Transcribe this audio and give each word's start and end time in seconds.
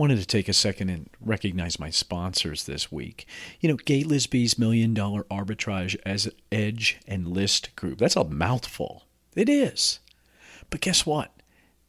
wanted 0.00 0.18
to 0.18 0.26
take 0.26 0.48
a 0.48 0.54
second 0.54 0.88
and 0.88 1.10
recognize 1.20 1.78
my 1.78 1.90
sponsors 1.90 2.64
this 2.64 2.90
week. 2.90 3.26
You 3.60 3.68
know, 3.68 3.76
Gaye 3.76 4.02
Lisby's 4.02 4.58
Million 4.58 4.94
Dollar 4.94 5.24
Arbitrage 5.24 5.94
as 6.06 6.32
Edge 6.50 6.98
and 7.06 7.28
List 7.28 7.76
Group. 7.76 7.98
That's 7.98 8.16
a 8.16 8.24
mouthful. 8.24 9.04
It 9.36 9.50
is. 9.50 10.00
But 10.70 10.80
guess 10.80 11.04
what? 11.04 11.32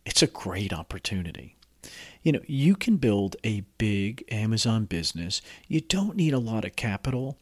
It's 0.05 0.21
a 0.21 0.28
great 0.28 0.74
opportunity. 0.74 1.55
You 2.21 2.34
know, 2.34 2.42
you 2.47 2.76
can 2.76 2.97
build 2.97 3.38
a 3.46 3.62
big 3.78 4.25
Amazon 4.29 4.83
business. 4.85 5.41
You 5.69 5.79
don't 5.79 6.17
need 6.17 6.33
a 6.33 6.37
lot 6.37 6.65
of 6.65 6.75
capital 6.75 7.37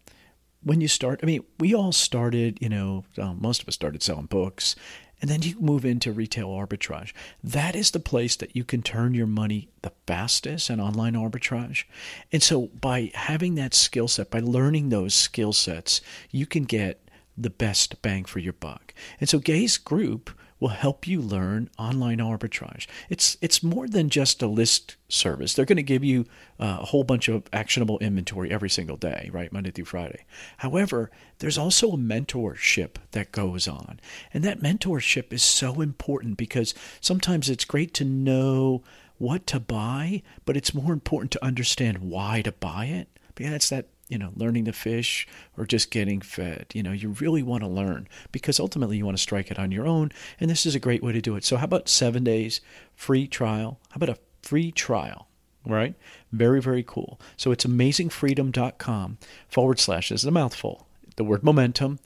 when 0.62 0.82
you 0.82 0.88
start. 0.88 1.20
I 1.24 1.26
mean, 1.26 1.44
we 1.60 1.74
all 1.74 1.92
started, 1.92 2.60
you 2.62 2.70
know, 2.70 3.06
most 3.18 3.64
of 3.64 3.68
us 3.68 3.74
started 3.74 4.04
selling 4.04 4.28
books 4.28 4.76
and 5.22 5.30
then 5.30 5.42
you 5.42 5.56
move 5.60 5.86
into 5.86 6.12
retail 6.12 6.50
arbitrage. 6.50 7.14
That 7.44 7.76
is 7.76 7.92
the 7.92 8.00
place 8.00 8.36
that 8.38 8.56
you 8.56 8.64
can 8.64 8.82
turn 8.82 9.14
your 9.14 9.28
money 9.28 9.70
the 9.82 9.92
fastest 10.08 10.70
and 10.70 10.82
online 10.82 11.14
arbitrage. 11.14 11.86
And 12.32 12.44
so 12.44 12.68
by 12.68 13.12
having 13.14 13.56
that 13.56 13.74
skill 13.74 14.08
set, 14.08 14.30
by 14.30 14.40
learning 14.40 14.90
those 14.90 15.14
skill 15.14 15.54
sets, 15.54 16.02
you 16.32 16.46
can 16.46 16.64
get 16.64 17.02
the 17.38 17.50
best 17.50 18.02
bang 18.02 18.26
for 18.26 18.40
your 18.40 18.54
buck. 18.54 18.94
And 19.20 19.30
so 19.30 19.40
Gaye's 19.40 19.78
group 19.78 20.30
will 20.60 20.70
help 20.70 21.08
you 21.08 21.22
learn 21.22 21.70
online 21.78 22.18
arbitrage. 22.18 22.88
It's 23.10 23.38
it's 23.42 23.64
more 23.64 23.88
than 23.88 24.10
just 24.10 24.42
a 24.42 24.48
list 24.48 24.96
service. 25.08 25.54
They're 25.54 25.66
going 25.66 25.78
to 25.78 25.84
give 25.84 26.04
you 26.04 26.26
uh, 26.60 26.80
a 26.82 26.86
whole 26.86 27.04
bunch 27.04 27.28
of 27.30 27.44
actionable 27.54 27.98
inventory 28.00 28.52
every 28.52 28.70
single 28.70 28.98
day, 28.98 29.30
right, 29.32 29.52
Monday 29.52 29.72
through 29.72 29.86
Friday. 29.86 30.26
However, 30.58 31.12
there's 31.40 31.58
also 31.58 31.92
a 31.92 31.98
mentorship 31.98 32.96
that 33.12 33.32
goes 33.32 33.68
on, 33.68 34.00
and 34.34 34.44
that 34.44 34.62
mentorship 34.62 35.32
is 35.32 35.44
so 35.44 35.82
important 35.82 36.38
because 36.38 36.74
sometimes 37.00 37.50
it's 37.50 37.66
great 37.66 37.94
to 37.96 38.06
know 38.06 38.84
what 39.18 39.46
to 39.48 39.60
buy, 39.60 40.24
but 40.46 40.58
it's 40.58 40.74
more 40.74 40.94
important 40.94 41.32
to 41.32 41.46
understand 41.46 42.00
why 42.00 42.42
to 42.42 42.52
buy 42.52 42.86
it. 42.86 43.08
Because 43.36 43.54
it's 43.54 43.70
that 43.70 43.88
you 44.10 44.18
know, 44.18 44.32
learning 44.36 44.66
to 44.66 44.74
fish 44.74 45.28
or 45.56 45.66
just 45.66 45.92
getting 45.92 46.20
fed. 46.20 46.66
You 46.74 46.84
know, 46.84 46.92
you 46.92 47.10
really 47.10 47.44
want 47.44 47.64
to 47.64 47.70
learn 47.70 48.10
because 48.32 48.60
ultimately 48.60 48.98
you 48.98 49.06
want 49.06 49.16
to 49.16 49.22
strike 49.22 49.52
it 49.52 49.60
on 49.60 49.72
your 49.72 49.88
own. 49.88 50.12
And 50.40 50.50
this 50.50 50.66
is 50.66 50.76
a 50.76 50.80
great 50.80 51.04
way 51.04 51.14
to 51.14 51.22
do 51.22 51.36
it. 51.36 51.46
So, 51.46 51.56
how 51.56 51.66
about 51.66 51.88
seven 51.88 52.24
days 52.24 52.60
free 52.96 53.28
trial? 53.28 53.80
How 53.90 53.98
about 53.98 54.10
a 54.10 54.20
free 54.42 54.72
trial? 54.72 55.28
Right? 55.66 55.94
Very, 56.32 56.60
very 56.60 56.84
cool. 56.84 57.22
So, 57.38 57.52
it's 57.52 57.66
amazingfreedom.com 57.66 59.20
forward 59.48 59.80
slash, 59.80 60.12
is 60.12 60.26
a 60.26 60.32
mouthful, 60.32 60.88
the 61.16 61.24
word 61.24 61.44
momentum. 61.44 62.00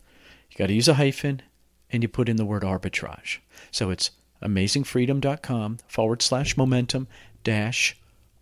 You 0.52 0.58
got 0.58 0.68
to 0.68 0.74
use 0.74 0.90
a 0.90 0.96
hyphen 0.96 1.42
and 1.90 2.04
you 2.04 2.10
put 2.10 2.30
in 2.30 2.36
the 2.36 2.46
word 2.46 2.64
arbitrage. 2.64 3.38
So, 3.72 3.90
it's 3.90 4.12
amazingfreedom.com 4.44 5.78
forward 5.88 6.22
slash 6.22 6.58
momentum 6.58 7.08
dash 7.46 7.98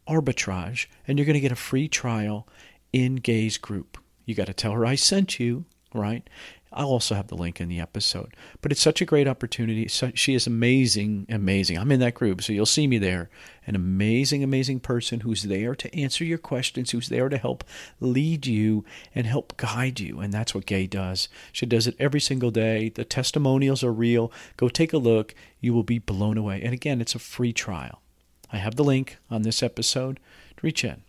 arbitrage. 0.08 0.88
And 1.08 1.20
you're 1.20 1.28
going 1.28 1.36
to 1.36 1.40
get 1.40 1.52
a 1.52 1.56
free 1.56 1.88
trial 1.88 2.48
in 2.94 3.16
Gaye's 3.16 3.58
group. 3.58 3.98
You 4.26 4.36
got 4.36 4.48
to 4.48 4.54
tell 4.54 4.74
her 4.74 4.86
I 4.86 4.96
sent 4.96 5.40
you, 5.40 5.66
right? 5.94 6.28
I'll 6.74 6.88
also 6.88 7.16
have 7.16 7.28
the 7.28 7.36
link 7.36 7.60
in 7.60 7.68
the 7.68 7.82
episode. 7.82 8.34
But 8.62 8.72
it's 8.72 8.82
such 8.82 9.02
a 9.02 9.06
great 9.06 9.28
opportunity. 9.28 9.88
she 9.88 10.34
is 10.34 10.48
amazing, 10.48 11.26
amazing. 11.28 11.78
I'm 11.78 11.92
in 11.92 12.00
that 12.00 12.14
group, 12.14 12.42
so 12.42 12.54
you'll 12.54 12.66
see 12.66 12.88
me 12.88 12.98
there. 12.98 13.30
An 13.68 13.76
amazing, 13.76 14.42
amazing 14.42 14.80
person 14.80 15.20
who's 15.20 15.44
there 15.44 15.76
to 15.76 15.94
answer 15.94 16.24
your 16.24 16.38
questions, 16.38 16.92
who's 16.92 17.10
there 17.10 17.28
to 17.28 17.38
help 17.38 17.66
lead 18.00 18.46
you 18.46 18.86
and 19.14 19.26
help 19.26 19.58
guide 19.58 20.00
you. 20.00 20.22
And 20.22 20.32
that's 20.32 20.56
what 20.56 20.66
Gay 20.66 20.88
does. 20.88 21.28
She 21.52 21.66
does 21.66 21.88
it 21.88 21.96
every 22.00 22.22
single 22.22 22.52
day. 22.52 22.88
The 22.88 23.04
testimonials 23.04 23.84
are 23.84 23.92
real. 23.92 24.32
Go 24.56 24.70
take 24.70 24.94
a 24.94 24.98
look. 24.98 25.36
You 25.60 25.74
will 25.74 25.84
be 25.84 26.00
blown 26.00 26.38
away. 26.38 26.62
And 26.62 26.74
again, 26.74 27.02
it's 27.02 27.16
a 27.16 27.20
free 27.20 27.52
trial. 27.52 28.02
I 28.52 28.58
have 28.58 28.76
the 28.76 28.84
link 28.84 29.18
on 29.30 29.42
this 29.42 29.62
episode. 29.62 30.20
To 30.58 30.68
reach 30.68 30.84
in 30.84 31.02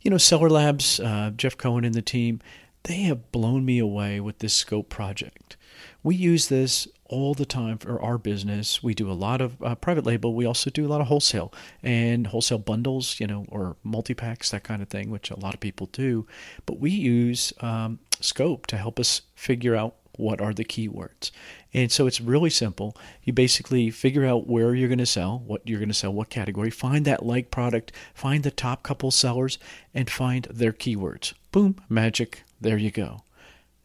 you 0.00 0.10
know, 0.10 0.18
Seller 0.18 0.50
Labs, 0.50 1.00
uh, 1.00 1.30
Jeff 1.36 1.56
Cohen 1.56 1.84
and 1.84 1.94
the 1.94 2.02
team, 2.02 2.40
they 2.84 3.02
have 3.02 3.30
blown 3.32 3.64
me 3.64 3.78
away 3.78 4.20
with 4.20 4.38
this 4.38 4.54
scope 4.54 4.88
project. 4.88 5.56
We 6.02 6.14
use 6.14 6.48
this 6.48 6.88
all 7.04 7.34
the 7.34 7.44
time 7.44 7.76
for 7.76 8.00
our 8.00 8.16
business. 8.16 8.82
We 8.82 8.94
do 8.94 9.10
a 9.10 9.12
lot 9.12 9.40
of 9.40 9.60
uh, 9.62 9.74
private 9.74 10.06
label. 10.06 10.34
We 10.34 10.46
also 10.46 10.70
do 10.70 10.86
a 10.86 10.88
lot 10.88 11.00
of 11.00 11.08
wholesale 11.08 11.52
and 11.82 12.28
wholesale 12.28 12.58
bundles, 12.58 13.20
you 13.20 13.26
know, 13.26 13.44
or 13.48 13.76
multi 13.82 14.14
packs, 14.14 14.50
that 14.50 14.62
kind 14.62 14.80
of 14.80 14.88
thing, 14.88 15.10
which 15.10 15.30
a 15.30 15.38
lot 15.38 15.52
of 15.52 15.60
people 15.60 15.88
do. 15.92 16.26
But 16.64 16.78
we 16.78 16.90
use 16.90 17.52
um, 17.60 17.98
Scope 18.20 18.66
to 18.68 18.76
help 18.76 18.98
us 18.98 19.22
figure 19.34 19.74
out 19.74 19.96
what 20.16 20.40
are 20.40 20.52
the 20.52 20.64
keywords. 20.64 21.30
And 21.72 21.90
so 21.90 22.06
it's 22.06 22.20
really 22.20 22.50
simple. 22.50 22.96
You 23.22 23.32
basically 23.32 23.90
figure 23.90 24.26
out 24.26 24.46
where 24.46 24.74
you're 24.74 24.88
going 24.88 24.98
to 24.98 25.06
sell, 25.06 25.42
what 25.46 25.62
you're 25.64 25.78
going 25.78 25.88
to 25.88 25.94
sell, 25.94 26.12
what 26.12 26.30
category, 26.30 26.70
find 26.70 27.04
that 27.04 27.24
like 27.24 27.50
product, 27.50 27.92
find 28.14 28.42
the 28.42 28.50
top 28.50 28.82
couple 28.82 29.10
sellers, 29.10 29.58
and 29.94 30.10
find 30.10 30.44
their 30.50 30.72
keywords. 30.72 31.34
Boom, 31.52 31.76
magic, 31.88 32.42
there 32.60 32.78
you 32.78 32.90
go. 32.90 33.22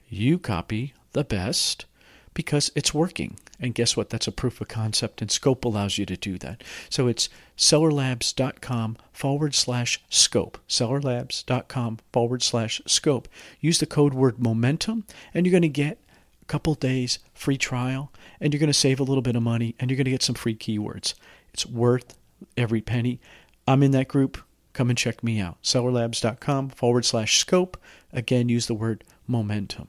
You 0.10 0.38
copy 0.38 0.94
the 1.14 1.24
best 1.24 1.86
because 2.34 2.72
it's 2.76 2.94
working. 2.94 3.38
And 3.60 3.74
guess 3.74 3.96
what? 3.96 4.10
That's 4.10 4.28
a 4.28 4.32
proof 4.32 4.60
of 4.60 4.68
concept, 4.68 5.22
and 5.22 5.32
Scope 5.32 5.64
allows 5.64 5.98
you 5.98 6.06
to 6.08 6.18
do 6.18 6.38
that. 6.40 6.64
So 6.90 7.08
it's 7.08 7.30
sellerlabs.com 7.58 8.98
forward 9.14 9.56
slash 9.56 10.04
scope. 10.10 10.58
Sellerlabs.com 10.68 12.00
forward 12.12 12.44
slash 12.44 12.82
scope. 12.86 13.30
Use 13.62 13.80
the 13.80 13.86
code 13.86 14.14
word 14.14 14.40
momentum, 14.40 15.06
and 15.34 15.46
you're 15.46 15.52
going 15.52 15.62
to 15.62 15.70
get 15.70 16.00
couple 16.48 16.74
days 16.76 17.20
free 17.34 17.58
trial, 17.58 18.12
and 18.40 18.54
you're 18.54 18.60
going 18.60 18.68
to 18.68 18.74
save 18.74 19.00
a 19.00 19.04
little 19.04 19.22
bit 19.22 19.36
of 19.36 19.44
money 19.44 19.76
and 19.80 19.90
you're 19.90 19.98
going 19.98 20.06
to 20.06 20.12
get 20.12 20.24
some 20.24 20.36
free 20.36 20.56
keywords. 20.56 21.14
It's 21.54 21.66
worth 21.66 22.18
every 22.58 22.82
penny. 22.82 23.20
I'm 23.68 23.84
in 23.84 23.92
that 23.92 24.08
group. 24.08 24.38
Come 24.74 24.90
and 24.90 24.98
check 24.98 25.24
me 25.24 25.40
out. 25.40 25.62
Sellerlabs.com 25.64 26.70
forward 26.70 27.06
slash 27.06 27.40
scope. 27.40 27.78
Again, 28.12 28.50
use 28.50 28.68
the 28.68 28.74
word 28.74 29.04
momentum. 29.26 29.88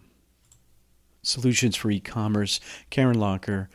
Solutions 1.23 1.75
for 1.75 1.91
e 1.91 1.99
commerce. 1.99 2.61
Karen 2.89 3.19
Locker. 3.19 3.69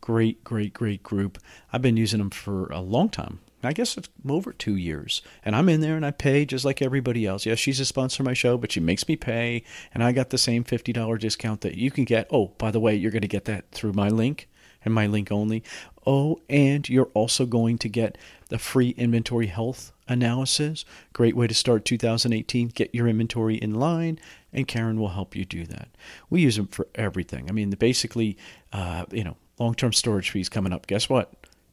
Great, 0.00 0.42
great, 0.44 0.72
great 0.72 1.02
group. 1.02 1.38
I've 1.72 1.82
been 1.82 1.96
using 1.96 2.18
them 2.18 2.30
for 2.30 2.66
a 2.66 2.80
long 2.80 3.08
time. 3.08 3.40
I 3.64 3.72
guess 3.72 3.96
it's 3.96 4.08
over 4.28 4.52
two 4.52 4.76
years. 4.76 5.22
And 5.44 5.54
I'm 5.54 5.68
in 5.68 5.80
there 5.80 5.96
and 5.96 6.06
I 6.06 6.10
pay 6.10 6.44
just 6.44 6.64
like 6.64 6.82
everybody 6.82 7.26
else. 7.26 7.46
Yes, 7.46 7.58
she's 7.58 7.80
a 7.80 7.84
sponsor 7.84 8.22
of 8.22 8.26
my 8.26 8.34
show, 8.34 8.56
but 8.58 8.72
she 8.72 8.80
makes 8.80 9.06
me 9.08 9.16
pay. 9.16 9.64
And 9.94 10.02
I 10.02 10.12
got 10.12 10.30
the 10.30 10.38
same 10.38 10.64
$50 10.64 11.18
discount 11.18 11.60
that 11.62 11.76
you 11.76 11.90
can 11.90 12.04
get. 12.04 12.26
Oh, 12.30 12.48
by 12.58 12.70
the 12.70 12.80
way, 12.80 12.94
you're 12.94 13.10
going 13.10 13.22
to 13.22 13.28
get 13.28 13.44
that 13.46 13.70
through 13.70 13.92
my 13.92 14.08
link 14.08 14.48
and 14.84 14.94
my 14.94 15.06
link 15.06 15.30
only. 15.30 15.62
Oh, 16.06 16.40
and 16.48 16.88
you're 16.88 17.10
also 17.14 17.46
going 17.46 17.78
to 17.78 17.88
get 17.88 18.18
the 18.48 18.58
free 18.58 18.90
inventory 18.90 19.46
health 19.46 19.92
analysis. 20.08 20.84
Great 21.12 21.36
way 21.36 21.46
to 21.46 21.54
start 21.54 21.84
2018. 21.84 22.68
Get 22.68 22.94
your 22.94 23.06
inventory 23.06 23.56
in 23.56 23.74
line, 23.74 24.18
and 24.52 24.66
Karen 24.66 24.98
will 24.98 25.10
help 25.10 25.36
you 25.36 25.44
do 25.44 25.64
that. 25.66 25.88
We 26.28 26.42
use 26.42 26.56
them 26.56 26.66
for 26.66 26.88
everything. 26.94 27.48
I 27.48 27.52
mean, 27.52 27.70
basically, 27.70 28.36
uh, 28.72 29.04
you 29.12 29.24
know, 29.24 29.36
long 29.58 29.74
term 29.74 29.92
storage 29.92 30.30
fees 30.30 30.48
coming 30.48 30.72
up. 30.72 30.86
Guess 30.86 31.08
what? 31.08 31.32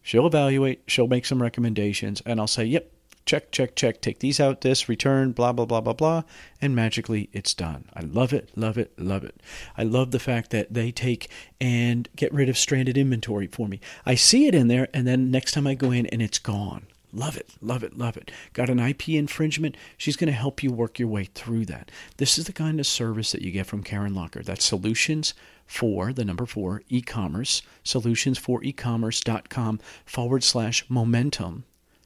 She'll 0.10 0.26
evaluate, 0.26 0.82
she'll 0.88 1.08
make 1.08 1.28
some 1.28 1.40
recommendations, 1.40 2.20
and 2.26 2.40
I'll 2.40 2.48
say, 2.48 2.66
yep, 2.66 2.92
check, 3.28 3.52
check, 3.52 3.76
check, 3.76 4.02
take 4.02 4.18
these 4.18 4.40
out, 4.40 4.62
this, 4.62 4.90
return, 4.90 5.34
blah, 5.34 5.52
blah, 5.52 5.66
blah, 5.66 5.82
blah, 5.82 5.94
blah, 5.94 6.24
and 6.60 6.76
magically 6.76 7.30
it's 7.32 7.54
done. 7.54 7.86
I 7.94 8.02
love 8.02 8.34
it, 8.34 8.50
love 8.56 8.80
it, 8.80 8.92
love 8.98 9.24
it. 9.24 9.40
I 9.78 9.84
love 9.84 10.10
the 10.10 10.18
fact 10.18 10.50
that 10.50 10.74
they 10.74 10.92
take 10.92 11.30
and 11.62 12.10
get 12.16 12.34
rid 12.34 12.50
of 12.50 12.58
stranded 12.58 12.98
inventory 12.98 13.46
for 13.46 13.68
me. 13.68 13.82
I 14.04 14.16
see 14.16 14.48
it 14.48 14.56
in 14.56 14.68
there, 14.68 14.88
and 14.96 15.06
then 15.06 15.30
next 15.30 15.52
time 15.52 15.68
I 15.68 15.76
go 15.76 15.92
in 15.92 16.08
and 16.08 16.24
it's 16.24 16.40
gone. 16.40 16.88
Love 17.12 17.38
it, 17.38 17.50
love 17.62 17.84
it, 17.84 17.98
love 17.98 18.18
it. 18.18 18.32
Got 18.54 18.70
an 18.70 18.80
IP 18.80 19.10
infringement? 19.10 19.76
She's 19.98 20.16
going 20.16 20.32
to 20.32 20.38
help 20.38 20.62
you 20.62 20.72
work 20.72 21.00
your 21.00 21.08
way 21.08 21.26
through 21.26 21.66
that. 21.66 21.90
This 22.18 22.38
is 22.38 22.46
the 22.46 22.54
kind 22.54 22.80
of 22.80 22.86
service 22.86 23.32
that 23.32 23.42
you 23.42 23.52
get 23.52 23.66
from 23.66 23.84
Karen 23.84 24.14
Locker. 24.14 24.44
That's 24.44 24.64
solutions 24.64 25.34
for 25.70 26.12
the 26.14 26.26
number 26.26 26.48
four 26.48 26.82
e-commerce 26.90 27.62
solutions 27.84 28.40
for 28.40 28.64
e-commerce.com 28.64 29.80
forward 30.04 30.44
slash 30.44 30.84
momentum 30.90 31.64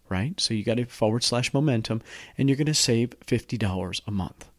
right 0.09 0.37
so 0.39 0.53
you 0.53 0.65
got 0.65 0.77
a 0.77 0.85
forward 0.85 1.23
slash 1.23 1.53
momentum 1.53 2.01
and 2.37 2.49
you're 2.49 2.57
going 2.57 2.65
to 2.65 2.73
save 2.73 3.11
$50 3.25 4.01
a 4.05 4.11
month 4.11 4.49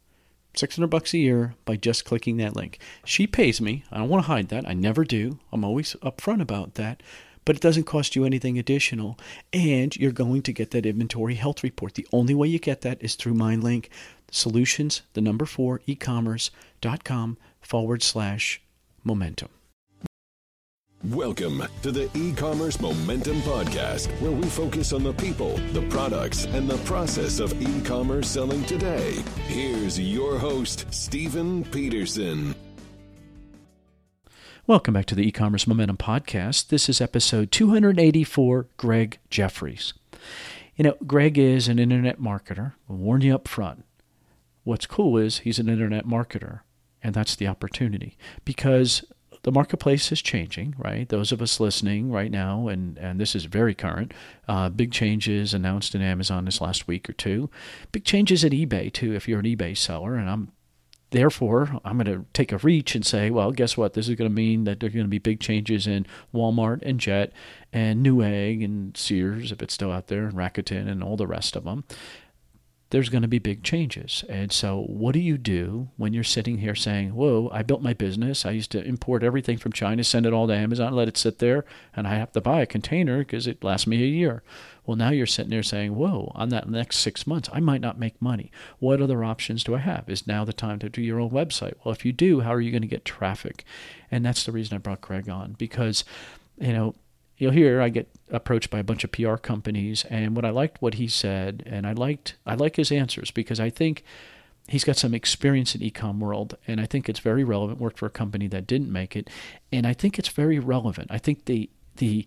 600 0.57 0.87
bucks 0.87 1.13
a 1.13 1.19
year 1.19 1.55
by 1.67 1.77
just 1.77 2.07
clicking 2.07 2.39
that 2.39 2.57
link 2.57 2.79
she 3.05 3.27
pays 3.27 3.61
me 3.61 3.85
i 3.93 3.99
don't 3.99 4.09
want 4.09 4.25
to 4.25 4.29
hide 4.29 4.49
that 4.49 4.67
i 4.67 4.73
never 4.73 5.05
do 5.05 5.39
i'm 5.53 5.65
always 5.65 5.95
upfront 6.03 6.41
about 6.41 6.75
that 6.77 7.03
but 7.45 7.57
it 7.57 7.63
doesn't 7.63 7.85
cost 7.85 8.17
you 8.17 8.25
anything 8.25 8.59
additional 8.59 9.19
and 9.53 9.97
you're 9.97 10.13
going 10.13 10.43
to 10.43 10.53
get 10.53 10.71
that 10.71 10.87
inventory 10.87 11.35
health 11.35 11.63
report 11.63 11.95
the 11.95 12.07
only 12.13 12.35
way 12.35 12.49
you 12.49 12.59
get 12.59 12.81
that 12.83 13.03
is 13.03 13.15
through 13.15 13.35
MindLink 13.35 13.89
solutions 14.31 15.03
the 15.13 15.21
number 15.21 15.45
four 15.45 15.81
e-commerce.com 15.87 17.39
forward 17.61 18.03
slash 18.03 18.61
momentum. 19.03 19.49
Welcome 21.11 21.63
to 21.83 21.93
the 21.93 22.09
e-commerce 22.17 22.81
momentum 22.81 23.37
podcast 23.43 24.09
where 24.23 24.31
we 24.31 24.49
focus 24.49 24.95
on 24.95 25.03
the 25.03 25.13
people, 25.13 25.59
the 25.75 25.83
products, 25.91 26.47
and 26.47 26.67
the 26.67 26.79
process 26.79 27.41
of 27.41 27.53
e-commerce 27.61 28.27
selling 28.27 28.65
today. 28.65 29.23
Here's 29.47 30.01
your 30.01 30.39
host, 30.39 30.87
Stephen 30.91 31.63
Peterson. 31.65 32.55
Welcome 34.67 34.95
back 34.95 35.05
to 35.07 35.15
the 35.15 35.29
e-commerce 35.29 35.67
momentum 35.67 35.99
podcast. 35.99 36.69
This 36.69 36.89
is 36.89 36.99
episode 36.99 37.53
284, 37.53 38.67
Greg 38.79 39.19
Jeffries. 39.29 39.93
You 40.75 40.85
know, 40.85 40.97
Greg 41.07 41.37
is 41.37 41.69
an 41.69 41.79
internet 41.79 42.19
marketer. 42.19 42.73
I'll 42.89 42.97
warn 42.97 43.21
you 43.21 43.35
up 43.35 43.47
front. 43.47 43.85
What's 44.63 44.87
cool 44.87 45.19
is 45.19 45.41
he's 45.41 45.59
an 45.59 45.69
internet 45.69 46.07
marketer, 46.07 46.61
and 47.03 47.15
that's 47.15 47.37
the 47.37 47.47
opportunity 47.47 48.17
because 48.47 49.05
the 49.43 49.53
marketplace 49.53 50.11
is 50.11 50.23
changing, 50.23 50.75
right? 50.79 51.11
Those 51.11 51.31
of 51.31 51.43
us 51.43 51.61
listening 51.61 52.11
right 52.11 52.31
now, 52.31 52.69
and, 52.69 52.97
and 52.97 53.21
this 53.21 53.35
is 53.35 53.45
very 53.45 53.75
current, 53.75 54.15
uh, 54.49 54.71
big 54.71 54.93
changes 54.93 55.53
announced 55.53 55.95
in 55.95 56.01
Amazon 56.01 56.47
this 56.47 56.63
last 56.63 56.89
week 56.89 57.11
or 57.11 57.13
two. 57.13 57.51
Big 57.93 58.05
changes 58.05 58.43
at 58.47 58.53
eBay, 58.53 58.91
too, 58.91 59.15
if 59.15 59.29
you're 59.29 59.41
an 59.41 59.45
eBay 59.45 59.77
seller. 59.77 60.15
And 60.15 60.31
I'm 60.31 60.53
therefore, 61.15 61.81
I'm 61.85 61.97
going 61.97 62.07
to 62.07 62.27
take 62.33 62.51
a 62.51 62.59
reach 62.59 62.95
and 62.95 63.07
say, 63.07 63.31
well, 63.31 63.53
guess 63.53 63.77
what? 63.77 63.95
This 63.95 64.09
is 64.09 64.17
going 64.17 64.29
to 64.29 64.35
mean 64.35 64.65
that 64.65 64.81
there 64.81 64.89
are 64.89 64.93
going 64.93 65.05
to 65.05 65.09
be 65.09 65.19
big 65.21 65.39
changes 65.39 65.87
in 65.87 66.07
Walmart 66.35 66.81
and 66.83 66.99
Jet 66.99 67.33
and 67.73 68.05
Newegg 68.05 68.65
and 68.65 68.97
Sears, 68.97 69.53
if 69.53 69.63
it's 69.63 69.73
still 69.73 69.93
out 69.93 70.09
there, 70.09 70.27
and 70.27 70.35
Rakuten 70.35 70.89
and 70.89 71.03
all 71.03 71.17
the 71.17 71.27
rest 71.27 71.55
of 71.55 71.65
them 71.65 71.85
there's 72.95 73.09
going 73.09 73.23
to 73.23 73.29
be 73.29 73.41
big 73.41 73.65
changes. 73.65 74.23
And 74.29 74.53
so, 74.53 74.83
what 74.83 75.15
do 75.15 75.19
you 75.19 75.37
do 75.37 75.89
when 75.97 76.13
you're 76.13 76.23
sitting 76.23 76.59
here 76.59 76.77
saying, 76.77 77.13
Whoa, 77.13 77.51
I 77.53 77.65
built 77.65 77.83
my 77.83 77.93
business. 77.93 78.47
I 78.47 78.53
used 78.53 78.71
to 78.71 78.85
import 78.85 79.25
everything 79.25 79.59
from 79.59 79.73
China, 79.73 80.05
send 80.05 80.27
it 80.27 80.33
all 80.33 80.47
to 80.47 80.55
Amazon, 80.55 80.95
let 80.95 81.09
it 81.09 81.17
sit 81.17 81.41
there, 81.41 81.65
and 81.97 82.07
I 82.07 82.15
have 82.15 82.31
to 82.35 82.41
buy 82.41 82.61
a 82.61 82.67
container 82.67 83.19
because 83.19 83.49
it 83.49 83.65
lasts 83.65 83.89
me 83.89 84.01
a 84.01 84.07
year. 84.07 84.45
Well, 84.87 84.97
now 84.97 85.11
you're 85.11 85.27
sitting 85.27 85.51
there 85.51 85.65
saying, 85.65 85.97
Whoa, 85.97 86.31
on 86.37 86.51
that 86.51 86.69
next 86.69 86.99
six 86.99 87.27
months, 87.27 87.49
I 87.53 87.59
might 87.59 87.81
not 87.81 87.99
make 87.99 88.23
money. 88.23 88.53
What 88.79 89.03
other 89.03 89.25
options 89.25 89.65
do 89.65 89.75
I 89.75 89.79
have? 89.79 90.09
Is 90.09 90.29
now 90.29 90.45
the 90.45 90.53
time 90.53 90.79
to 90.79 90.89
do 90.89 91.03
your 91.03 91.19
own 91.19 91.31
website? 91.31 91.75
Well, 91.85 91.93
if 91.93 92.05
you 92.05 92.13
do, 92.13 92.43
how 92.43 92.55
are 92.55 92.61
you 92.61 92.71
going 92.71 92.83
to 92.83 92.87
get 92.87 93.05
traffic? 93.05 93.65
And 94.09 94.25
that's 94.25 94.45
the 94.45 94.53
reason 94.53 94.77
I 94.77 94.79
brought 94.79 95.01
Greg 95.01 95.29
on 95.29 95.57
because, 95.59 96.05
you 96.61 96.73
know, 96.73 96.95
you'll 97.37 97.53
hear 97.53 97.81
I 97.81 97.89
get 97.89 98.09
approached 98.31 98.71
by 98.71 98.79
a 98.79 98.85
bunch 98.85 99.05
of 99.05 99.13
PR 99.13 99.37
companies, 99.37 100.05
and 100.11 100.37
what 100.37 100.45
I 100.45 100.51
liked 100.51 100.81
what 100.81 100.95
he 100.95 101.09
said, 101.09 101.63
and 101.67 101.87
I 101.87 101.93
liked 101.93 102.37
I 102.47 102.55
like 102.55 102.77
his 102.77 102.93
answers 102.93 103.31
because 103.31 103.61
I 103.61 103.71
think 103.71 104.05
he's 104.69 104.85
got 104.85 104.97
some 104.97 105.15
experience 105.15 105.75
in 105.75 105.81
ecom 105.81 106.19
world, 106.19 106.57
and 106.67 106.81
I 106.81 106.87
think 106.87 107.09
it's 107.09 107.21
very 107.21 107.45
relevant. 107.45 107.81
Worked 107.81 107.99
for 107.99 108.07
a 108.07 108.11
company 108.11 108.47
that 108.49 108.67
didn't 108.67 108.93
make 108.93 109.17
it, 109.17 109.29
and 109.73 109.87
I 109.87 109.93
think 109.93 110.19
it's 110.19 110.29
very 110.29 110.59
relevant. 110.59 111.09
I 111.11 111.19
think 111.19 111.47
the 111.47 111.71
the 111.97 112.27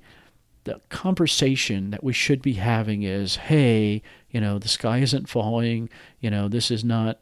the 0.65 0.81
conversation 0.89 1.91
that 1.91 2.03
we 2.03 2.11
should 2.11 2.41
be 2.41 2.53
having 2.53 3.03
is, 3.03 3.37
hey, 3.37 4.01
you 4.29 4.41
know, 4.41 4.59
the 4.59 4.67
sky 4.67 4.97
isn't 4.97 5.29
falling. 5.29 5.89
You 6.19 6.29
know, 6.29 6.49
this 6.49 6.69
is 6.69 6.83
not 6.83 7.21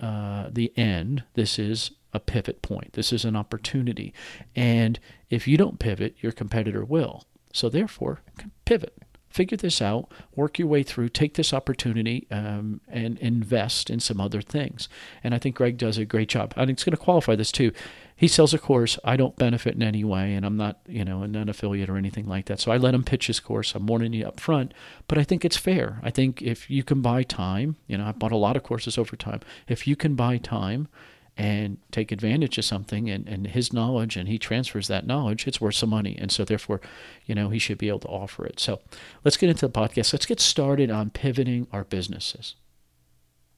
uh, 0.00 0.48
the 0.50 0.72
end. 0.76 1.22
This 1.34 1.58
is 1.58 1.90
a 2.12 2.20
pivot 2.20 2.62
point. 2.62 2.92
This 2.94 3.12
is 3.12 3.24
an 3.24 3.36
opportunity. 3.36 4.12
And 4.56 4.98
if 5.30 5.46
you 5.46 5.56
don't 5.56 5.78
pivot, 5.78 6.16
your 6.20 6.32
competitor 6.32 6.84
will. 6.84 7.24
So 7.52 7.68
therefore, 7.68 8.20
pivot. 8.64 8.94
Figure 9.28 9.58
this 9.58 9.82
out, 9.82 10.10
work 10.34 10.58
your 10.58 10.68
way 10.68 10.82
through, 10.82 11.10
take 11.10 11.34
this 11.34 11.52
opportunity, 11.52 12.26
um, 12.30 12.80
and 12.88 13.18
invest 13.18 13.90
in 13.90 14.00
some 14.00 14.22
other 14.22 14.40
things. 14.40 14.88
And 15.22 15.34
I 15.34 15.38
think 15.38 15.54
Greg 15.54 15.76
does 15.76 15.98
a 15.98 16.06
great 16.06 16.30
job. 16.30 16.54
Think 16.54 16.70
it's 16.70 16.84
going 16.84 16.96
to 16.96 17.02
qualify 17.02 17.36
this 17.36 17.52
too. 17.52 17.72
He 18.16 18.26
sells 18.26 18.54
a 18.54 18.58
course. 18.58 18.98
I 19.04 19.16
don't 19.16 19.36
benefit 19.36 19.74
in 19.74 19.82
any 19.82 20.02
way, 20.02 20.34
and 20.34 20.46
I'm 20.46 20.56
not, 20.56 20.80
you 20.88 21.04
know, 21.04 21.22
an 21.22 21.48
affiliate 21.48 21.90
or 21.90 21.98
anything 21.98 22.26
like 22.26 22.46
that. 22.46 22.58
So 22.58 22.72
I 22.72 22.78
let 22.78 22.94
him 22.94 23.04
pitch 23.04 23.26
his 23.26 23.38
course. 23.38 23.74
I'm 23.74 23.86
warning 23.86 24.14
you 24.14 24.26
up 24.26 24.40
front, 24.40 24.72
but 25.06 25.18
I 25.18 25.24
think 25.24 25.44
it's 25.44 25.58
fair. 25.58 26.00
I 26.02 26.10
think 26.10 26.40
if 26.40 26.70
you 26.70 26.82
can 26.82 27.02
buy 27.02 27.22
time, 27.22 27.76
you 27.86 27.98
know, 27.98 28.06
I've 28.06 28.18
bought 28.18 28.32
a 28.32 28.36
lot 28.36 28.56
of 28.56 28.62
courses 28.62 28.96
over 28.96 29.14
time. 29.14 29.40
If 29.68 29.86
you 29.86 29.94
can 29.94 30.14
buy 30.14 30.38
time 30.38 30.88
and 31.38 31.78
take 31.92 32.10
advantage 32.10 32.58
of 32.58 32.64
something 32.64 33.08
and, 33.08 33.28
and 33.28 33.46
his 33.46 33.72
knowledge 33.72 34.16
and 34.16 34.28
he 34.28 34.38
transfers 34.38 34.88
that 34.88 35.06
knowledge, 35.06 35.46
it's 35.46 35.60
worth 35.60 35.76
some 35.76 35.90
money. 35.90 36.18
And 36.20 36.32
so 36.32 36.44
therefore, 36.44 36.80
you 37.26 37.34
know, 37.34 37.48
he 37.48 37.60
should 37.60 37.78
be 37.78 37.88
able 37.88 38.00
to 38.00 38.08
offer 38.08 38.44
it. 38.44 38.58
So 38.58 38.80
let's 39.24 39.36
get 39.36 39.48
into 39.48 39.66
the 39.66 39.72
podcast. 39.72 40.12
Let's 40.12 40.26
get 40.26 40.40
started 40.40 40.90
on 40.90 41.10
pivoting 41.10 41.68
our 41.72 41.84
businesses. 41.84 42.56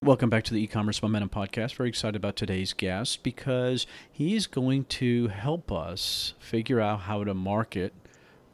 Welcome 0.02 0.28
back 0.28 0.44
to 0.44 0.54
the 0.54 0.62
e-commerce 0.62 1.02
momentum 1.02 1.30
podcast. 1.30 1.74
Very 1.74 1.88
excited 1.88 2.16
about 2.16 2.36
today's 2.36 2.74
guest 2.74 3.22
because 3.22 3.86
he's 4.10 4.46
going 4.46 4.84
to 4.84 5.28
help 5.28 5.72
us 5.72 6.34
figure 6.38 6.80
out 6.80 7.00
how 7.00 7.24
to 7.24 7.32
market 7.32 7.94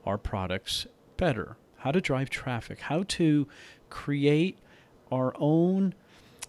our 0.04 0.18
products 0.18 0.86
better, 1.16 1.56
how 1.78 1.90
to 1.90 2.00
drive 2.00 2.30
traffic, 2.30 2.78
how 2.78 3.02
to 3.08 3.48
create 3.90 4.58
our 5.10 5.34
own 5.36 5.94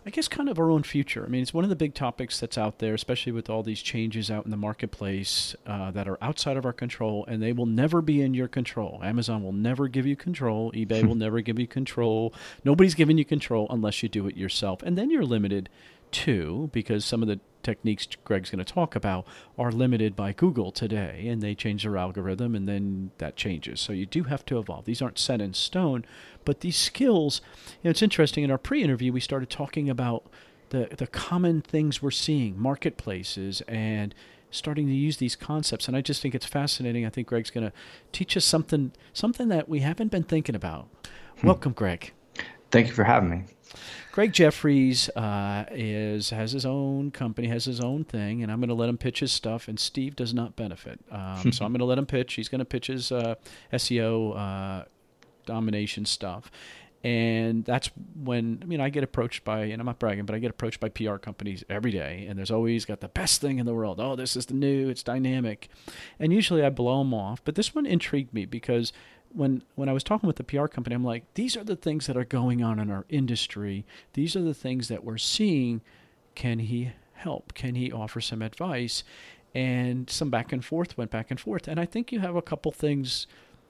I 0.07 0.09
guess 0.09 0.29
kind 0.29 0.47
of 0.47 0.57
our 0.57 0.71
own 0.71 0.83
future. 0.83 1.25
I 1.25 1.27
mean, 1.27 1.41
it's 1.41 1.53
one 1.53 1.65
of 1.65 1.69
the 1.69 1.75
big 1.75 1.93
topics 1.93 2.39
that's 2.39 2.57
out 2.57 2.79
there, 2.79 2.93
especially 2.93 3.33
with 3.33 3.49
all 3.49 3.61
these 3.61 3.81
changes 3.81 4.31
out 4.31 4.45
in 4.45 4.51
the 4.51 4.57
marketplace 4.57 5.53
uh, 5.65 5.91
that 5.91 6.07
are 6.07 6.17
outside 6.21 6.55
of 6.55 6.65
our 6.65 6.71
control, 6.71 7.25
and 7.25 7.43
they 7.43 7.51
will 7.51 7.65
never 7.65 8.01
be 8.01 8.21
in 8.21 8.33
your 8.33 8.47
control. 8.47 9.01
Amazon 9.03 9.43
will 9.43 9.51
never 9.51 9.89
give 9.89 10.05
you 10.05 10.15
control. 10.15 10.71
eBay 10.71 11.05
will 11.05 11.15
never 11.25 11.41
give 11.41 11.59
you 11.59 11.67
control. 11.67 12.33
Nobody's 12.63 12.95
giving 12.95 13.17
you 13.17 13.25
control 13.25 13.67
unless 13.69 14.01
you 14.01 14.07
do 14.07 14.27
it 14.27 14.37
yourself, 14.37 14.81
and 14.81 14.97
then 14.97 15.09
you're 15.09 15.25
limited 15.25 15.67
too, 16.11 16.69
because 16.71 17.03
some 17.03 17.21
of 17.21 17.27
the 17.27 17.41
techniques 17.67 18.07
Greg's 18.23 18.49
going 18.49 18.63
to 18.63 18.73
talk 18.73 18.95
about 18.95 19.27
are 19.57 19.71
limited 19.73 20.15
by 20.15 20.31
Google 20.31 20.71
today, 20.71 21.27
and 21.27 21.41
they 21.41 21.53
change 21.53 21.83
their 21.83 21.97
algorithm, 21.97 22.55
and 22.55 22.65
then 22.65 23.11
that 23.17 23.35
changes. 23.35 23.81
So 23.81 23.91
you 23.91 24.05
do 24.05 24.23
have 24.23 24.45
to 24.45 24.57
evolve. 24.57 24.85
These 24.85 25.01
aren't 25.01 25.19
set 25.19 25.41
in 25.41 25.53
stone, 25.53 26.05
but 26.45 26.61
these 26.61 26.77
skills. 26.77 27.41
You 27.67 27.89
know, 27.89 27.89
it's 27.91 28.01
interesting. 28.01 28.45
In 28.45 28.51
our 28.51 28.57
pre-interview, 28.57 29.11
we 29.11 29.19
started 29.19 29.49
talking 29.49 29.89
about 29.89 30.31
the 30.69 30.87
the 30.97 31.07
common 31.07 31.61
things 31.61 32.01
we're 32.01 32.11
seeing, 32.11 32.57
marketplaces, 32.57 33.61
and 33.67 34.15
starting 34.49 34.87
to 34.87 34.93
use 34.93 35.17
these 35.17 35.35
concepts. 35.35 35.89
And 35.89 35.97
I 35.97 35.99
just 35.99 36.21
think 36.21 36.33
it's 36.33 36.45
fascinating. 36.45 37.05
I 37.05 37.09
think 37.09 37.27
Greg's 37.27 37.51
going 37.51 37.67
to 37.67 37.73
teach 38.13 38.37
us 38.37 38.45
something 38.45 38.93
something 39.11 39.49
that 39.49 39.67
we 39.67 39.81
haven't 39.81 40.09
been 40.09 40.23
thinking 40.23 40.55
about. 40.55 40.87
Hmm. 41.39 41.47
Welcome, 41.47 41.73
Greg. 41.73 42.13
Thank 42.71 42.87
you 42.87 42.93
for 42.93 43.03
having 43.03 43.29
me. 43.29 43.43
Greg 44.11 44.33
Jeffries 44.33 45.09
uh, 45.09 45.65
is 45.71 46.31
has 46.31 46.51
his 46.51 46.65
own 46.65 47.11
company, 47.11 47.47
has 47.49 47.65
his 47.65 47.79
own 47.79 48.03
thing, 48.03 48.41
and 48.41 48.51
I'm 48.51 48.59
going 48.59 48.69
to 48.69 48.75
let 48.75 48.89
him 48.89 48.97
pitch 48.97 49.19
his 49.19 49.31
stuff. 49.31 49.67
And 49.67 49.79
Steve 49.79 50.15
does 50.15 50.33
not 50.33 50.55
benefit, 50.55 50.99
um, 51.11 51.51
so 51.51 51.65
I'm 51.65 51.71
going 51.71 51.79
to 51.79 51.85
let 51.85 51.97
him 51.97 52.05
pitch. 52.05 52.33
He's 52.33 52.49
going 52.49 52.59
to 52.59 52.65
pitch 52.65 52.87
his 52.87 53.11
uh, 53.11 53.35
SEO 53.71 54.35
uh, 54.35 54.85
domination 55.45 56.05
stuff, 56.05 56.49
and 57.03 57.63
that's 57.63 57.91
when 58.15 58.59
I 58.61 58.65
mean 58.65 58.81
I 58.81 58.89
get 58.89 59.03
approached 59.03 59.43
by, 59.45 59.65
and 59.65 59.79
I'm 59.79 59.85
not 59.85 59.99
bragging, 59.99 60.25
but 60.25 60.35
I 60.35 60.39
get 60.39 60.49
approached 60.49 60.79
by 60.79 60.89
PR 60.89 61.17
companies 61.17 61.63
every 61.69 61.91
day, 61.91 62.25
and 62.27 62.37
there's 62.37 62.51
always 62.51 62.85
got 62.85 63.01
the 63.01 63.07
best 63.07 63.39
thing 63.39 63.59
in 63.59 63.65
the 63.65 63.73
world. 63.73 63.99
Oh, 63.99 64.15
this 64.15 64.35
is 64.35 64.47
the 64.47 64.55
new, 64.55 64.89
it's 64.89 65.03
dynamic, 65.03 65.69
and 66.19 66.33
usually 66.33 66.63
I 66.63 66.69
blow 66.69 66.99
them 66.99 67.13
off. 67.13 67.43
But 67.43 67.55
this 67.55 67.75
one 67.75 67.85
intrigued 67.85 68.33
me 68.33 68.45
because 68.45 68.91
when 69.33 69.63
when 69.75 69.89
I 69.89 69.93
was 69.93 70.03
talking 70.03 70.27
with 70.27 70.37
the 70.37 70.43
PR 70.43 70.67
company, 70.67 70.95
I'm 70.95 71.03
like, 71.03 71.23
these 71.33 71.55
are 71.57 71.63
the 71.63 71.75
things 71.75 72.07
that 72.07 72.17
are 72.17 72.25
going 72.25 72.63
on 72.63 72.79
in 72.79 72.91
our 72.91 73.05
industry. 73.09 73.85
These 74.13 74.35
are 74.35 74.41
the 74.41 74.53
things 74.53 74.87
that 74.87 75.03
we're 75.03 75.17
seeing. 75.17 75.81
Can 76.35 76.59
he 76.59 76.91
help? 77.13 77.53
Can 77.53 77.75
he 77.75 77.91
offer 77.91 78.21
some 78.21 78.41
advice? 78.41 79.03
And 79.53 80.09
some 80.09 80.29
back 80.29 80.51
and 80.51 80.63
forth 80.63 80.97
went 80.97 81.11
back 81.11 81.31
and 81.31 81.39
forth. 81.39 81.67
And 81.67 81.79
I 81.79 81.85
think 81.85 82.11
you 82.11 82.19
have 82.19 82.35
a 82.35 82.41
couple 82.41 82.71
things. 82.71 83.27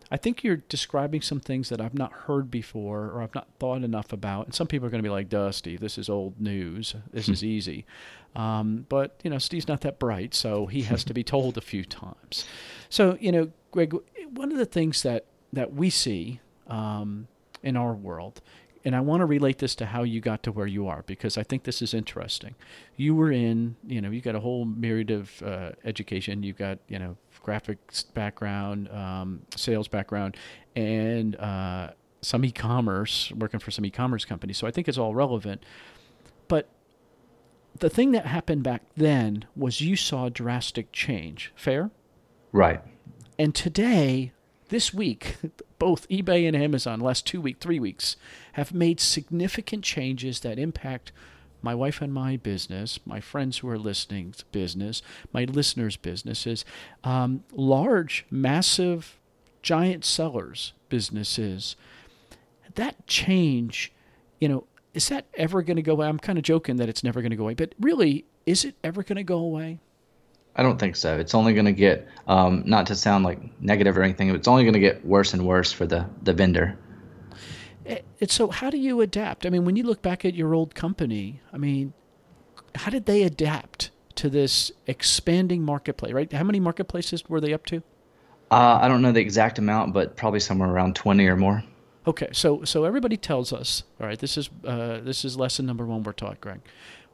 I 0.09 0.17
think 0.17 0.43
you're 0.43 0.57
describing 0.57 1.21
some 1.21 1.39
things 1.39 1.69
that 1.69 1.81
I've 1.81 1.93
not 1.93 2.11
heard 2.11 2.49
before 2.49 3.05
or 3.05 3.21
I've 3.21 3.35
not 3.35 3.47
thought 3.59 3.83
enough 3.83 4.13
about. 4.13 4.45
And 4.45 4.55
some 4.55 4.67
people 4.67 4.87
are 4.87 4.89
going 4.89 5.03
to 5.03 5.07
be 5.07 5.11
like, 5.11 5.29
Dusty, 5.29 5.77
this 5.77 5.97
is 5.97 6.09
old 6.09 6.39
news. 6.39 6.95
This 7.11 7.29
is 7.29 7.43
easy. 7.43 7.85
Um, 8.35 8.85
but, 8.89 9.19
you 9.23 9.29
know, 9.29 9.37
Steve's 9.37 9.67
not 9.67 9.81
that 9.81 9.99
bright, 9.99 10.33
so 10.33 10.67
he 10.67 10.83
has 10.83 11.03
to 11.05 11.13
be 11.13 11.23
told 11.23 11.57
a 11.57 11.61
few 11.61 11.83
times. 11.83 12.45
So, 12.89 13.17
you 13.19 13.31
know, 13.31 13.51
Greg, 13.71 13.93
one 14.29 14.51
of 14.51 14.57
the 14.57 14.65
things 14.65 15.03
that 15.03 15.25
that 15.53 15.73
we 15.73 15.89
see 15.89 16.39
um, 16.67 17.27
in 17.63 17.75
our 17.75 17.93
world. 17.93 18.41
And 18.85 18.95
I 18.95 19.01
want 19.01 19.19
to 19.21 19.25
relate 19.25 19.57
this 19.57 19.75
to 19.75 19.85
how 19.85 20.03
you 20.03 20.21
got 20.21 20.43
to 20.43 20.51
where 20.51 20.67
you 20.67 20.87
are 20.87 21.03
because 21.05 21.37
I 21.37 21.43
think 21.43 21.63
this 21.63 21.81
is 21.81 21.93
interesting. 21.93 22.55
You 22.95 23.15
were 23.15 23.31
in, 23.31 23.75
you 23.85 23.99
know, 23.99 24.09
you 24.11 24.21
got 24.21 24.35
a 24.35 24.39
whole 24.39 24.63
myriad 24.63 25.11
of 25.11 25.41
uh, 25.43 25.71
education. 25.83 26.41
You've 26.41 26.57
got, 26.57 26.79
you 26.87 26.97
know, 26.97 27.17
graphics 27.45 28.05
background, 28.13 28.89
um, 28.89 29.41
sales 29.55 29.87
background, 29.87 30.37
and 30.75 31.35
uh, 31.35 31.91
some 32.21 32.45
e-commerce, 32.45 33.31
working 33.35 33.59
for 33.59 33.71
some 33.71 33.85
e-commerce 33.85 34.25
companies. 34.25 34.57
So 34.57 34.67
I 34.67 34.71
think 34.71 34.87
it's 34.87 34.97
all 34.97 35.13
relevant. 35.13 35.63
But 36.47 36.69
the 37.79 37.89
thing 37.89 38.11
that 38.11 38.25
happened 38.25 38.63
back 38.63 38.83
then 38.95 39.45
was 39.55 39.81
you 39.81 39.95
saw 39.95 40.29
drastic 40.29 40.91
change. 40.91 41.51
Fair? 41.55 41.91
Right. 42.51 42.81
And 43.37 43.53
today, 43.53 44.31
this 44.69 44.93
week, 44.93 45.37
both 45.79 46.07
eBay 46.09 46.47
and 46.47 46.55
Amazon, 46.55 46.99
last 46.99 47.25
two 47.25 47.41
weeks, 47.41 47.59
three 47.59 47.79
weeks, 47.79 48.15
have 48.53 48.73
made 48.73 48.99
significant 48.99 49.83
changes 49.83 50.41
that 50.41 50.59
impact 50.59 51.11
my 51.61 51.73
wife 51.73 52.01
and 52.01 52.13
my 52.13 52.37
business, 52.37 52.99
my 53.05 53.19
friends 53.19 53.59
who 53.59 53.69
are 53.69 53.79
listening 53.79 54.33
business, 54.51 55.01
my 55.33 55.43
listeners' 55.43 55.97
businesses, 55.97 56.63
um, 57.03 57.43
large, 57.51 58.25
massive, 58.29 59.19
giant 59.61 60.05
sellers' 60.05 60.73
businesses. 60.89 61.75
That 62.75 63.07
change, 63.07 63.91
you 64.39 64.47
know, 64.47 64.65
is 64.93 65.09
that 65.09 65.25
ever 65.33 65.61
going 65.61 65.77
to 65.77 65.81
go 65.81 65.93
away? 65.93 66.07
I'm 66.07 66.19
kind 66.19 66.37
of 66.37 66.43
joking 66.43 66.77
that 66.77 66.89
it's 66.89 67.03
never 67.03 67.21
going 67.21 67.31
to 67.31 67.35
go 67.35 67.43
away, 67.43 67.55
but 67.55 67.73
really, 67.79 68.25
is 68.45 68.63
it 68.63 68.75
ever 68.83 69.03
going 69.03 69.17
to 69.17 69.23
go 69.23 69.39
away? 69.39 69.79
I 70.57 70.63
don't 70.63 70.79
think 70.79 70.95
so. 70.95 71.17
It's 71.17 71.35
only 71.35 71.53
going 71.53 71.65
to 71.65 71.71
get, 71.71 72.07
um, 72.27 72.63
not 72.65 72.87
to 72.87 72.95
sound 72.95 73.23
like 73.23 73.39
negative 73.61 73.95
or 73.97 74.01
anything, 74.01 74.29
it's 74.31 74.47
only 74.47 74.63
going 74.63 74.73
to 74.73 74.79
get 74.79 75.05
worse 75.05 75.33
and 75.33 75.45
worse 75.45 75.71
for 75.71 75.85
the, 75.85 76.07
the 76.23 76.33
vendor. 76.33 76.77
Eh, 77.85 77.99
And 78.19 78.31
so, 78.31 78.49
how 78.49 78.69
do 78.71 78.77
you 78.77 79.01
adapt? 79.01 79.45
I 79.45 79.49
mean, 79.49 79.65
when 79.65 79.75
you 79.75 79.83
look 79.83 80.01
back 80.01 80.25
at 80.25 80.33
your 80.33 80.55
old 80.55 80.73
company, 80.73 81.41
I 81.53 81.57
mean, 81.57 81.93
how 82.75 82.89
did 82.89 83.05
they 83.05 83.23
adapt 83.23 83.91
to 84.15 84.29
this 84.29 84.71
expanding 84.87 85.63
marketplace? 85.63 86.11
Right? 86.11 86.31
How 86.33 86.43
many 86.43 86.59
marketplaces 86.59 87.23
were 87.29 87.39
they 87.39 87.53
up 87.53 87.65
to? 87.67 87.83
Uh, 88.49 88.79
I 88.81 88.87
don't 88.87 89.01
know 89.01 89.11
the 89.11 89.19
exact 89.19 89.59
amount, 89.59 89.93
but 89.93 90.15
probably 90.15 90.39
somewhere 90.39 90.69
around 90.69 90.95
20 90.95 91.25
or 91.27 91.35
more. 91.35 91.63
Okay, 92.07 92.29
so 92.31 92.63
so 92.63 92.85
everybody 92.85 93.17
tells 93.17 93.51
us, 93.51 93.83
all 93.99 94.07
right, 94.07 94.17
this 94.17 94.37
is 94.37 94.49
uh, 94.65 95.01
this 95.01 95.25
is 95.25 95.35
lesson 95.37 95.65
number 95.65 95.85
one 95.85 96.03
we're 96.03 96.13
taught, 96.13 96.39
Greg. 96.39 96.61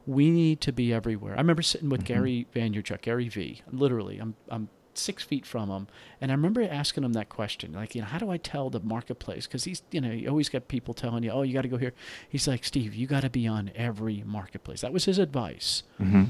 We 0.06 0.30
need 0.30 0.60
to 0.62 0.72
be 0.72 0.92
everywhere. 0.92 1.34
I 1.34 1.38
remember 1.38 1.62
sitting 1.62 1.88
with 1.88 2.04
Gary 2.04 2.46
Vaynerchuk, 2.54 3.00
Gary 3.02 3.28
V. 3.28 3.62
Literally, 3.70 4.18
I'm 4.18 4.34
I'm 4.48 4.68
six 4.94 5.22
feet 5.24 5.44
from 5.44 5.70
him, 5.70 5.88
and 6.20 6.30
I 6.30 6.34
remember 6.34 6.62
asking 6.62 7.04
him 7.04 7.14
that 7.14 7.28
question, 7.28 7.72
like, 7.72 7.94
you 7.94 8.00
know, 8.00 8.06
how 8.06 8.18
do 8.18 8.30
I 8.30 8.36
tell 8.36 8.70
the 8.70 8.80
marketplace? 8.80 9.46
Because 9.46 9.64
he's, 9.64 9.82
you 9.90 10.00
know, 10.00 10.10
you 10.10 10.28
always 10.28 10.48
got 10.48 10.68
people 10.68 10.94
telling 10.94 11.24
you, 11.24 11.30
oh, 11.30 11.42
you 11.42 11.52
got 11.52 11.62
to 11.62 11.68
go 11.68 11.76
here. 11.78 11.92
He's 12.28 12.46
like, 12.46 12.64
Steve, 12.64 12.94
you 12.94 13.06
got 13.06 13.22
to 13.22 13.30
be 13.30 13.46
on 13.46 13.70
every 13.74 14.22
marketplace. 14.24 14.82
That 14.82 14.92
was 14.92 15.04
his 15.04 15.18
advice. 15.18 15.82
hmm 15.98 16.24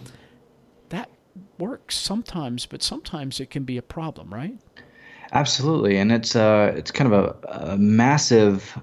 That 0.89 1.11
works 1.59 1.97
sometimes, 1.97 2.65
but 2.67 2.83
sometimes 2.83 3.41
it 3.41 3.51
can 3.51 3.65
be 3.65 3.77
a 3.77 3.83
problem, 3.83 4.33
right? 4.33 4.57
Absolutely, 5.33 5.97
and 5.99 6.13
it's 6.13 6.37
uh, 6.37 6.73
it's 6.77 6.91
kind 6.91 7.13
of 7.13 7.37
a, 7.45 7.73
a 7.73 7.79
massive 7.79 8.79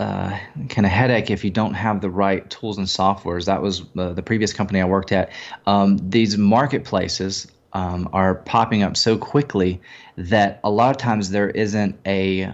uh, 0.00 0.38
kind 0.70 0.86
of 0.86 0.90
headache 0.90 1.30
if 1.30 1.44
you 1.44 1.50
don't 1.50 1.74
have 1.74 2.00
the 2.00 2.08
right 2.08 2.48
tools 2.48 2.78
and 2.78 2.86
softwares. 2.86 3.44
That 3.44 3.60
was 3.60 3.82
uh, 3.98 4.14
the 4.14 4.22
previous 4.22 4.52
company 4.52 4.80
I 4.80 4.86
worked 4.86 5.12
at. 5.12 5.30
Um, 5.66 5.98
these 6.02 6.38
marketplaces 6.38 7.46
um, 7.74 8.08
are 8.14 8.36
popping 8.36 8.82
up 8.82 8.96
so 8.96 9.18
quickly 9.18 9.80
that 10.16 10.58
a 10.64 10.70
lot 10.70 10.90
of 10.90 10.96
times 10.96 11.30
there 11.30 11.50
isn't 11.50 11.98
a 12.06 12.50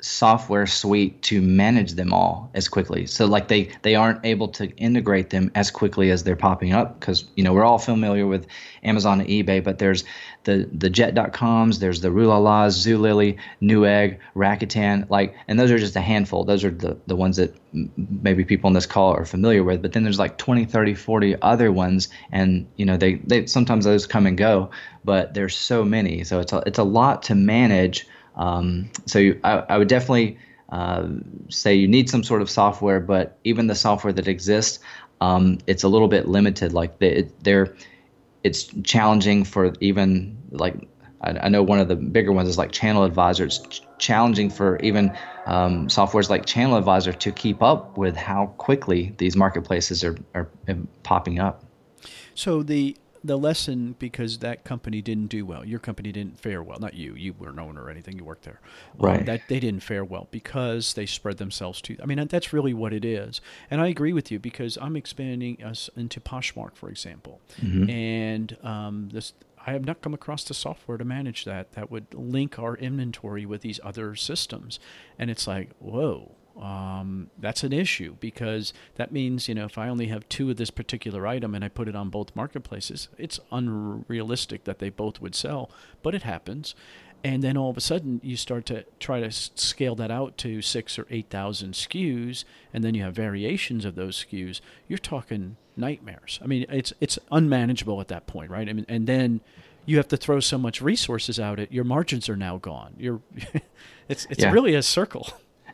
software 0.00 0.66
suite 0.66 1.20
to 1.22 1.42
manage 1.42 1.92
them 1.92 2.12
all 2.12 2.50
as 2.54 2.68
quickly. 2.68 3.06
So 3.06 3.26
like 3.26 3.48
they 3.48 3.70
they 3.82 3.94
aren't 3.94 4.24
able 4.24 4.48
to 4.48 4.68
integrate 4.76 5.30
them 5.30 5.50
as 5.54 5.70
quickly 5.70 6.10
as 6.10 6.22
they're 6.22 6.36
popping 6.36 6.72
up 6.72 6.98
because 6.98 7.24
you 7.34 7.42
know 7.42 7.52
we're 7.52 7.64
all 7.64 7.78
familiar 7.78 8.26
with 8.26 8.46
Amazon 8.84 9.20
and 9.20 9.28
eBay, 9.28 9.62
but 9.62 9.78
there's 9.78 10.04
the 10.44 10.68
the 10.72 10.88
Jet.coms, 10.88 11.80
there's 11.80 12.00
the 12.00 12.10
Rulalas, 12.10 12.76
Zulily, 12.86 13.38
Newegg, 13.60 14.18
Rakuten, 14.36 15.10
like 15.10 15.34
and 15.48 15.58
those 15.58 15.70
are 15.70 15.78
just 15.78 15.96
a 15.96 16.00
handful. 16.00 16.44
Those 16.44 16.64
are 16.64 16.70
the 16.70 16.96
the 17.06 17.16
ones 17.16 17.36
that 17.36 17.54
maybe 17.96 18.44
people 18.44 18.68
on 18.68 18.74
this 18.74 18.86
call 18.86 19.12
are 19.12 19.24
familiar 19.24 19.64
with, 19.64 19.82
but 19.82 19.92
then 19.92 20.04
there's 20.04 20.18
like 20.18 20.38
20, 20.38 20.64
30, 20.64 20.94
40 20.94 21.42
other 21.42 21.70
ones 21.72 22.08
and 22.30 22.66
you 22.76 22.86
know 22.86 22.96
they 22.96 23.14
they 23.14 23.46
sometimes 23.46 23.84
those 23.84 24.06
come 24.06 24.26
and 24.26 24.38
go, 24.38 24.70
but 25.04 25.34
there's 25.34 25.56
so 25.56 25.84
many. 25.84 26.22
So 26.22 26.38
it's 26.38 26.52
a, 26.52 26.62
it's 26.66 26.78
a 26.78 26.84
lot 26.84 27.24
to 27.24 27.34
manage 27.34 28.06
um, 28.38 28.90
so 29.06 29.32
I, 29.44 29.52
I, 29.68 29.78
would 29.78 29.88
definitely 29.88 30.38
uh, 30.70 31.08
say 31.48 31.74
you 31.74 31.88
need 31.88 32.08
some 32.08 32.22
sort 32.22 32.40
of 32.40 32.48
software, 32.48 33.00
but 33.00 33.38
even 33.44 33.66
the 33.66 33.74
software 33.74 34.12
that 34.12 34.28
exists, 34.28 34.78
um, 35.20 35.58
it's 35.66 35.82
a 35.82 35.88
little 35.88 36.08
bit 36.08 36.28
limited. 36.28 36.72
Like 36.72 36.98
they, 37.00 37.28
they're, 37.42 37.74
it's 38.44 38.64
challenging 38.84 39.44
for 39.44 39.72
even 39.80 40.38
like 40.52 40.88
I, 41.20 41.30
I, 41.30 41.48
know 41.48 41.62
one 41.62 41.80
of 41.80 41.88
the 41.88 41.96
bigger 41.96 42.32
ones 42.32 42.48
is 42.48 42.56
like 42.56 42.70
Channel 42.70 43.04
Advisor. 43.04 43.44
It's 43.44 43.58
ch- 43.58 43.82
challenging 43.98 44.50
for 44.50 44.78
even 44.78 45.16
um, 45.46 45.88
softwares 45.88 46.30
like 46.30 46.46
Channel 46.46 46.76
Advisor 46.76 47.12
to 47.12 47.32
keep 47.32 47.62
up 47.62 47.98
with 47.98 48.16
how 48.16 48.54
quickly 48.58 49.14
these 49.18 49.34
marketplaces 49.34 50.04
are, 50.04 50.16
are, 50.34 50.48
are 50.68 50.76
popping 51.02 51.40
up. 51.40 51.64
So 52.34 52.62
the 52.62 52.96
the 53.24 53.36
lesson 53.36 53.94
because 53.98 54.38
that 54.38 54.64
company 54.64 55.02
didn't 55.02 55.28
do 55.28 55.44
well. 55.44 55.64
Your 55.64 55.78
company 55.78 56.12
didn't 56.12 56.38
fare 56.38 56.62
well. 56.62 56.78
Not 56.78 56.94
you. 56.94 57.14
You 57.14 57.32
weren't 57.32 57.58
owner 57.58 57.82
or 57.82 57.90
anything. 57.90 58.16
You 58.16 58.24
worked 58.24 58.44
there. 58.44 58.60
Right. 58.98 59.20
Um, 59.20 59.24
that 59.26 59.42
they 59.48 59.60
didn't 59.60 59.80
fare 59.80 60.04
well 60.04 60.28
because 60.30 60.94
they 60.94 61.06
spread 61.06 61.38
themselves 61.38 61.80
too. 61.80 61.96
I 62.02 62.06
mean, 62.06 62.26
that's 62.28 62.52
really 62.52 62.74
what 62.74 62.92
it 62.92 63.04
is. 63.04 63.40
And 63.70 63.80
I 63.80 63.88
agree 63.88 64.12
with 64.12 64.30
you 64.30 64.38
because 64.38 64.78
I'm 64.80 64.96
expanding 64.96 65.62
us 65.62 65.90
into 65.96 66.20
Poshmark, 66.20 66.76
for 66.76 66.88
example, 66.88 67.40
mm-hmm. 67.60 67.88
and 67.90 68.56
um, 68.62 69.08
this. 69.12 69.32
I 69.66 69.72
have 69.72 69.84
not 69.84 70.00
come 70.00 70.14
across 70.14 70.44
the 70.44 70.54
software 70.54 70.96
to 70.96 71.04
manage 71.04 71.44
that 71.44 71.72
that 71.72 71.90
would 71.90 72.14
link 72.14 72.58
our 72.58 72.74
inventory 72.76 73.44
with 73.44 73.60
these 73.60 73.78
other 73.84 74.14
systems, 74.14 74.80
and 75.18 75.30
it's 75.30 75.46
like, 75.46 75.72
whoa, 75.78 76.36
um, 76.60 77.30
that's 77.38 77.62
an 77.62 77.72
issue 77.72 78.16
because 78.18 78.72
that 78.96 79.12
means 79.12 79.48
you 79.48 79.54
know 79.54 79.64
if 79.64 79.78
I 79.78 79.88
only 79.88 80.06
have 80.06 80.28
two 80.28 80.50
of 80.50 80.56
this 80.56 80.70
particular 80.70 81.26
item 81.26 81.54
and 81.54 81.64
I 81.64 81.68
put 81.68 81.88
it 81.88 81.96
on 81.96 82.10
both 82.10 82.34
marketplaces, 82.34 83.08
it's 83.16 83.40
unrealistic 83.52 84.64
that 84.64 84.78
they 84.78 84.90
both 84.90 85.20
would 85.20 85.34
sell, 85.34 85.70
but 86.02 86.14
it 86.14 86.22
happens. 86.22 86.74
And 87.24 87.42
then 87.42 87.56
all 87.56 87.68
of 87.68 87.76
a 87.76 87.80
sudden, 87.80 88.20
you 88.22 88.36
start 88.36 88.64
to 88.66 88.84
try 89.00 89.18
to 89.18 89.30
scale 89.32 89.96
that 89.96 90.10
out 90.10 90.38
to 90.38 90.62
six 90.62 90.98
or 90.98 91.06
eight 91.10 91.28
thousand 91.30 91.74
SKUs, 91.74 92.44
and 92.72 92.84
then 92.84 92.94
you 92.94 93.02
have 93.02 93.14
variations 93.14 93.84
of 93.84 93.96
those 93.96 94.24
SKUs. 94.24 94.60
You're 94.86 94.98
talking 94.98 95.56
nightmares. 95.76 96.38
I 96.42 96.46
mean, 96.46 96.66
it's 96.68 96.92
it's 97.00 97.18
unmanageable 97.32 98.00
at 98.00 98.08
that 98.08 98.26
point, 98.26 98.50
right? 98.50 98.68
I 98.68 98.72
mean, 98.72 98.86
and 98.88 99.06
then 99.06 99.40
you 99.84 99.96
have 99.96 100.08
to 100.08 100.16
throw 100.16 100.38
so 100.38 100.58
much 100.58 100.82
resources 100.82 101.40
out 101.40 101.58
it. 101.58 101.72
Your 101.72 101.84
margins 101.84 102.28
are 102.28 102.36
now 102.36 102.58
gone. 102.58 102.94
You're, 102.98 103.20
it's 104.08 104.26
it's 104.26 104.42
yeah. 104.42 104.52
really 104.52 104.74
a 104.74 104.82
circle. 104.82 105.28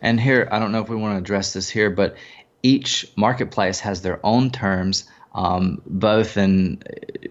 And 0.04 0.20
here, 0.20 0.46
I 0.52 0.58
don't 0.58 0.70
know 0.70 0.82
if 0.82 0.90
we 0.90 0.96
want 0.96 1.14
to 1.14 1.18
address 1.18 1.54
this 1.54 1.68
here, 1.68 1.88
but 1.88 2.14
each 2.62 3.06
marketplace 3.16 3.80
has 3.80 4.02
their 4.02 4.20
own 4.24 4.50
terms, 4.50 5.08
um, 5.34 5.80
both 5.86 6.36
in 6.36 6.82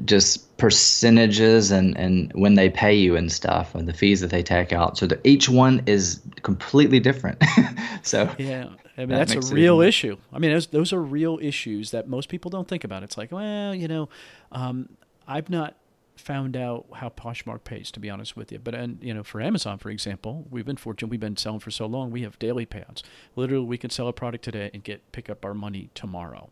just 0.03 0.57
percentages 0.57 1.69
and, 1.69 1.95
and 1.95 2.31
when 2.33 2.55
they 2.55 2.71
pay 2.71 2.95
you 2.95 3.15
and 3.15 3.31
stuff, 3.31 3.75
and 3.75 3.87
the 3.87 3.93
fees 3.93 4.21
that 4.21 4.31
they 4.31 4.41
take 4.41 4.73
out. 4.73 4.97
So 4.97 5.05
the, 5.05 5.19
each 5.23 5.47
one 5.47 5.83
is 5.85 6.19
completely 6.41 6.99
different. 6.99 7.43
so 8.01 8.27
yeah, 8.39 8.69
I 8.97 9.01
mean 9.01 9.09
that 9.09 9.27
that's 9.27 9.51
a 9.51 9.53
real 9.53 9.81
it, 9.81 9.89
issue. 9.89 10.17
I 10.33 10.39
mean 10.39 10.51
those 10.51 10.67
those 10.67 10.91
are 10.93 11.01
real 11.01 11.37
issues 11.43 11.91
that 11.91 12.07
most 12.07 12.27
people 12.27 12.49
don't 12.49 12.67
think 12.67 12.83
about. 12.83 13.03
It's 13.03 13.19
like, 13.19 13.31
well, 13.31 13.75
you 13.75 13.87
know, 13.87 14.09
um, 14.51 14.89
I've 15.27 15.51
not 15.51 15.75
found 16.15 16.55
out 16.55 16.85
how 16.95 17.09
Poshmark 17.09 17.63
pays, 17.63 17.91
to 17.91 17.99
be 17.99 18.09
honest 18.09 18.35
with 18.35 18.51
you. 18.51 18.59
But 18.59 18.75
and 18.75 18.97
you 19.01 19.13
know, 19.13 19.23
for 19.23 19.41
Amazon, 19.41 19.77
for 19.77 19.89
example, 19.89 20.45
we've 20.49 20.65
been 20.65 20.77
fortunate. 20.77 21.09
We've 21.09 21.19
been 21.19 21.37
selling 21.37 21.59
for 21.59 21.71
so 21.71 21.85
long. 21.85 22.11
We 22.11 22.21
have 22.23 22.37
daily 22.39 22.65
payouts. 22.65 23.01
Literally, 23.35 23.65
we 23.65 23.77
can 23.77 23.89
sell 23.89 24.07
a 24.07 24.13
product 24.13 24.43
today 24.43 24.69
and 24.73 24.83
get 24.83 25.11
pick 25.11 25.29
up 25.29 25.43
our 25.45 25.53
money 25.53 25.89
tomorrow. 25.93 26.49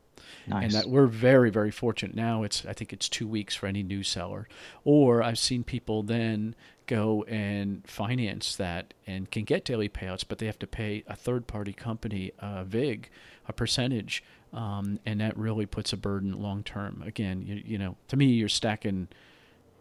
Nice. 0.47 0.63
And 0.63 0.73
that 0.73 0.89
we're 0.89 1.07
very, 1.07 1.49
very 1.49 1.71
fortunate. 1.71 2.15
Now 2.15 2.43
it's 2.43 2.65
I 2.65 2.73
think 2.73 2.93
it's 2.93 3.09
two 3.09 3.27
weeks 3.27 3.55
for 3.55 3.67
any 3.67 3.83
new 3.83 4.03
seller. 4.03 4.47
Or 4.83 5.23
I've 5.23 5.39
seen 5.39 5.63
people 5.63 6.03
then 6.03 6.55
go 6.87 7.23
and 7.23 7.87
finance 7.87 8.55
that 8.55 8.93
and 9.07 9.31
can 9.31 9.43
get 9.43 9.63
daily 9.63 9.87
payouts, 9.87 10.25
but 10.27 10.39
they 10.39 10.45
have 10.45 10.59
to 10.59 10.67
pay 10.67 11.03
a 11.07 11.15
third 11.15 11.47
party 11.47 11.73
company, 11.73 12.31
uh, 12.39 12.63
VIG, 12.63 13.09
a 13.47 13.53
percentage. 13.53 14.23
Um, 14.53 14.99
and 15.05 15.21
that 15.21 15.37
really 15.37 15.65
puts 15.65 15.93
a 15.93 15.97
burden 15.97 16.41
long 16.41 16.63
term. 16.63 17.01
Again, 17.05 17.43
you, 17.45 17.61
you 17.65 17.77
know, 17.77 17.95
to 18.09 18.17
me, 18.17 18.25
you're 18.25 18.49
stacking 18.49 19.07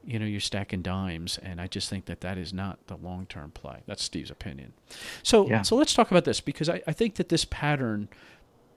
you 0.04 0.18
know 0.18 0.26
you're 0.26 0.40
stacking 0.40 0.82
dimes 0.82 1.38
and 1.42 1.60
i 1.60 1.66
just 1.66 1.88
think 1.88 2.06
that 2.06 2.20
that 2.20 2.38
is 2.38 2.52
not 2.52 2.78
the 2.86 2.96
long-term 2.96 3.50
play 3.50 3.82
that's 3.86 4.02
steve's 4.02 4.30
opinion 4.30 4.72
so 5.22 5.48
yeah. 5.48 5.62
so 5.62 5.76
let's 5.76 5.94
talk 5.94 6.10
about 6.10 6.24
this 6.24 6.40
because 6.40 6.68
I, 6.68 6.82
I 6.86 6.92
think 6.92 7.16
that 7.16 7.28
this 7.28 7.44
pattern 7.44 8.08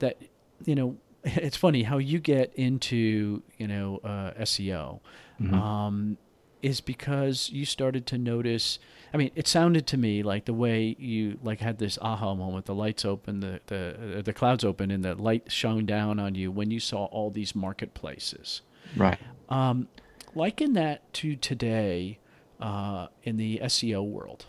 that 0.00 0.20
you 0.64 0.74
know 0.74 0.96
it's 1.24 1.56
funny 1.56 1.84
how 1.84 1.98
you 1.98 2.18
get 2.18 2.52
into 2.54 3.42
you 3.58 3.66
know 3.66 4.00
uh, 4.04 4.32
seo 4.42 5.00
mm-hmm. 5.40 5.54
um, 5.54 6.18
is 6.62 6.80
because 6.80 7.50
you 7.50 7.64
started 7.64 8.06
to 8.06 8.18
notice 8.18 8.78
i 9.12 9.16
mean 9.16 9.30
it 9.34 9.48
sounded 9.48 9.86
to 9.86 9.96
me 9.96 10.22
like 10.22 10.44
the 10.44 10.54
way 10.54 10.94
you 10.98 11.38
like 11.42 11.60
had 11.60 11.78
this 11.78 11.98
aha 12.02 12.34
moment 12.34 12.66
the 12.66 12.74
lights 12.74 13.04
open 13.04 13.40
the 13.40 13.60
the, 13.66 14.18
uh, 14.18 14.22
the 14.22 14.32
clouds 14.32 14.64
open 14.64 14.90
and 14.90 15.04
the 15.04 15.14
light 15.14 15.50
shone 15.50 15.86
down 15.86 16.18
on 16.18 16.34
you 16.34 16.50
when 16.50 16.70
you 16.70 16.80
saw 16.80 17.04
all 17.06 17.30
these 17.30 17.54
marketplaces 17.54 18.60
right 18.96 19.18
um, 19.48 19.88
liken 20.34 20.74
that 20.74 21.12
to 21.14 21.36
today 21.36 22.18
uh, 22.60 23.08
in 23.22 23.36
the 23.36 23.60
SEO 23.64 24.04
world. 24.04 24.46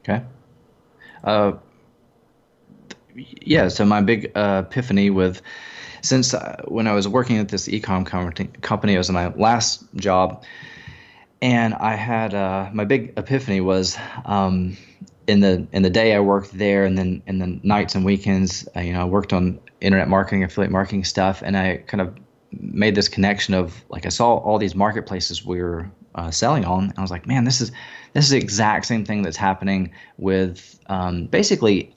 Okay. 0.00 0.24
Uh, 1.24 1.52
yeah, 3.14 3.68
so 3.68 3.84
my 3.84 4.00
big 4.00 4.32
uh, 4.34 4.64
epiphany 4.66 5.10
with 5.10 5.42
since 6.02 6.34
uh, 6.34 6.62
when 6.66 6.86
I 6.86 6.92
was 6.92 7.08
working 7.08 7.38
at 7.38 7.48
this 7.48 7.66
ecom 7.68 8.06
company, 8.60 8.94
it 8.94 8.98
was 8.98 9.10
my 9.10 9.28
last 9.34 9.84
job, 9.96 10.44
and 11.42 11.74
I 11.74 11.94
had 11.96 12.34
uh, 12.34 12.70
my 12.72 12.84
big 12.84 13.14
epiphany 13.16 13.60
was 13.60 13.96
um, 14.24 14.76
in 15.26 15.40
the 15.40 15.66
in 15.72 15.82
the 15.82 15.90
day 15.90 16.14
I 16.14 16.20
worked 16.20 16.56
there, 16.56 16.84
and 16.84 16.96
then 16.96 17.22
in 17.26 17.38
the 17.38 17.58
nights 17.62 17.94
and 17.94 18.04
weekends, 18.04 18.68
uh, 18.76 18.80
you 18.80 18.92
know, 18.92 19.00
I 19.00 19.04
worked 19.04 19.32
on 19.32 19.58
internet 19.80 20.08
marketing, 20.08 20.44
affiliate 20.44 20.70
marketing 20.70 21.04
stuff, 21.04 21.42
and 21.42 21.56
I 21.56 21.78
kind 21.78 22.00
of 22.00 22.14
made 22.60 22.94
this 22.94 23.08
connection 23.08 23.54
of 23.54 23.84
like 23.88 24.06
I 24.06 24.10
saw 24.10 24.36
all 24.36 24.58
these 24.58 24.74
marketplaces 24.74 25.44
we 25.44 25.62
were 25.62 25.90
uh, 26.14 26.30
selling 26.30 26.64
on, 26.64 26.84
and 26.84 26.98
I 26.98 27.02
was 27.02 27.10
like, 27.10 27.26
man, 27.26 27.44
this 27.44 27.60
is 27.60 27.72
this 28.12 28.24
is 28.24 28.30
the 28.30 28.38
exact 28.38 28.86
same 28.86 29.04
thing 29.04 29.22
that's 29.22 29.36
happening 29.36 29.92
with 30.16 30.78
um, 30.86 31.26
basically 31.26 31.94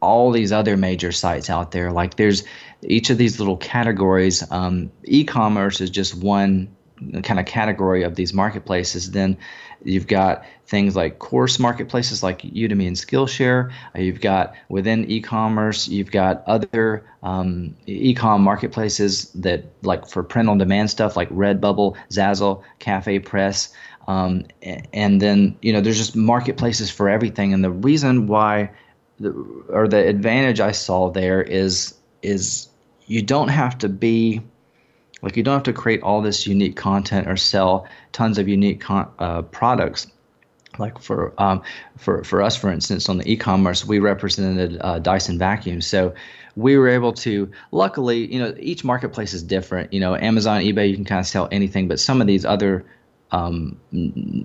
all 0.00 0.30
these 0.30 0.52
other 0.52 0.76
major 0.76 1.12
sites 1.12 1.50
out 1.50 1.72
there. 1.72 1.92
Like 1.92 2.16
there's 2.16 2.44
each 2.82 3.10
of 3.10 3.18
these 3.18 3.38
little 3.38 3.56
categories. 3.56 4.42
Um, 4.50 4.90
e-commerce 5.04 5.80
is 5.80 5.90
just 5.90 6.14
one 6.14 6.74
kind 7.22 7.40
of 7.40 7.46
category 7.46 8.02
of 8.02 8.14
these 8.14 8.32
marketplaces, 8.32 9.10
then 9.10 9.36
you've 9.84 10.06
got 10.06 10.44
things 10.66 10.94
like 10.94 11.18
course 11.18 11.58
marketplaces 11.58 12.22
like 12.22 12.42
Udemy 12.42 12.86
and 12.86 12.96
Skillshare. 12.96 13.72
Uh, 13.94 14.00
you've 14.00 14.20
got 14.20 14.54
within 14.68 15.10
e-commerce, 15.10 15.88
you've 15.88 16.10
got 16.10 16.44
other 16.46 17.04
um, 17.22 17.74
e-com 17.86 18.42
marketplaces 18.42 19.30
that 19.32 19.64
like 19.82 20.06
for 20.06 20.22
print 20.22 20.48
on 20.48 20.58
demand 20.58 20.90
stuff 20.90 21.16
like 21.16 21.28
Redbubble, 21.30 21.96
Zazzle, 22.10 22.62
Cafe 22.78 23.18
Press. 23.20 23.72
Um, 24.08 24.46
and 24.92 25.20
then 25.20 25.56
you 25.62 25.72
know 25.72 25.80
there's 25.80 25.98
just 25.98 26.16
marketplaces 26.16 26.90
for 26.90 27.08
everything. 27.08 27.52
And 27.54 27.62
the 27.62 27.70
reason 27.70 28.26
why, 28.26 28.70
the, 29.18 29.30
or 29.68 29.86
the 29.86 30.08
advantage 30.08 30.60
I 30.60 30.72
saw 30.72 31.10
there 31.10 31.42
is 31.42 31.94
is 32.22 32.68
you 33.06 33.22
don't 33.22 33.48
have 33.48 33.78
to 33.78 33.88
be 33.88 34.40
like 35.22 35.36
you 35.36 35.42
don't 35.42 35.54
have 35.54 35.62
to 35.64 35.72
create 35.72 36.02
all 36.02 36.22
this 36.22 36.46
unique 36.46 36.76
content 36.76 37.28
or 37.28 37.36
sell 37.36 37.86
tons 38.12 38.38
of 38.38 38.48
unique 38.48 38.80
con- 38.80 39.10
uh, 39.18 39.42
products. 39.42 40.06
Like 40.78 40.98
for 40.98 41.34
um, 41.36 41.62
for 41.98 42.24
for 42.24 42.42
us, 42.42 42.56
for 42.56 42.70
instance, 42.70 43.08
on 43.08 43.18
the 43.18 43.30
e-commerce, 43.30 43.84
we 43.84 43.98
represented 43.98 44.78
uh, 44.80 44.98
Dyson 45.00 45.36
vacuums, 45.38 45.86
so 45.86 46.14
we 46.56 46.78
were 46.78 46.88
able 46.88 47.12
to. 47.12 47.50
Luckily, 47.72 48.32
you 48.32 48.38
know, 48.38 48.54
each 48.58 48.84
marketplace 48.84 49.34
is 49.34 49.42
different. 49.42 49.92
You 49.92 50.00
know, 50.00 50.14
Amazon, 50.14 50.62
eBay, 50.62 50.88
you 50.88 50.94
can 50.94 51.04
kind 51.04 51.18
of 51.18 51.26
sell 51.26 51.48
anything, 51.50 51.88
but 51.88 51.98
some 51.98 52.20
of 52.20 52.26
these 52.28 52.44
other 52.44 52.86
um, 53.32 53.78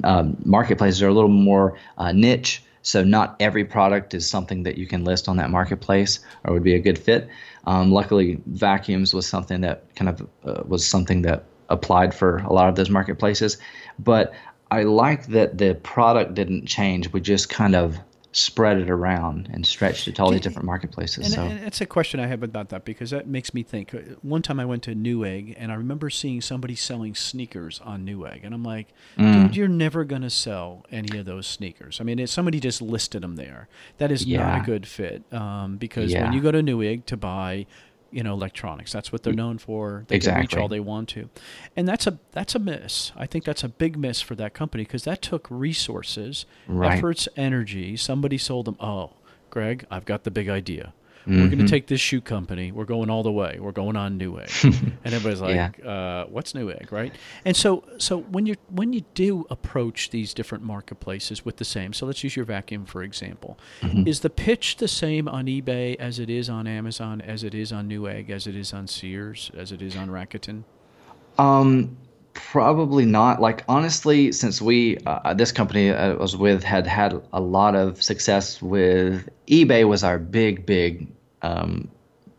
uh, 0.03 0.23
marketplaces 0.43 1.01
are 1.01 1.07
a 1.07 1.13
little 1.13 1.29
more 1.29 1.77
uh, 1.97 2.11
niche. 2.11 2.63
So 2.85 3.03
not 3.03 3.35
every 3.39 3.65
product 3.65 4.13
is 4.13 4.29
something 4.29 4.61
that 4.61 4.77
you 4.77 4.85
can 4.85 5.03
list 5.03 5.27
on 5.27 5.37
that 5.37 5.49
marketplace 5.49 6.19
or 6.43 6.53
would 6.53 6.61
be 6.61 6.75
a 6.75 6.79
good 6.79 6.99
fit. 6.99 7.27
Um, 7.65 7.91
luckily, 7.91 8.39
vacuums 8.45 9.11
was 9.11 9.25
something 9.25 9.61
that 9.61 9.95
kind 9.95 10.07
of 10.07 10.21
uh, 10.45 10.61
was 10.67 10.87
something 10.87 11.23
that 11.23 11.45
applied 11.69 12.13
for 12.13 12.37
a 12.37 12.53
lot 12.53 12.69
of 12.69 12.75
those 12.75 12.91
marketplaces. 12.91 13.57
But 13.97 14.33
I 14.69 14.83
like 14.83 15.25
that 15.27 15.57
the 15.57 15.73
product 15.73 16.35
didn't 16.35 16.67
change. 16.67 17.11
We 17.11 17.21
just 17.21 17.49
kind 17.49 17.75
of 17.75 17.97
spread 18.35 18.77
it 18.79 18.89
around 18.89 19.49
and 19.53 19.65
stretched 19.65 20.09
it 20.09 20.15
to 20.15 20.21
all 20.21 20.29
these 20.29 20.41
different 20.41 20.65
marketplaces. 20.65 21.25
And, 21.27 21.33
so 21.33 21.41
and 21.43 21.65
it's 21.65 21.79
a 21.79 21.85
question 21.85 22.19
I 22.19 22.27
have 22.27 22.43
about 22.43 22.67
that 22.69 22.83
because 22.83 23.11
that 23.11 23.27
makes 23.27 23.53
me 23.53 23.63
think. 23.63 23.95
Uh, 23.95 23.99
one 24.23 24.41
time 24.41 24.59
I 24.59 24.65
went 24.65 24.83
to 24.83 24.93
Newegg 24.93 25.55
and 25.57 25.71
I 25.71 25.75
remember 25.75 26.09
seeing 26.09 26.41
somebody 26.41 26.75
selling 26.75 27.15
sneakers 27.15 27.79
on 27.85 28.05
Newegg, 28.05 28.41
and 28.43 28.53
I'm 28.53 28.63
like, 28.63 28.89
Mm. 29.17 29.45
dude, 29.47 29.55
you're 29.55 29.67
never 29.69 30.03
gonna 30.03 30.29
sell 30.29 30.85
any 30.91 31.17
of 31.17 31.25
those 31.25 31.47
sneakers. 31.47 32.01
I 32.01 32.03
mean, 32.03 32.19
if 32.19 32.29
somebody 32.29 32.59
just 32.59 32.81
listed 32.81 33.21
them 33.23 33.37
there. 33.37 33.69
That 33.99 34.11
is 34.11 34.27
not 34.27 34.61
a 34.61 34.65
good 34.65 34.85
fit 34.85 35.23
um, 35.31 35.77
because 35.77 36.11
Yeah. 36.11 36.23
when 36.25 36.33
you 36.33 36.41
go 36.41 36.51
to 36.51 36.61
Newegg 36.61 37.05
to 37.05 37.15
buy 37.15 37.65
you 38.11 38.23
know 38.23 38.33
electronics. 38.33 38.91
That's 38.91 39.11
what 39.11 39.23
they're 39.23 39.33
mm. 39.33 39.37
known 39.37 39.57
for. 39.57 40.05
They 40.07 40.19
can 40.19 40.35
reach 40.35 40.43
Exactly. 40.45 40.61
all 40.61 40.67
they 40.67 40.79
want 40.79 41.09
to. 41.09 41.29
And 41.75 41.87
that's 41.87 42.07
a 42.07 42.19
that's 42.31 42.55
a 42.55 42.59
miss. 42.59 43.11
I 43.15 43.25
think 43.25 43.43
that's 43.43 43.63
a 43.63 43.69
big 43.69 43.97
miss 43.97 44.21
for 44.21 44.35
that 44.35 44.53
company 44.53 44.83
because 44.83 45.03
that 45.03 45.21
took 45.21 45.47
resources 45.49 46.45
Right. 46.67 46.97
efforts 46.97 47.27
energy. 47.35 47.95
Somebody 47.97 48.37
sold 48.37 48.65
them 48.65 48.77
oh 48.79 49.11
greg 49.49 49.85
i've 49.89 50.03
got 50.05 50.23
the 50.25 50.31
big 50.31 50.49
idea 50.49 50.93
we're 51.27 51.47
going 51.47 51.59
to 51.59 51.67
take 51.67 51.87
this 51.87 52.01
shoe 52.01 52.21
company. 52.21 52.71
We're 52.71 52.85
going 52.85 53.09
all 53.09 53.23
the 53.23 53.31
way. 53.31 53.57
We're 53.59 53.71
going 53.71 53.95
on 53.95 54.19
newegg 54.19 54.63
and 55.03 55.13
everybody's 55.13 55.41
like 55.41 55.83
uh, 55.85 56.25
what's 56.25 56.53
newegg 56.53 56.91
right? 56.91 57.13
And 57.43 57.55
so 57.55 57.83
so 57.97 58.19
when 58.19 58.45
you 58.45 58.55
when 58.69 58.93
you 58.93 59.01
do 59.13 59.45
approach 59.49 60.09
these 60.09 60.33
different 60.33 60.63
marketplaces 60.63 61.43
with 61.45 61.57
the 61.57 61.65
same 61.65 61.93
so 61.93 62.05
let's 62.05 62.23
use 62.23 62.35
your 62.35 62.45
vacuum 62.45 62.85
for 62.85 63.03
example. 63.03 63.57
Is 64.05 64.19
the 64.21 64.29
pitch 64.29 64.77
the 64.77 64.87
same 64.87 65.27
on 65.27 65.45
ebay 65.45 65.95
as 65.95 66.19
it 66.19 66.29
is 66.29 66.49
on 66.49 66.67
amazon 66.67 67.21
as 67.21 67.43
it 67.43 67.53
is 67.53 67.71
on 67.71 67.89
newegg 67.89 68.29
as 68.29 68.47
it 68.47 68.55
is 68.55 68.73
on 68.73 68.87
sears 68.87 69.51
as 69.55 69.71
it 69.71 69.81
is 69.81 69.95
on 69.95 70.09
rakuten? 70.09 70.63
Um, 71.37 71.97
probably 72.35 73.05
not. 73.05 73.41
Like 73.41 73.63
honestly, 73.67 74.31
since 74.31 74.61
we 74.61 74.97
uh, 75.07 75.33
this 75.33 75.51
company 75.51 75.91
I 75.91 76.13
was 76.13 76.37
with 76.37 76.63
had 76.63 76.85
had 76.85 77.19
a 77.33 77.41
lot 77.41 77.75
of 77.75 78.03
success 78.03 78.61
with 78.61 79.27
eBay 79.47 79.87
was 79.87 80.03
our 80.03 80.19
big 80.19 80.65
big 80.65 81.07
um, 81.41 81.89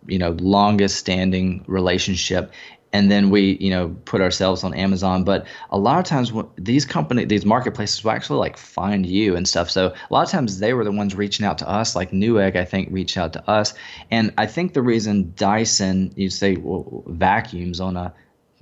you 0.07 0.19
know 0.19 0.31
longest 0.39 0.99
standing 0.99 1.65
relationship. 1.67 2.53
And 2.93 3.11
then 3.11 3.29
we, 3.29 3.59
you 3.61 3.69
know, 3.69 3.95
put 4.07 4.23
ourselves 4.23 4.65
on 4.65 4.73
Amazon. 4.73 5.25
But 5.25 5.47
a 5.71 5.77
lot 5.77 5.99
of 5.99 6.05
times, 6.05 6.33
when 6.33 6.47
these 6.57 6.87
company, 6.87 7.27
these 7.27 7.45
marketplaces 7.45 8.03
will 8.03 8.13
actually 8.13 8.39
like 8.39 8.57
find 8.57 9.05
you 9.05 9.37
and 9.37 9.47
stuff. 9.47 9.69
So 9.69 9.89
a 9.89 10.15
lot 10.15 10.23
of 10.23 10.31
times 10.31 10.61
they 10.61 10.73
were 10.73 10.85
the 10.85 10.93
ones 10.93 11.15
reaching 11.15 11.45
out 11.45 11.59
to 11.59 11.69
us. 11.69 11.95
Like 11.95 12.13
Newegg, 12.13 12.57
I 12.57 12.65
think, 12.65 12.89
reached 12.91 13.19
out 13.19 13.35
to 13.35 13.51
us. 13.51 13.75
And 14.11 14.33
I 14.39 14.47
think 14.47 14.73
the 14.73 14.81
reason 14.81 15.35
Dyson, 15.37 16.15
you 16.17 16.31
say 16.31 16.57
well, 16.57 17.03
vacuums 17.07 17.81
on 17.81 17.99
a 17.99 18.15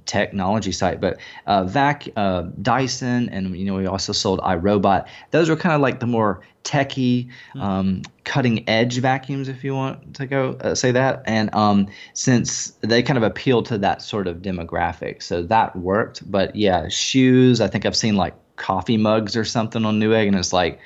technology 0.06 0.72
site, 0.72 1.00
but 1.00 1.18
uh, 1.46 1.64
Vac, 1.64 2.08
uh, 2.16 2.42
Dyson, 2.60 3.28
and 3.30 3.56
you 3.56 3.64
know 3.64 3.74
we 3.74 3.86
also 3.86 4.12
sold 4.12 4.40
iRobot. 4.40 5.06
Those 5.30 5.48
were 5.48 5.56
kind 5.56 5.74
of 5.74 5.80
like 5.80 6.00
the 6.00 6.06
more 6.06 6.42
techie, 6.64 7.30
um, 7.54 8.02
cutting 8.24 8.68
edge 8.68 8.98
vacuums, 8.98 9.48
if 9.48 9.62
you 9.62 9.74
want 9.74 10.14
to 10.14 10.26
go 10.26 10.52
uh, 10.60 10.74
say 10.74 10.90
that. 10.92 11.22
And 11.26 11.54
um, 11.54 11.88
since 12.14 12.72
they 12.80 13.02
kind 13.02 13.16
of 13.16 13.22
appeal 13.22 13.62
to 13.64 13.78
that 13.78 14.02
sort 14.02 14.26
of 14.26 14.38
demographic, 14.38 15.22
so 15.22 15.42
that 15.42 15.76
worked. 15.76 16.30
But 16.30 16.56
yeah, 16.56 16.88
shoes. 16.88 17.60
I 17.60 17.68
think 17.68 17.86
I've 17.86 17.96
seen 17.96 18.16
like 18.16 18.34
coffee 18.56 18.96
mugs 18.96 19.36
or 19.36 19.44
something 19.44 19.84
on 19.84 20.00
Newegg, 20.00 20.28
and 20.28 20.36
it's 20.36 20.52
like 20.52 20.80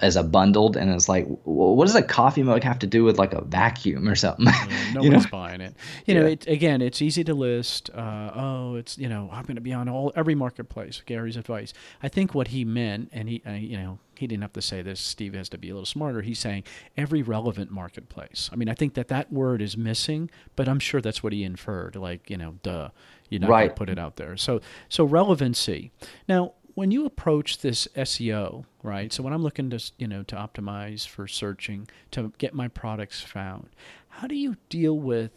as 0.00 0.16
a 0.16 0.22
bundled, 0.22 0.76
and 0.76 0.90
it's 0.90 1.08
like, 1.08 1.26
what 1.44 1.86
does 1.86 1.94
a 1.94 2.02
coffee 2.02 2.42
mug 2.42 2.62
have 2.62 2.78
to 2.80 2.86
do 2.86 3.04
with 3.04 3.18
like 3.18 3.32
a 3.32 3.42
vacuum 3.44 4.08
or 4.08 4.14
something? 4.14 4.46
No 4.94 5.02
you 5.02 5.10
know? 5.10 5.16
one's 5.18 5.26
buying 5.30 5.60
it. 5.60 5.74
You 6.06 6.14
know, 6.14 6.24
it, 6.24 6.46
again, 6.46 6.80
it's 6.80 7.02
easy 7.02 7.22
to 7.24 7.34
list. 7.34 7.90
Uh, 7.90 8.30
oh, 8.34 8.74
it's 8.76 8.96
you 8.96 9.08
know, 9.08 9.28
I'm 9.30 9.42
going 9.44 9.56
to 9.56 9.60
be 9.60 9.74
on 9.74 9.86
all 9.88 10.12
every 10.16 10.34
marketplace. 10.34 11.02
Gary's 11.04 11.36
advice. 11.36 11.74
I 12.02 12.08
think 12.08 12.34
what 12.34 12.48
he 12.48 12.64
meant, 12.64 13.10
and 13.12 13.28
he, 13.28 13.42
uh, 13.46 13.52
you 13.52 13.76
know, 13.76 13.98
he 14.16 14.26
didn't 14.26 14.42
have 14.42 14.54
to 14.54 14.62
say 14.62 14.80
this. 14.80 14.98
Steve 14.98 15.34
has 15.34 15.48
to 15.50 15.58
be 15.58 15.68
a 15.68 15.74
little 15.74 15.84
smarter. 15.84 16.22
He's 16.22 16.38
saying 16.38 16.64
every 16.96 17.22
relevant 17.22 17.70
marketplace. 17.70 18.48
I 18.52 18.56
mean, 18.56 18.68
I 18.70 18.74
think 18.74 18.94
that 18.94 19.08
that 19.08 19.30
word 19.32 19.60
is 19.60 19.76
missing, 19.76 20.30
but 20.56 20.68
I'm 20.68 20.78
sure 20.80 21.00
that's 21.02 21.22
what 21.22 21.32
he 21.34 21.44
inferred. 21.44 21.94
Like, 21.94 22.30
you 22.30 22.38
know, 22.38 22.54
duh, 22.62 22.88
you're 23.28 23.40
not 23.40 23.48
going 23.48 23.60
Right. 23.60 23.68
to 23.68 23.74
put 23.74 23.90
it 23.90 23.98
out 23.98 24.16
there. 24.16 24.36
So, 24.38 24.60
so 24.88 25.04
relevancy. 25.04 25.92
Now, 26.28 26.54
when 26.78 26.92
you 26.92 27.04
approach 27.04 27.58
this 27.58 27.88
SEO, 27.96 28.64
right? 28.84 29.12
So 29.12 29.20
when 29.24 29.32
I'm 29.32 29.42
looking 29.42 29.68
to, 29.70 29.82
you 29.98 30.06
know, 30.06 30.22
to 30.22 30.36
optimize 30.36 31.04
for 31.04 31.26
searching 31.26 31.88
to 32.12 32.32
get 32.38 32.54
my 32.54 32.68
products 32.68 33.20
found, 33.20 33.70
how 34.10 34.28
do 34.28 34.36
you 34.36 34.56
deal 34.68 34.96
with, 34.96 35.32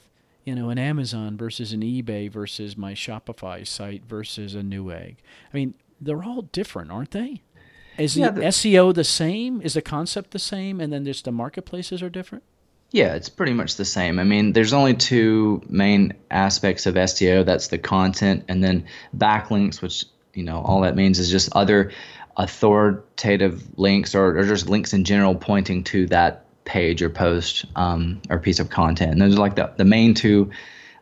you 0.46 0.54
know, 0.54 0.70
an 0.70 0.78
Amazon 0.78 1.36
versus 1.38 1.74
an 1.74 1.82
eBay 1.82 2.30
versus 2.32 2.78
my 2.78 2.94
Shopify 2.94 3.66
site 3.66 4.06
versus 4.06 4.54
a 4.54 4.60
Newegg? 4.62 5.16
I 5.52 5.58
mean, 5.58 5.74
they're 6.00 6.24
all 6.24 6.44
different, 6.44 6.92
aren't 6.92 7.10
they? 7.10 7.42
Is 7.98 8.16
Yeah, 8.16 8.30
the 8.30 8.42
the- 8.42 8.46
SEO 8.48 8.94
the 8.94 9.04
same? 9.04 9.64
Is 9.64 9.74
the 9.74 9.82
concept 9.82 10.30
the 10.32 10.38
same? 10.38 10.80
And 10.80 10.94
then 10.94 11.06
just 11.06 11.26
the 11.26 11.32
marketplaces 11.32 12.04
are 12.04 12.10
different? 12.12 12.44
Yeah, 12.92 13.16
it's 13.16 13.30
pretty 13.30 13.54
much 13.54 13.78
the 13.78 13.86
same. 13.86 14.20
I 14.20 14.24
mean, 14.26 14.54
there's 14.54 14.74
only 14.74 14.94
two 14.94 15.64
main 15.68 16.14
aspects 16.30 16.86
of 16.86 16.94
SEO. 16.94 17.44
That's 17.44 17.70
the 17.70 17.80
content, 17.80 18.44
and 18.48 18.64
then 18.64 18.86
backlinks, 19.18 19.82
which 19.82 20.06
you 20.34 20.44
know 20.44 20.62
all 20.62 20.82
that 20.82 20.96
means 20.96 21.20
is 21.20 21.30
just 21.30 21.50
other 21.54 21.92
authoritative 22.38 23.78
links 23.78 24.16
or, 24.16 24.38
or 24.38 24.44
just 24.44 24.70
links 24.70 24.94
in 24.94 25.04
general 25.04 25.36
pointing 25.36 25.84
to 25.84 26.08
that 26.08 26.46
page 26.66 27.02
or 27.02 27.10
post 27.10 27.66
um, 27.76 28.22
or 28.30 28.40
piece 28.40 28.60
of 28.60 28.70
content. 28.70 29.12
And 29.12 29.22
those 29.22 29.36
are 29.36 29.40
like 29.40 29.56
the, 29.56 29.72
the 29.78 29.86
main 29.86 30.14
two, 30.14 30.52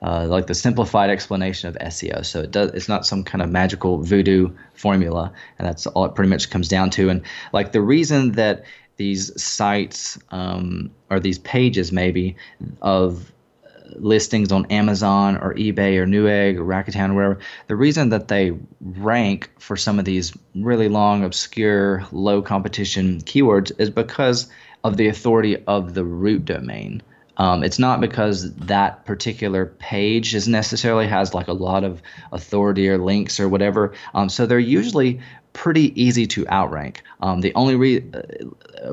uh, 0.02 0.26
like 0.26 0.48
the 0.48 0.56
simplified 0.56 1.10
explanation 1.10 1.70
of 1.70 1.76
SEO. 1.76 2.26
So 2.26 2.42
it 2.42 2.52
does 2.52 2.72
it's 2.72 2.90
not 2.90 3.06
some 3.06 3.24
kind 3.24 3.42
of 3.42 3.50
magical 3.50 4.02
voodoo 4.02 4.50
formula, 4.74 5.32
and 5.58 5.68
that's 5.68 5.86
all 5.88 6.06
it 6.06 6.16
pretty 6.16 6.30
much 6.30 6.50
comes 6.50 6.68
down 6.68 6.90
to. 6.92 7.10
And 7.10 7.22
like 7.54 7.72
the 7.72 7.82
reason 7.82 8.34
that 8.34 8.64
these 8.98 9.42
sites 9.42 10.18
um, 10.32 10.92
or 11.10 11.20
these 11.20 11.40
pages 11.40 11.92
maybe 11.92 12.36
of 12.82 13.32
listings 13.96 14.52
on 14.52 14.66
Amazon 14.68 15.38
or 15.38 15.54
eBay 15.54 15.98
or 15.98 16.06
Newegg 16.06 16.58
or 16.58 16.64
Rakuten 16.64 17.12
or 17.12 17.14
wherever, 17.14 17.40
the 17.68 17.76
reason 17.76 18.10
that 18.10 18.28
they 18.28 18.54
rank 18.82 19.50
for 19.60 19.76
some 19.76 20.00
of 20.00 20.06
these 20.06 20.34
really 20.56 20.90
long, 20.90 21.24
obscure, 21.24 22.06
low 22.12 22.42
competition 22.42 23.22
keywords 23.22 23.72
is 23.80 23.90
because 23.90 24.50
of 24.84 24.98
the 24.98 25.08
authority 25.08 25.64
of 25.66 25.94
the 25.94 26.04
root 26.04 26.46
domain. 26.46 27.02
Um, 27.38 27.64
it's 27.64 27.80
not 27.80 28.02
because 28.02 28.54
that 28.56 29.06
particular 29.06 29.66
page 29.66 30.36
is 30.36 30.48
necessarily 30.48 31.08
has 31.08 31.34
like 31.34 31.48
a 31.48 31.54
lot 31.54 31.86
of 31.86 32.02
authority 32.34 32.90
or 32.90 32.98
links 32.98 33.40
or 33.40 33.48
whatever. 33.48 33.94
Um, 34.14 34.28
so 34.28 34.46
they're 34.46 34.60
usually 34.60 35.22
pretty 35.54 36.02
easy 36.02 36.28
to 36.28 36.48
outrank. 36.50 37.02
Um, 37.22 37.40
the 37.40 37.56
only 37.56 38.04
uh, 38.14 38.22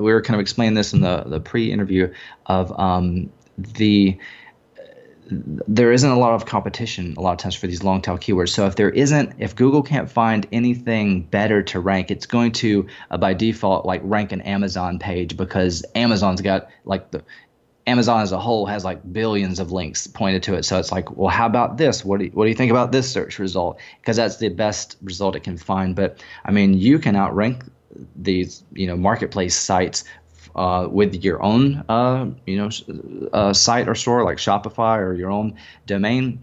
we 0.01 0.13
were 0.13 0.23
kind 0.23 0.37
of 0.37 0.41
explaining 0.41 0.75
this 0.75 0.93
in 0.93 1.01
the 1.01 1.25
the 1.27 1.41
pre-interview 1.41 2.13
of 2.47 2.79
um, 2.79 3.31
the 3.59 4.19
there 5.29 5.93
isn't 5.93 6.09
a 6.09 6.19
lot 6.19 6.35
of 6.35 6.47
competition 6.47 7.15
a 7.17 7.21
lot 7.21 7.33
of 7.33 7.39
times 7.39 7.55
for 7.55 7.67
these 7.67 7.83
long 7.83 8.01
tail 8.01 8.17
keywords. 8.17 8.51
So 8.51 8.67
if 8.67 8.77
there 8.77 8.91
isn't, 8.91 9.35
if 9.39 9.57
Google 9.57 9.83
can't 9.83 10.11
find 10.11 10.47
anything 10.53 11.23
better 11.23 11.63
to 11.65 11.81
rank, 11.81 12.11
it's 12.11 12.27
going 12.27 12.53
to 12.53 12.87
uh, 13.11 13.17
by 13.17 13.35
default 13.35 13.87
like 13.87 14.01
rank 14.05 14.33
an 14.33 14.41
Amazon 14.43 14.99
page 14.99 15.37
because 15.37 15.85
Amazon's 15.95 16.43
got 16.43 16.69
like 16.85 17.11
the 17.11 17.25
Amazon 17.89 18.21
as 18.21 18.33
a 18.33 18.39
whole 18.39 18.67
has 18.67 18.85
like 18.85 19.01
billions 19.13 19.61
of 19.61 19.73
links 19.73 20.07
pointed 20.07 20.43
to 20.45 20.55
it. 20.55 20.65
So 20.65 20.79
it's 20.79 20.91
like, 20.91 21.17
well, 21.17 21.29
how 21.29 21.47
about 21.47 21.77
this? 21.77 22.05
What 22.05 22.19
do 22.19 22.27
you, 22.27 22.31
what 22.33 22.45
do 22.45 22.51
you 22.51 22.57
think 22.57 22.71
about 22.71 22.93
this 22.93 23.11
search 23.11 23.39
result? 23.39 23.79
Because 24.01 24.17
that's 24.17 24.39
the 24.39 24.49
best 24.49 24.97
result 25.03 25.37
it 25.37 25.45
can 25.45 25.57
find. 25.57 25.95
But 25.95 26.23
I 26.45 26.51
mean, 26.51 26.75
you 26.75 26.99
can 26.99 27.17
outrank 27.17 27.65
these 28.15 28.63
you 28.73 28.87
know 28.87 28.97
marketplace 28.97 29.57
sites 29.57 30.05
uh, 30.57 30.89
with 30.91 31.15
your 31.23 31.43
own 31.43 31.85
uh, 31.89 32.27
you 32.47 32.57
know 32.57 32.71
uh, 33.33 33.53
site 33.53 33.89
or 33.89 33.95
store 33.95 34.25
like 34.25 34.39
Shopify 34.39 34.99
or 34.99 35.15
your 35.15 35.31
own 35.31 35.57
domain, 35.87 36.43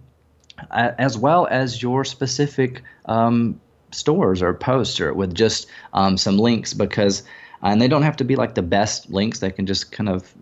as 0.71 1.17
well 1.17 1.47
as 1.49 1.81
your 1.81 2.05
specific 2.05 2.83
um, 3.05 3.59
stores 3.91 4.41
or 4.41 4.53
posts 4.53 5.01
or 5.01 5.13
with 5.13 5.33
just 5.33 5.67
um, 5.93 6.15
some 6.17 6.37
links 6.37 6.73
because 6.73 7.23
and 7.61 7.81
they 7.81 7.87
don't 7.87 8.03
have 8.03 8.17
to 8.17 8.23
be 8.23 8.35
like 8.35 8.55
the 8.55 8.61
best 8.61 9.09
links. 9.09 9.39
They 9.39 9.51
can 9.51 9.65
just 9.65 9.91
kind 9.91 10.09
of 10.09 10.33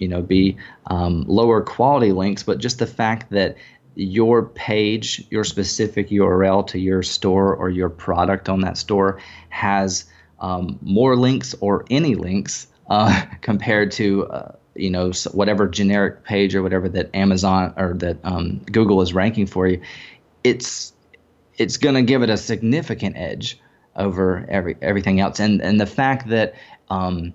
you 0.00 0.08
know 0.08 0.22
be 0.22 0.56
um, 0.86 1.24
lower 1.28 1.62
quality 1.62 2.10
links 2.10 2.42
but 2.42 2.58
just 2.58 2.78
the 2.78 2.86
fact 2.86 3.30
that 3.30 3.56
your 3.94 4.42
page 4.42 5.24
your 5.30 5.44
specific 5.44 6.08
url 6.08 6.66
to 6.66 6.78
your 6.78 7.02
store 7.02 7.54
or 7.54 7.68
your 7.68 7.90
product 7.90 8.48
on 8.48 8.60
that 8.60 8.78
store 8.78 9.20
has 9.50 10.06
um, 10.40 10.78
more 10.80 11.16
links 11.16 11.54
or 11.60 11.84
any 11.90 12.14
links 12.14 12.66
uh, 12.90 13.24
compared 13.40 13.92
to 13.92 14.26
uh, 14.26 14.52
you 14.74 14.90
know 14.90 15.10
whatever 15.32 15.66
generic 15.66 16.24
page 16.24 16.54
or 16.54 16.62
whatever 16.62 16.88
that 16.88 17.14
amazon 17.14 17.72
or 17.76 17.94
that 17.94 18.18
um, 18.24 18.58
google 18.70 19.00
is 19.00 19.14
ranking 19.14 19.46
for 19.46 19.66
you 19.66 19.80
it's 20.44 20.92
it's 21.60 21.76
going 21.76 21.94
to 21.94 22.02
give 22.02 22.22
it 22.22 22.30
a 22.30 22.36
significant 22.38 23.16
edge 23.18 23.60
over 23.96 24.46
every 24.48 24.76
everything 24.80 25.20
else. 25.20 25.40
And 25.40 25.60
and 25.60 25.80
the 25.80 25.86
fact 25.86 26.28
that 26.28 26.54
um, 26.88 27.34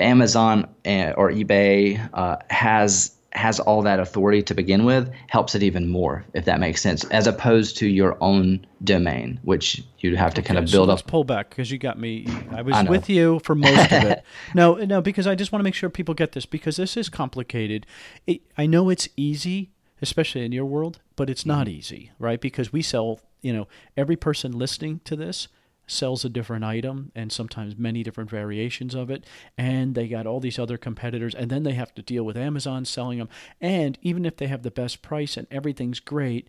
Amazon 0.00 0.66
eh, 0.84 1.12
or 1.12 1.30
eBay 1.30 2.08
uh, 2.14 2.38
has 2.48 3.14
has 3.32 3.60
all 3.60 3.82
that 3.82 4.00
authority 4.00 4.42
to 4.42 4.54
begin 4.54 4.84
with 4.84 5.10
helps 5.28 5.54
it 5.54 5.62
even 5.62 5.88
more, 5.88 6.24
if 6.34 6.44
that 6.46 6.58
makes 6.58 6.80
sense, 6.80 7.04
as 7.04 7.26
opposed 7.26 7.76
to 7.76 7.86
your 7.86 8.16
own 8.20 8.66
domain, 8.82 9.38
which 9.42 9.82
you'd 9.98 10.16
have 10.16 10.34
to 10.34 10.40
okay, 10.40 10.48
kind 10.48 10.58
of 10.58 10.64
build 10.64 10.88
so 10.88 10.90
let's 10.90 11.02
up. 11.02 11.06
Pull 11.06 11.24
back 11.24 11.50
because 11.50 11.70
you 11.70 11.78
got 11.78 11.98
me. 11.98 12.26
I 12.50 12.62
was 12.62 12.74
I 12.74 12.82
with 12.82 13.08
you 13.08 13.38
for 13.40 13.54
most 13.54 13.92
of 13.92 14.04
it. 14.04 14.24
no, 14.54 14.74
no, 14.74 15.00
because 15.00 15.26
I 15.26 15.34
just 15.34 15.52
want 15.52 15.60
to 15.60 15.64
make 15.64 15.74
sure 15.74 15.88
people 15.88 16.14
get 16.14 16.32
this 16.32 16.44
because 16.44 16.76
this 16.76 16.96
is 16.96 17.08
complicated. 17.08 17.86
It, 18.26 18.42
I 18.58 18.66
know 18.66 18.90
it's 18.90 19.08
easy, 19.16 19.70
especially 20.02 20.44
in 20.44 20.52
your 20.52 20.66
world, 20.66 21.00
but 21.14 21.30
it's 21.30 21.46
not 21.46 21.66
mm-hmm. 21.66 21.76
easy, 21.76 22.12
right? 22.18 22.40
Because 22.40 22.72
we 22.72 22.82
sell, 22.82 23.20
you 23.42 23.52
know, 23.52 23.68
every 23.96 24.16
person 24.16 24.52
listening 24.52 25.00
to 25.04 25.14
this 25.14 25.46
sells 25.90 26.24
a 26.24 26.28
different 26.28 26.64
item 26.64 27.12
and 27.14 27.32
sometimes 27.32 27.76
many 27.76 28.02
different 28.02 28.30
variations 28.30 28.94
of 28.94 29.10
it. 29.10 29.24
And 29.58 29.94
they 29.94 30.08
got 30.08 30.26
all 30.26 30.40
these 30.40 30.58
other 30.58 30.78
competitors. 30.78 31.34
And 31.34 31.50
then 31.50 31.62
they 31.62 31.72
have 31.72 31.94
to 31.94 32.02
deal 32.02 32.24
with 32.24 32.36
Amazon 32.36 32.84
selling 32.84 33.18
them. 33.18 33.28
And 33.60 33.98
even 34.02 34.24
if 34.24 34.36
they 34.36 34.46
have 34.46 34.62
the 34.62 34.70
best 34.70 35.02
price 35.02 35.36
and 35.36 35.46
everything's 35.50 36.00
great, 36.00 36.48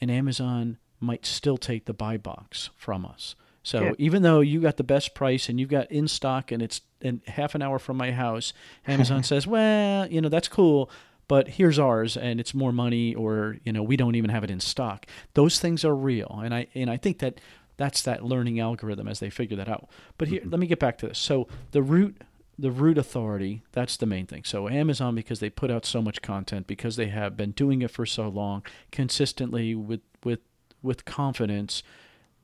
and 0.00 0.10
Amazon 0.10 0.78
might 1.00 1.26
still 1.26 1.58
take 1.58 1.84
the 1.84 1.92
buy 1.92 2.16
box 2.16 2.70
from 2.76 3.04
us. 3.04 3.34
So 3.62 3.82
yeah. 3.82 3.92
even 3.98 4.22
though 4.22 4.40
you 4.40 4.60
got 4.60 4.76
the 4.76 4.84
best 4.84 5.14
price 5.14 5.48
and 5.48 5.60
you've 5.60 5.68
got 5.68 5.90
in 5.90 6.08
stock 6.08 6.50
and 6.50 6.62
it's 6.62 6.80
in 7.00 7.20
half 7.26 7.54
an 7.54 7.62
hour 7.62 7.78
from 7.78 7.96
my 7.96 8.12
house, 8.12 8.52
Amazon 8.86 9.22
says, 9.24 9.46
well, 9.46 10.08
you 10.08 10.20
know, 10.20 10.28
that's 10.28 10.48
cool, 10.48 10.90
but 11.28 11.48
here's 11.48 11.78
ours 11.78 12.16
and 12.16 12.40
it's 12.40 12.54
more 12.54 12.72
money 12.72 13.14
or, 13.14 13.58
you 13.64 13.72
know, 13.72 13.82
we 13.82 13.96
don't 13.96 14.14
even 14.14 14.30
have 14.30 14.42
it 14.42 14.50
in 14.50 14.60
stock. 14.60 15.06
Those 15.34 15.60
things 15.60 15.84
are 15.84 15.94
real. 15.94 16.40
And 16.42 16.54
I 16.54 16.66
and 16.74 16.90
I 16.90 16.96
think 16.96 17.18
that 17.18 17.40
that's 17.78 18.02
that 18.02 18.22
learning 18.22 18.60
algorithm 18.60 19.08
as 19.08 19.20
they 19.20 19.30
figure 19.30 19.56
that 19.56 19.68
out. 19.68 19.88
But 20.18 20.28
here, 20.28 20.40
mm-hmm. 20.40 20.50
let 20.50 20.60
me 20.60 20.66
get 20.66 20.78
back 20.78 20.98
to 20.98 21.08
this. 21.08 21.18
So 21.18 21.48
the 21.70 21.82
root 21.82 22.20
the 22.60 22.72
root 22.72 22.98
authority 22.98 23.62
that's 23.70 23.96
the 23.96 24.04
main 24.04 24.26
thing 24.26 24.42
so 24.42 24.68
amazon 24.68 25.14
because 25.14 25.38
they 25.38 25.48
put 25.48 25.70
out 25.70 25.86
so 25.86 26.02
much 26.02 26.20
content 26.20 26.66
because 26.66 26.96
they 26.96 27.06
have 27.06 27.36
been 27.36 27.52
doing 27.52 27.82
it 27.82 27.90
for 27.90 28.04
so 28.04 28.26
long 28.26 28.64
consistently 28.90 29.76
with 29.76 30.00
with 30.24 30.40
with 30.82 31.04
confidence 31.04 31.84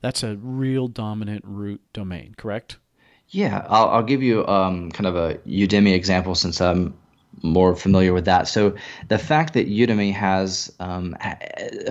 that's 0.00 0.22
a 0.22 0.36
real 0.36 0.86
dominant 0.86 1.42
root 1.44 1.80
domain 1.92 2.32
correct 2.38 2.76
yeah 3.30 3.66
i'll, 3.68 3.88
I'll 3.88 4.02
give 4.04 4.22
you 4.22 4.46
um, 4.46 4.92
kind 4.92 5.08
of 5.08 5.16
a 5.16 5.34
udemy 5.38 5.94
example 5.94 6.36
since 6.36 6.60
i'm 6.60 6.96
more 7.42 7.74
familiar 7.74 8.12
with 8.12 8.24
that. 8.24 8.48
So 8.48 8.74
the 9.08 9.18
fact 9.18 9.54
that 9.54 9.68
Udemy 9.68 10.12
has 10.12 10.72
um, 10.80 11.16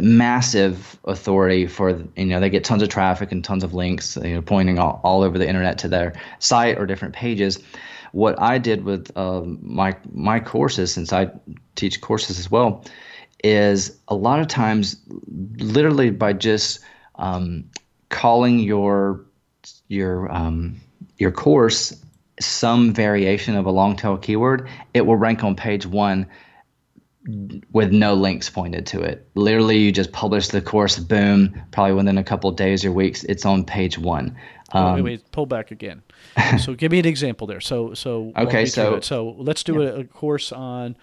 massive 0.02 0.98
authority 1.06 1.68
for 1.68 1.90
you 2.16 2.26
know 2.26 2.40
they 2.40 2.50
get 2.50 2.64
tons 2.64 2.82
of 2.82 2.90
traffic 2.90 3.32
and 3.32 3.44
tons 3.44 3.64
of 3.64 3.74
links 3.74 4.18
you 4.18 4.36
know 4.36 4.42
pointing 4.42 4.80
all, 4.80 5.00
all 5.04 5.22
over 5.22 5.38
the 5.38 5.48
internet 5.48 5.78
to 5.80 5.88
their 5.88 6.14
site 6.40 6.78
or 6.78 6.86
different 6.86 7.14
pages. 7.14 7.60
What 8.12 8.40
I 8.40 8.58
did 8.60 8.84
with 8.84 9.12
uh, 9.16 9.42
my 9.62 9.96
my 10.12 10.40
courses, 10.40 10.94
since 10.94 11.12
I 11.12 11.32
teach 11.76 12.02
courses 12.02 12.40
as 12.40 12.50
well, 12.52 12.86
is 13.44 13.98
a 14.08 14.16
lot 14.16 14.40
of 14.40 14.48
times, 14.48 14.98
literally 15.58 16.12
by 16.12 16.34
just 16.34 16.80
um, 17.16 17.66
calling 18.10 18.60
your 18.60 19.26
your 19.88 20.32
um, 20.32 20.80
your 21.18 21.32
course 21.32 22.03
some 22.40 22.94
variation 22.94 23.56
of 23.56 23.66
a 23.66 23.72
long 23.72 23.96
tail 23.96 24.18
keyword, 24.18 24.68
it 24.94 25.06
will 25.06 25.16
rank 25.16 25.44
on 25.44 25.56
page 25.56 25.86
one 25.86 26.28
with 27.72 27.92
no 27.92 28.14
links 28.16 28.50
pointed 28.50 28.86
to 28.88 29.02
it. 29.02 29.28
Literally, 29.36 29.78
you 29.78 29.92
just 29.92 30.12
publish 30.12 30.50
the 30.50 30.62
course, 30.62 31.00
boom, 31.00 31.62
probably 31.72 31.94
within 31.94 32.18
a 32.18 32.24
couple 32.24 32.52
days 32.52 32.84
or 32.84 32.92
weeks, 32.92 33.24
it's 33.24 33.46
on 33.46 33.64
page 33.64 33.98
one. 33.98 34.38
Um, 34.74 34.96
wait, 34.96 35.02
wait, 35.04 35.32
pull 35.32 35.46
back 35.46 35.72
again. 35.72 36.02
so 36.60 36.74
give 36.74 36.92
me 36.92 37.00
an 37.00 37.06
example 37.06 37.48
there. 37.48 37.62
So, 37.62 37.94
so 37.94 38.34
okay, 38.36 38.66
so 38.66 39.00
so 39.00 39.36
let's 39.38 39.64
do 39.64 39.82
yeah. 39.82 39.90
a, 39.90 40.00
a, 40.00 40.04
course 40.04 40.52
on 40.52 40.98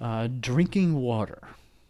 uh, 0.00 0.28
drinking 0.40 0.94
water, 0.94 1.40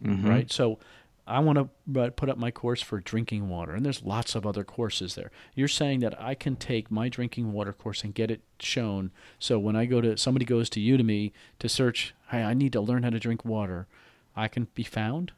mm-hmm. 0.03 0.27
right? 0.27 0.51
So 0.51 0.79
I 1.27 1.39
want 1.39 1.57
to 1.57 2.11
put 2.11 2.29
up 2.29 2.37
my 2.37 2.51
course 2.51 2.81
for 2.81 2.99
drinking 2.99 3.49
water, 3.49 3.73
and 3.73 3.83
there's 3.83 4.03
lots 4.03 4.35
of 4.35 4.45
other 4.45 4.63
courses 4.63 5.15
there. 5.15 5.31
You're 5.55 5.67
saying 5.67 6.01
that 6.01 6.19
I 6.21 6.35
can 6.35 6.55
take 6.55 6.91
my 6.91 7.09
drinking 7.09 7.51
water 7.51 7.73
course 7.73 8.03
and 8.03 8.13
get 8.13 8.29
it 8.29 8.41
shown. 8.59 9.11
So 9.39 9.57
when 9.57 9.75
I 9.75 9.85
go 9.85 10.01
to 10.01 10.17
somebody 10.17 10.45
goes 10.45 10.69
to 10.71 10.79
Udemy 10.79 11.31
to 11.59 11.67
search, 11.67 12.13
hey, 12.29 12.43
I 12.43 12.53
need 12.53 12.73
to 12.73 12.81
learn 12.81 13.03
how 13.03 13.09
to 13.09 13.19
drink 13.19 13.43
water, 13.43 13.87
I 14.35 14.47
can 14.47 14.67
be 14.75 14.83
found. 14.83 15.31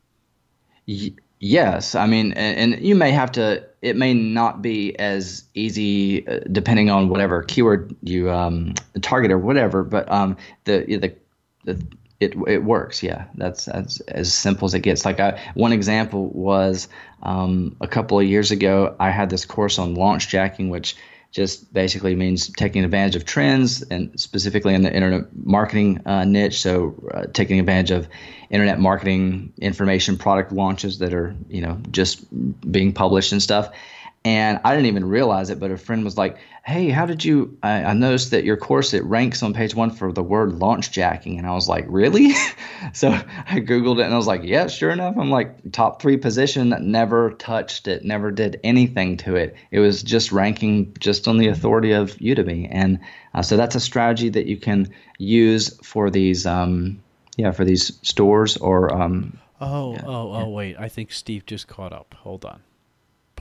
Y- 0.87 1.13
yes, 1.39 1.95
I 1.95 2.05
mean, 2.05 2.33
and, 2.33 2.73
and, 2.73 2.83
you 2.83 2.95
may 2.95 3.11
have 3.11 3.31
to. 3.33 3.65
It 3.81 3.95
may 3.95 4.13
not 4.13 4.61
be 4.61 4.97
as 4.99 5.45
easy, 5.53 6.27
uh, 6.27 6.39
depending 6.51 6.89
on 6.89 7.07
whatever 7.07 7.43
keyword 7.43 7.95
you 8.03 8.29
um, 8.29 8.73
target 9.01 9.31
or 9.31 9.37
whatever. 9.37 9.83
But 9.83 10.11
um, 10.11 10.35
the 10.65 10.83
the 10.85 11.15
the 11.63 11.81
it 12.19 12.35
it 12.47 12.63
works. 12.63 13.03
Yeah, 13.03 13.25
that's 13.35 13.65
that's 13.65 13.99
as 14.01 14.33
simple 14.33 14.65
as 14.65 14.73
it 14.73 14.79
gets. 14.79 15.05
Like 15.05 15.19
I, 15.19 15.39
one 15.53 15.71
example 15.71 16.29
was 16.29 16.87
um, 17.23 17.75
a 17.81 17.87
couple 17.87 18.19
of 18.19 18.25
years 18.25 18.51
ago, 18.51 18.95
I 18.99 19.11
had 19.11 19.29
this 19.29 19.45
course 19.45 19.77
on 19.79 19.95
launch 19.95 20.29
jacking, 20.29 20.69
which 20.69 20.95
just 21.31 21.71
basically 21.73 22.15
means 22.15 22.49
taking 22.49 22.83
advantage 22.83 23.15
of 23.15 23.25
trends 23.25 23.81
and 23.83 24.19
specifically 24.19 24.73
in 24.73 24.81
the 24.81 24.91
internet 24.93 25.25
marketing 25.35 26.01
uh, 26.05 26.23
niche. 26.23 26.61
So 26.61 26.95
uh, 27.13 27.25
taking 27.33 27.59
advantage 27.59 27.91
of 27.91 28.07
internet 28.49 28.79
marketing 28.79 29.53
information, 29.59 30.17
product 30.17 30.51
launches 30.51 30.99
that 30.99 31.13
are 31.13 31.35
you 31.49 31.61
know 31.61 31.79
just 31.91 32.25
being 32.71 32.93
published 32.93 33.31
and 33.31 33.41
stuff. 33.41 33.69
And 34.27 34.59
I 34.65 34.75
didn't 34.75 34.87
even 34.87 35.07
realize 35.07 35.49
it, 35.49 35.57
but 35.57 35.71
a 35.71 35.77
friend 35.77 36.03
was 36.03 36.17
like, 36.17 36.35
"Hey, 36.65 36.89
how 36.89 37.05
did 37.05 37.23
you?" 37.23 37.57
I, 37.63 37.85
I, 37.85 37.93
noticed 37.93 38.31
that 38.31 38.43
your 38.43 38.57
course 38.57 38.93
it 38.93 39.01
ranks 39.05 39.41
on 39.41 39.53
page 39.53 39.73
one 39.73 39.89
for 39.89 40.11
the 40.11 40.21
word 40.21 40.59
launch 40.59 40.91
jacking, 40.91 41.37
and 41.37 41.47
I 41.47 41.53
was 41.53 41.69
like, 41.69 41.85
"Really?" 41.87 42.33
so 42.93 43.11
I 43.11 43.61
googled 43.61 43.99
it, 43.99 44.03
and 44.03 44.13
I 44.13 44.17
was 44.17 44.27
like, 44.27 44.41
"Yeah, 44.43 44.67
sure 44.67 44.91
enough." 44.91 45.15
I'm 45.17 45.29
like 45.29 45.71
top 45.71 46.01
three 46.01 46.17
position, 46.17 46.75
never 46.91 47.31
touched 47.35 47.87
it, 47.87 48.03
never 48.03 48.29
did 48.29 48.59
anything 48.65 49.15
to 49.15 49.37
it. 49.37 49.55
It 49.71 49.79
was 49.79 50.03
just 50.03 50.33
ranking 50.33 50.93
just 50.99 51.29
on 51.29 51.37
the 51.37 51.47
authority 51.47 51.93
of 51.93 52.17
Udemy, 52.17 52.67
and 52.69 52.99
uh, 53.33 53.43
so 53.43 53.55
that's 53.55 53.75
a 53.75 53.79
strategy 53.79 54.27
that 54.27 54.45
you 54.45 54.57
can 54.57 54.89
use 55.19 55.73
for 55.83 56.09
these, 56.09 56.45
um, 56.45 57.01
yeah, 57.37 57.51
for 57.51 57.63
these 57.63 57.97
stores 58.01 58.57
or. 58.57 58.93
Um, 58.93 59.39
oh, 59.61 59.93
yeah, 59.93 60.03
oh, 60.05 60.33
oh! 60.33 60.49
Wait, 60.49 60.75
I 60.77 60.89
think 60.89 61.13
Steve 61.13 61.45
just 61.45 61.69
caught 61.69 61.93
up. 61.93 62.13
Hold 62.13 62.43
on 62.43 62.59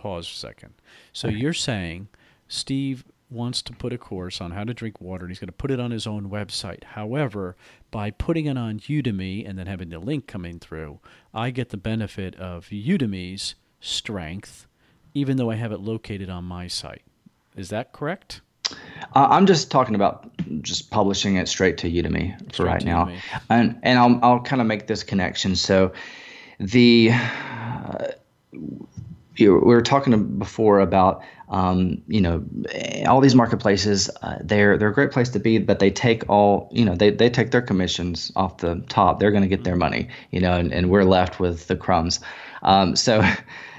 pause 0.06 0.30
a 0.30 0.34
second. 0.34 0.72
So 1.12 1.28
you're 1.28 1.52
saying 1.52 2.08
Steve 2.48 3.04
wants 3.28 3.60
to 3.62 3.72
put 3.72 3.92
a 3.92 3.98
course 3.98 4.40
on 4.40 4.52
how 4.52 4.62
to 4.62 4.72
drink 4.72 5.00
water 5.00 5.24
and 5.24 5.30
he's 5.32 5.40
going 5.40 5.48
to 5.48 5.52
put 5.52 5.70
it 5.72 5.80
on 5.80 5.90
his 5.90 6.06
own 6.06 6.30
website. 6.30 6.84
However, 6.84 7.56
by 7.90 8.12
putting 8.12 8.46
it 8.46 8.56
on 8.56 8.78
Udemy 8.78 9.48
and 9.48 9.58
then 9.58 9.66
having 9.66 9.88
the 9.88 9.98
link 9.98 10.28
coming 10.28 10.60
through, 10.60 11.00
I 11.34 11.50
get 11.50 11.70
the 11.70 11.76
benefit 11.76 12.36
of 12.36 12.66
Udemy's 12.66 13.56
strength 13.80 14.66
even 15.14 15.38
though 15.38 15.50
I 15.50 15.54
have 15.54 15.72
it 15.72 15.80
located 15.80 16.28
on 16.28 16.44
my 16.44 16.68
site. 16.68 17.02
Is 17.56 17.70
that 17.70 17.92
correct? 17.92 18.42
Uh, 19.14 19.26
I'm 19.30 19.46
just 19.46 19.70
talking 19.70 19.94
about 19.94 20.30
just 20.60 20.90
publishing 20.90 21.36
it 21.36 21.48
straight 21.48 21.78
to 21.78 21.90
Udemy 21.90 22.38
for 22.48 22.52
straight 22.52 22.66
right 22.66 22.84
now, 22.84 23.06
Udemy. 23.06 23.20
and 23.48 23.78
and 23.82 23.98
I'll 23.98 24.20
I'll 24.22 24.40
kind 24.40 24.60
of 24.60 24.66
make 24.66 24.88
this 24.88 25.02
connection. 25.02 25.56
So, 25.56 25.92
the 26.60 27.12
uh, 27.12 28.08
we 29.38 29.48
were 29.48 29.82
talking 29.82 30.38
before 30.38 30.80
about 30.80 31.22
um, 31.48 32.02
you 32.08 32.20
know 32.20 32.44
all 33.06 33.20
these 33.20 33.34
marketplaces 33.34 34.10
uh, 34.22 34.38
they're 34.42 34.76
they're 34.76 34.88
a 34.88 34.94
great 34.94 35.12
place 35.12 35.28
to 35.30 35.38
be 35.38 35.58
but 35.58 35.78
they 35.78 35.90
take 35.90 36.28
all 36.28 36.68
you 36.72 36.84
know 36.84 36.94
they, 36.94 37.10
they 37.10 37.30
take 37.30 37.50
their 37.50 37.62
commissions 37.62 38.32
off 38.36 38.58
the 38.58 38.82
top. 38.88 39.20
They're 39.20 39.30
going 39.30 39.42
to 39.42 39.48
get 39.48 39.64
their 39.64 39.76
money 39.76 40.08
you 40.30 40.40
know 40.40 40.54
and, 40.54 40.72
and 40.72 40.90
we're 40.90 41.04
left 41.04 41.38
with 41.38 41.66
the 41.66 41.76
crumbs. 41.76 42.20
Um, 42.62 42.96
so 42.96 43.22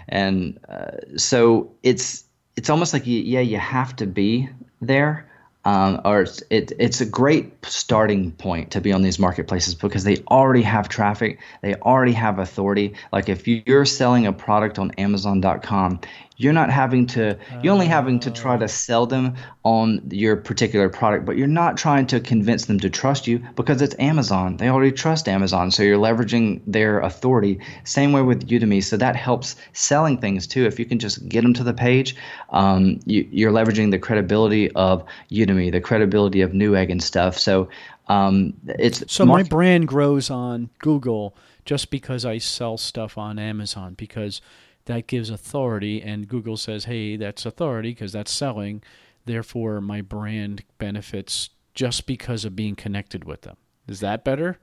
and 0.08 0.60
uh, 0.70 1.18
so 1.18 1.72
it's 1.84 2.24
it's 2.56 2.70
almost 2.70 2.94
like 2.94 3.06
you, 3.06 3.20
yeah 3.20 3.42
you 3.42 3.58
have 3.58 3.96
to 3.98 4.06
be 4.06 4.50
there 4.82 5.27
um, 5.68 6.00
or 6.06 6.22
it's, 6.22 6.42
it, 6.50 6.72
it's 6.80 7.02
a 7.02 7.06
great 7.06 7.66
starting 7.66 8.32
point 8.32 8.72
to 8.72 8.80
be 8.80 8.94
on 8.94 9.02
these 9.02 9.20
marketplaces 9.20 9.76
because 9.76 10.06
they 10.06 10.16
already 10.32 10.62
have 10.62 10.88
traffic, 10.88 11.42
they 11.62 11.76
already 11.76 12.14
have 12.14 12.40
authority. 12.40 12.94
Like 13.12 13.28
if 13.28 13.50
you're 13.50 13.84
selling 13.84 14.26
a 14.26 14.32
product 14.32 14.80
on 14.80 14.92
Amazon.com, 14.92 16.00
you're 16.38 16.54
not 16.54 16.70
having 16.70 17.08
to 17.08 17.38
you're 17.62 17.74
only 17.74 17.88
having 17.88 18.20
to 18.20 18.32
try 18.32 18.56
to 18.56 18.68
sell 18.68 19.06
them 19.06 19.36
on 19.64 20.02
your 20.12 20.36
particular 20.36 20.88
product 20.88 21.26
but 21.26 21.36
you're 21.36 21.48
not 21.48 21.76
trying 21.76 22.06
to 22.06 22.20
convince 22.20 22.66
them 22.66 22.80
to 22.80 22.90
trust 22.90 23.28
you 23.28 23.40
because 23.56 23.82
it's 23.82 23.96
amazon. 24.00 24.58
They 24.58 24.70
already 24.70 24.92
trust 24.92 25.28
amazon 25.28 25.72
so 25.72 25.84
you're 25.84 25.98
leveraging 25.98 26.62
their 26.66 27.00
authority. 27.00 27.60
Same 27.84 28.12
way 28.12 28.22
with 28.22 28.48
udemy 28.48 28.84
so 28.84 28.96
that 28.98 29.16
helps 29.16 29.56
selling 29.74 30.20
things 30.20 30.48
too. 30.48 30.66
If 30.66 30.80
you 30.80 30.86
can 30.86 31.00
just 31.00 31.28
get 31.28 31.42
them 31.42 31.54
to 31.56 31.64
the 31.64 31.74
page 31.74 32.16
um, 32.52 33.00
you, 33.06 33.48
are 33.48 33.52
leveraging 33.52 33.92
the 33.92 34.00
credibility 34.00 34.72
of 34.72 35.04
udemy 35.32 35.72
the 35.72 35.82
credibility 35.82 36.42
of 36.42 36.52
newegg 36.52 36.92
and 36.92 37.04
stuff. 37.04 37.38
So 37.38 37.68
um, 38.10 38.54
it's 38.80 39.04
so 39.12 39.26
my 39.26 39.44
brand 39.44 39.88
grows 39.88 40.30
on 40.30 40.70
google 40.80 41.36
just 41.66 41.90
because 41.90 42.24
i 42.24 42.38
sell 42.38 42.78
stuff 42.78 43.18
on 43.18 43.38
amazon 43.38 43.96
because 43.96 44.40
that 44.88 45.08
gives 45.08 45.30
authority, 45.30 46.02
and 46.02 46.28
Google 46.28 46.58
says, 46.58 46.86
hey, 46.86 47.16
that's 47.16 47.46
authority 47.46 47.92
because 47.92 48.12
that's 48.12 48.32
selling. 48.32 48.84
Therefore, 49.26 49.80
my 49.80 50.02
brand 50.02 50.64
benefits 50.80 51.50
just 51.74 52.08
because 52.08 52.44
of 52.44 52.56
being 52.56 52.76
connected 52.76 53.24
with 53.24 53.42
them. 53.42 53.56
Is 53.88 54.00
that 54.00 54.24
better? 54.24 54.58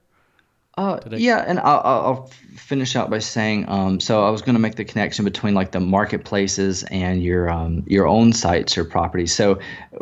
Uh, 0.77 0.99
I... 1.09 1.15
Yeah, 1.15 1.43
and 1.47 1.59
I'll, 1.59 1.81
I'll, 1.83 2.31
finish 2.55 2.95
out 2.95 3.09
by 3.09 3.19
saying, 3.19 3.69
um, 3.69 3.99
so 3.99 4.25
I 4.25 4.29
was 4.29 4.41
going 4.41 4.55
to 4.55 4.59
make 4.59 4.75
the 4.75 4.83
connection 4.83 5.23
between 5.23 5.53
like 5.53 5.71
the 5.71 5.79
marketplaces 5.79 6.83
and 6.83 7.23
your 7.23 7.49
um, 7.49 7.83
your 7.87 8.07
own 8.07 8.33
sites 8.33 8.77
or 8.77 8.83
properties. 8.83 9.33
So, 9.33 9.59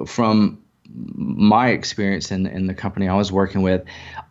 from 0.08 0.64
my 0.90 1.70
experience 1.70 2.32
in 2.32 2.48
in 2.48 2.66
the 2.66 2.74
company 2.74 3.08
I 3.08 3.16
was 3.16 3.32
working 3.32 3.62
with, 3.62 3.84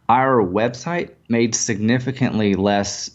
our 0.08 0.42
website 0.42 1.10
made 1.28 1.54
significantly 1.54 2.54
less 2.54 3.10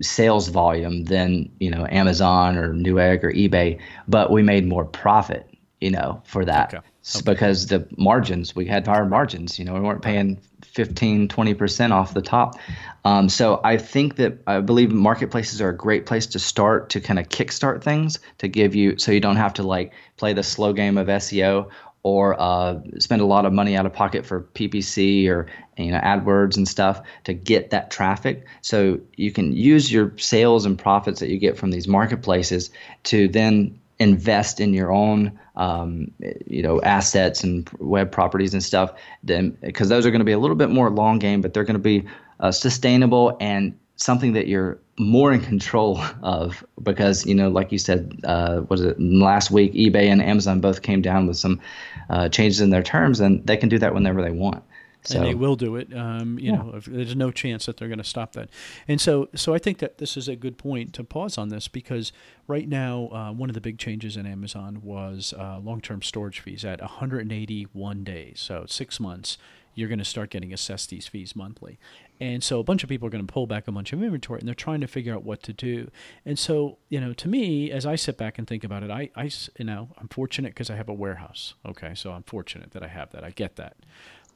sales 0.00 0.48
volume 0.48 1.04
than 1.04 1.50
you 1.60 1.70
know 1.70 1.86
Amazon 1.90 2.56
or 2.56 2.72
Newegg 2.72 3.22
or 3.24 3.32
eBay, 3.32 3.80
but 4.08 4.30
we 4.30 4.42
made 4.42 4.66
more 4.66 4.84
profit, 4.84 5.48
you 5.80 5.90
know, 5.90 6.22
for 6.24 6.44
that 6.44 6.74
okay. 6.74 6.86
Okay. 7.16 7.22
because 7.24 7.66
the 7.66 7.86
margins 7.96 8.54
we 8.54 8.66
had 8.66 8.86
higher 8.86 9.06
margins. 9.06 9.58
You 9.58 9.64
know, 9.64 9.74
we 9.74 9.80
weren't 9.80 10.02
paying 10.02 10.40
15, 10.64 11.28
20 11.28 11.54
percent 11.54 11.92
off 11.92 12.14
the 12.14 12.22
top. 12.22 12.56
Um, 13.04 13.28
so 13.28 13.60
I 13.64 13.78
think 13.78 14.16
that 14.16 14.38
I 14.46 14.60
believe 14.60 14.90
marketplaces 14.90 15.60
are 15.60 15.70
a 15.70 15.76
great 15.76 16.06
place 16.06 16.26
to 16.26 16.38
start 16.38 16.90
to 16.90 17.00
kind 17.00 17.18
of 17.18 17.28
kickstart 17.28 17.82
things 17.82 18.18
to 18.38 18.48
give 18.48 18.74
you 18.74 18.98
so 18.98 19.12
you 19.12 19.20
don't 19.20 19.36
have 19.36 19.54
to 19.54 19.62
like 19.62 19.92
play 20.16 20.34
the 20.34 20.42
slow 20.42 20.72
game 20.72 20.98
of 20.98 21.06
SEO 21.06 21.70
or 22.02 22.40
uh, 22.40 22.78
spend 22.98 23.20
a 23.20 23.26
lot 23.26 23.44
of 23.44 23.52
money 23.52 23.76
out 23.76 23.84
of 23.84 23.92
pocket 23.92 24.24
for 24.24 24.42
PPC 24.54 25.28
or 25.28 25.46
you 25.76 25.90
know 25.90 25.98
AdWords 26.00 26.56
and 26.56 26.66
stuff 26.66 27.00
to 27.24 27.34
get 27.34 27.70
that 27.70 27.90
traffic. 27.90 28.46
So 28.62 28.98
you 29.16 29.32
can 29.32 29.52
use 29.52 29.92
your 29.92 30.16
sales 30.16 30.64
and 30.64 30.78
profits 30.78 31.20
that 31.20 31.28
you 31.28 31.38
get 31.38 31.56
from 31.56 31.70
these 31.70 31.86
marketplaces 31.86 32.70
to 33.04 33.28
then 33.28 33.78
invest 33.98 34.60
in 34.60 34.72
your 34.72 34.90
own 34.90 35.38
um, 35.56 36.10
you 36.46 36.62
know 36.62 36.80
assets 36.82 37.44
and 37.44 37.68
web 37.78 38.10
properties 38.10 38.54
and 38.54 38.62
stuff. 38.62 38.92
Then 39.22 39.56
because 39.60 39.88
those 39.88 40.06
are 40.06 40.10
going 40.10 40.20
to 40.20 40.24
be 40.24 40.32
a 40.32 40.38
little 40.38 40.56
bit 40.56 40.70
more 40.70 40.90
long 40.90 41.18
game, 41.18 41.42
but 41.42 41.52
they're 41.52 41.64
going 41.64 41.74
to 41.74 41.78
be 41.78 42.04
uh, 42.40 42.50
sustainable 42.50 43.36
and 43.40 43.78
something 43.96 44.32
that 44.32 44.46
you're 44.46 44.78
more 44.98 45.32
in 45.32 45.40
control 45.40 46.00
of 46.22 46.64
because 46.82 47.24
you 47.24 47.34
know 47.34 47.48
like 47.48 47.70
you 47.72 47.78
said 47.78 48.18
uh, 48.24 48.62
was 48.68 48.80
it 48.82 49.00
last 49.00 49.50
week 49.50 49.72
ebay 49.72 50.06
and 50.06 50.22
amazon 50.22 50.60
both 50.60 50.82
came 50.82 51.00
down 51.00 51.26
with 51.26 51.36
some 51.36 51.58
uh, 52.10 52.28
changes 52.28 52.60
in 52.60 52.70
their 52.70 52.82
terms 52.82 53.20
and 53.20 53.46
they 53.46 53.56
can 53.56 53.68
do 53.68 53.78
that 53.78 53.94
whenever 53.94 54.20
they 54.20 54.30
want 54.30 54.62
so, 55.02 55.18
and 55.18 55.26
they 55.26 55.34
will 55.34 55.56
do 55.56 55.76
it. 55.76 55.94
Um, 55.96 56.38
you 56.38 56.52
yeah. 56.52 56.58
know, 56.58 56.72
if, 56.74 56.84
there's 56.84 57.16
no 57.16 57.30
chance 57.30 57.66
that 57.66 57.76
they're 57.76 57.88
going 57.88 57.98
to 57.98 58.04
stop 58.04 58.32
that. 58.32 58.50
And 58.86 59.00
so, 59.00 59.28
so 59.34 59.54
I 59.54 59.58
think 59.58 59.78
that 59.78 59.98
this 59.98 60.16
is 60.16 60.28
a 60.28 60.36
good 60.36 60.58
point 60.58 60.92
to 60.94 61.04
pause 61.04 61.38
on 61.38 61.48
this 61.48 61.68
because 61.68 62.12
right 62.46 62.68
now, 62.68 63.08
uh, 63.08 63.32
one 63.32 63.48
of 63.48 63.54
the 63.54 63.60
big 63.60 63.78
changes 63.78 64.16
in 64.16 64.26
Amazon 64.26 64.82
was 64.82 65.32
uh, 65.38 65.58
long-term 65.58 66.02
storage 66.02 66.40
fees 66.40 66.64
at 66.64 66.80
181 66.80 68.04
days, 68.04 68.40
so 68.40 68.64
six 68.68 69.00
months. 69.00 69.38
You're 69.74 69.88
going 69.88 70.00
to 70.00 70.04
start 70.04 70.30
getting 70.30 70.52
assessed 70.52 70.90
these 70.90 71.06
fees 71.06 71.34
monthly, 71.34 71.78
and 72.20 72.44
so 72.44 72.60
a 72.60 72.62
bunch 72.62 72.82
of 72.82 72.88
people 72.90 73.08
are 73.08 73.10
going 73.10 73.26
to 73.26 73.32
pull 73.32 73.46
back 73.46 73.66
a 73.66 73.72
bunch 73.72 73.94
of 73.94 74.02
inventory 74.02 74.40
and 74.40 74.46
they're 74.46 74.54
trying 74.54 74.82
to 74.82 74.86
figure 74.86 75.14
out 75.14 75.24
what 75.24 75.42
to 75.44 75.54
do. 75.54 75.90
And 76.26 76.38
so, 76.38 76.76
you 76.90 77.00
know, 77.00 77.14
to 77.14 77.28
me, 77.28 77.70
as 77.70 77.86
I 77.86 77.96
sit 77.96 78.18
back 78.18 78.36
and 78.36 78.46
think 78.46 78.62
about 78.62 78.82
it, 78.82 78.90
I, 78.90 79.10
I 79.16 79.30
you 79.58 79.64
know, 79.64 79.88
I'm 79.96 80.08
fortunate 80.08 80.50
because 80.50 80.68
I 80.68 80.76
have 80.76 80.90
a 80.90 80.94
warehouse. 80.94 81.54
Okay. 81.64 81.94
So 81.94 82.12
I'm 82.12 82.22
fortunate 82.24 82.72
that 82.72 82.82
I 82.82 82.88
have 82.88 83.10
that. 83.12 83.24
I 83.24 83.30
get 83.30 83.56
that. 83.56 83.76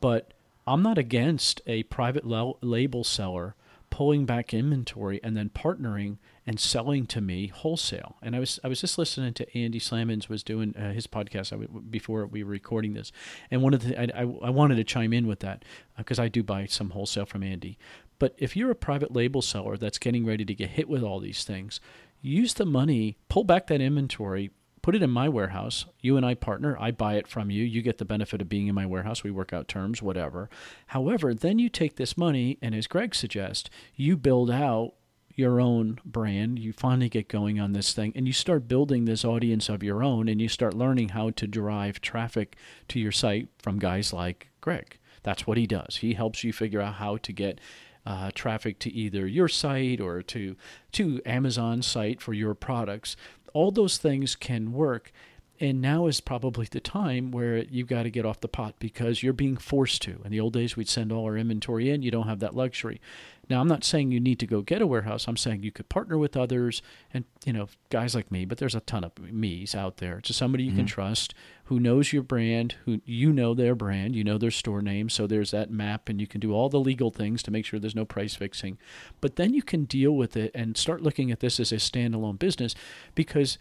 But 0.01 0.33
I'm 0.66 0.83
not 0.83 0.97
against 0.97 1.61
a 1.66 1.83
private 1.85 2.25
label 2.27 3.05
seller 3.05 3.55
pulling 3.90 4.25
back 4.25 4.55
inventory 4.55 5.20
and 5.23 5.37
then 5.37 5.51
partnering 5.51 6.16
and 6.47 6.61
selling 6.61 7.07
to 7.07 7.21
me 7.21 7.47
wholesale. 7.49 8.17
And 8.23 8.37
I 8.37 8.39
was 8.39 8.61
I 8.63 8.69
was 8.69 8.81
just 8.81 8.99
listening 8.99 9.35
to 9.35 9.59
Andy 9.59 9.79
Slamans 9.79 10.29
was 10.29 10.43
doing 10.43 10.75
uh, 10.77 10.93
his 10.93 11.07
podcast 11.07 11.91
before 11.91 12.27
we 12.27 12.45
were 12.45 12.51
recording 12.51 12.95
this, 12.95 13.13
and 13.51 13.63
one 13.63 13.75
of 13.75 13.83
the 13.83 13.99
I, 13.99 14.23
I, 14.23 14.23
I 14.23 14.51
wanted 14.51 14.77
to 14.77 14.85
chime 14.85 15.13
in 15.13 15.27
with 15.27 15.41
that 15.41 15.65
because 15.97 16.19
uh, 16.19 16.25
I 16.25 16.29
do 16.29 16.43
buy 16.43 16.67
some 16.67 16.91
wholesale 16.91 17.27
from 17.27 17.43
Andy. 17.43 17.79
But 18.19 18.35
if 18.39 18.57
you're 18.57 18.71
a 18.71 18.77
private 18.77 19.13
label 19.13 19.43
seller 19.43 19.77
that's 19.77 19.99
getting 19.99 20.25
ready 20.25 20.45
to 20.45 20.55
get 20.55 20.71
hit 20.71 20.89
with 20.89 21.03
all 21.03 21.19
these 21.19 21.45
things, 21.45 21.81
use 22.21 22.55
the 22.55 22.67
money, 22.67 23.17
pull 23.29 23.45
back 23.45 23.67
that 23.67 23.81
inventory, 23.81 24.51
put 24.83 24.95
it 24.95 25.03
in 25.03 25.11
my 25.11 25.29
warehouse. 25.29 25.87
You 26.01 26.17
and 26.17 26.25
I 26.25 26.35
partner. 26.35 26.77
I 26.79 26.91
buy 26.91 27.15
it 27.15 27.27
from 27.27 27.51
you. 27.51 27.65
You 27.65 27.83
get 27.83 27.99
the 27.99 28.05
benefit 28.05 28.41
of 28.41 28.49
being 28.49 28.67
in 28.67 28.75
my 28.75 28.87
warehouse. 28.87 29.25
We 29.25 29.31
work 29.31 29.53
out 29.53 29.67
terms, 29.67 30.01
whatever. 30.01 30.49
However, 30.89 31.35
then 31.35 31.59
you 31.59 31.69
take 31.69 31.97
this 31.97 32.17
money, 32.17 32.59
and 32.63 32.75
as 32.75 32.87
Greg 32.87 33.15
suggests, 33.15 33.69
you 33.97 34.17
build 34.17 34.51
out 34.51 34.93
your 35.35 35.61
own 35.61 35.99
brand. 36.05 36.59
You 36.59 36.73
finally 36.73 37.09
get 37.09 37.29
going 37.29 37.59
on 37.61 37.73
this 37.73 37.92
thing 37.92 38.12
and 38.14 38.27
you 38.27 38.33
start 38.33 38.68
building 38.68 39.05
this 39.05 39.25
audience 39.25 39.68
of 39.68 39.83
your 39.83 40.03
own 40.03 40.29
and 40.29 40.40
you 40.40 40.49
start 40.49 40.75
learning 40.75 41.11
how 41.11 41.31
to 41.31 41.47
drive 41.47 42.01
traffic 42.01 42.57
to 42.88 43.01
your 43.01 43.12
site 43.12 43.49
from 43.59 43.79
guys 43.79 44.12
like 44.12 44.49
Greg. 44.61 44.99
That's 45.23 45.47
what 45.47 45.57
he 45.57 45.66
does. 45.66 45.97
He 45.97 46.14
helps 46.14 46.44
you 46.44 46.53
figure 46.53 46.81
out 46.81 46.94
how 46.94 47.16
to 47.18 47.33
get 47.33 47.61
uh, 48.07 48.31
traffic 48.35 48.79
to 48.81 48.92
either 48.92 49.27
your 49.27 49.49
site 49.49 50.01
or 50.01 50.23
to 50.23 50.57
to 50.92 51.20
Amazon 51.25 51.83
site 51.83 52.20
for 52.20 52.35
your 52.35 52.55
products. 52.55 53.16
All 53.53 53.70
those 53.70 53.99
things 53.99 54.37
can 54.37 54.73
work. 54.73 55.12
And 55.61 55.81
now 55.81 56.09
is 56.09 56.20
probably 56.20 56.66
the 56.68 56.81
time 56.81 57.31
where 57.31 57.59
you've 57.59 57.87
got 57.87 58.03
to 58.03 58.11
get 58.11 58.27
off 58.27 58.40
the 58.40 58.49
pot 58.49 58.75
because 58.81 59.23
you're 59.23 59.33
being 59.33 59.57
forced 59.57 60.03
to. 60.03 60.20
In 60.25 60.33
the 60.33 60.40
old 60.40 60.53
days, 60.53 60.77
we'd 60.77 60.88
send 60.88 61.12
all 61.12 61.25
our 61.27 61.37
inventory 61.37 61.90
in. 61.90 62.03
You 62.03 62.11
don't 62.11 62.27
have 62.27 62.40
that 62.40 62.57
luxury. 62.57 63.01
Now, 63.49 63.61
I'm 63.61 63.69
not 63.69 63.85
saying 63.85 64.11
you 64.11 64.21
need 64.21 64.39
to 64.41 64.47
go 64.47 64.63
get 64.63 64.83
a 64.83 64.87
warehouse. 64.87 65.27
I'm 65.29 65.37
saying 65.37 65.63
you 65.63 65.73
could 65.73 65.89
partner 65.89 66.17
with 66.17 66.37
others 66.37 66.83
and, 67.13 67.25
you 67.45 67.53
know, 67.53 67.69
guys 67.91 68.15
like 68.15 68.31
me, 68.31 68.45
but 68.45 68.59
there's 68.59 68.75
a 68.75 68.81
ton 68.81 69.05
of 69.05 69.13
me's 69.19 69.75
out 69.75 69.99
there. 69.99 70.21
Just 70.21 70.39
somebody 70.39 70.65
you 70.65 70.71
mm-hmm. 70.71 70.81
can 70.81 70.87
trust 70.87 71.35
who 71.65 71.81
knows 71.81 72.13
your 72.13 72.23
brand, 72.23 72.77
who 72.85 73.01
you 73.05 73.33
know 73.33 73.55
their 73.55 73.75
brand, 73.75 74.15
you 74.15 74.23
know 74.23 74.39
their 74.39 74.51
store 74.51 74.83
name. 74.83 75.09
So 75.09 75.27
there's 75.27 75.51
that 75.51 75.71
map 75.71 76.09
and 76.09 76.21
you 76.21 76.27
can 76.27 76.41
do 76.41 76.53
all 76.53 76.69
the 76.69 76.81
legal 76.81 77.11
things 77.11 77.43
to 77.45 77.51
make 77.51 77.65
sure 77.65 77.81
there's 77.81 77.95
no 77.95 78.05
price 78.05 78.35
fixing. 78.35 78.79
But 79.21 79.37
then 79.37 79.55
you 79.55 79.63
can 79.63 79.85
deal 79.85 80.13
with 80.13 80.37
it 80.37 80.51
and 80.55 80.77
start 80.77 81.03
looking 81.03 81.31
at 81.31 81.41
this 81.41 81.59
as 81.59 81.73
a 81.73 81.77
standalone 81.77 82.39
business 82.39 82.75
because, 83.15 83.59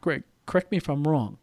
Greg, 0.00 0.24
correct 0.46 0.70
me 0.70 0.76
if 0.76 0.88
I'm 0.88 1.06
wrong. 1.06 1.38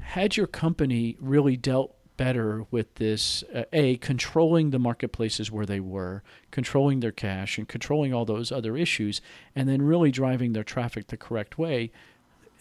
Had 0.00 0.36
your 0.36 0.46
company 0.46 1.16
really 1.20 1.56
dealt 1.56 1.95
better 2.16 2.66
with 2.70 2.94
this 2.96 3.44
uh, 3.54 3.64
a 3.72 3.96
controlling 3.98 4.70
the 4.70 4.78
marketplaces 4.78 5.50
where 5.50 5.66
they 5.66 5.80
were 5.80 6.22
controlling 6.50 7.00
their 7.00 7.12
cash 7.12 7.58
and 7.58 7.68
controlling 7.68 8.14
all 8.14 8.24
those 8.24 8.50
other 8.50 8.76
issues 8.76 9.20
and 9.54 9.68
then 9.68 9.82
really 9.82 10.10
driving 10.10 10.52
their 10.52 10.64
traffic 10.64 11.08
the 11.08 11.16
correct 11.16 11.58
way 11.58 11.90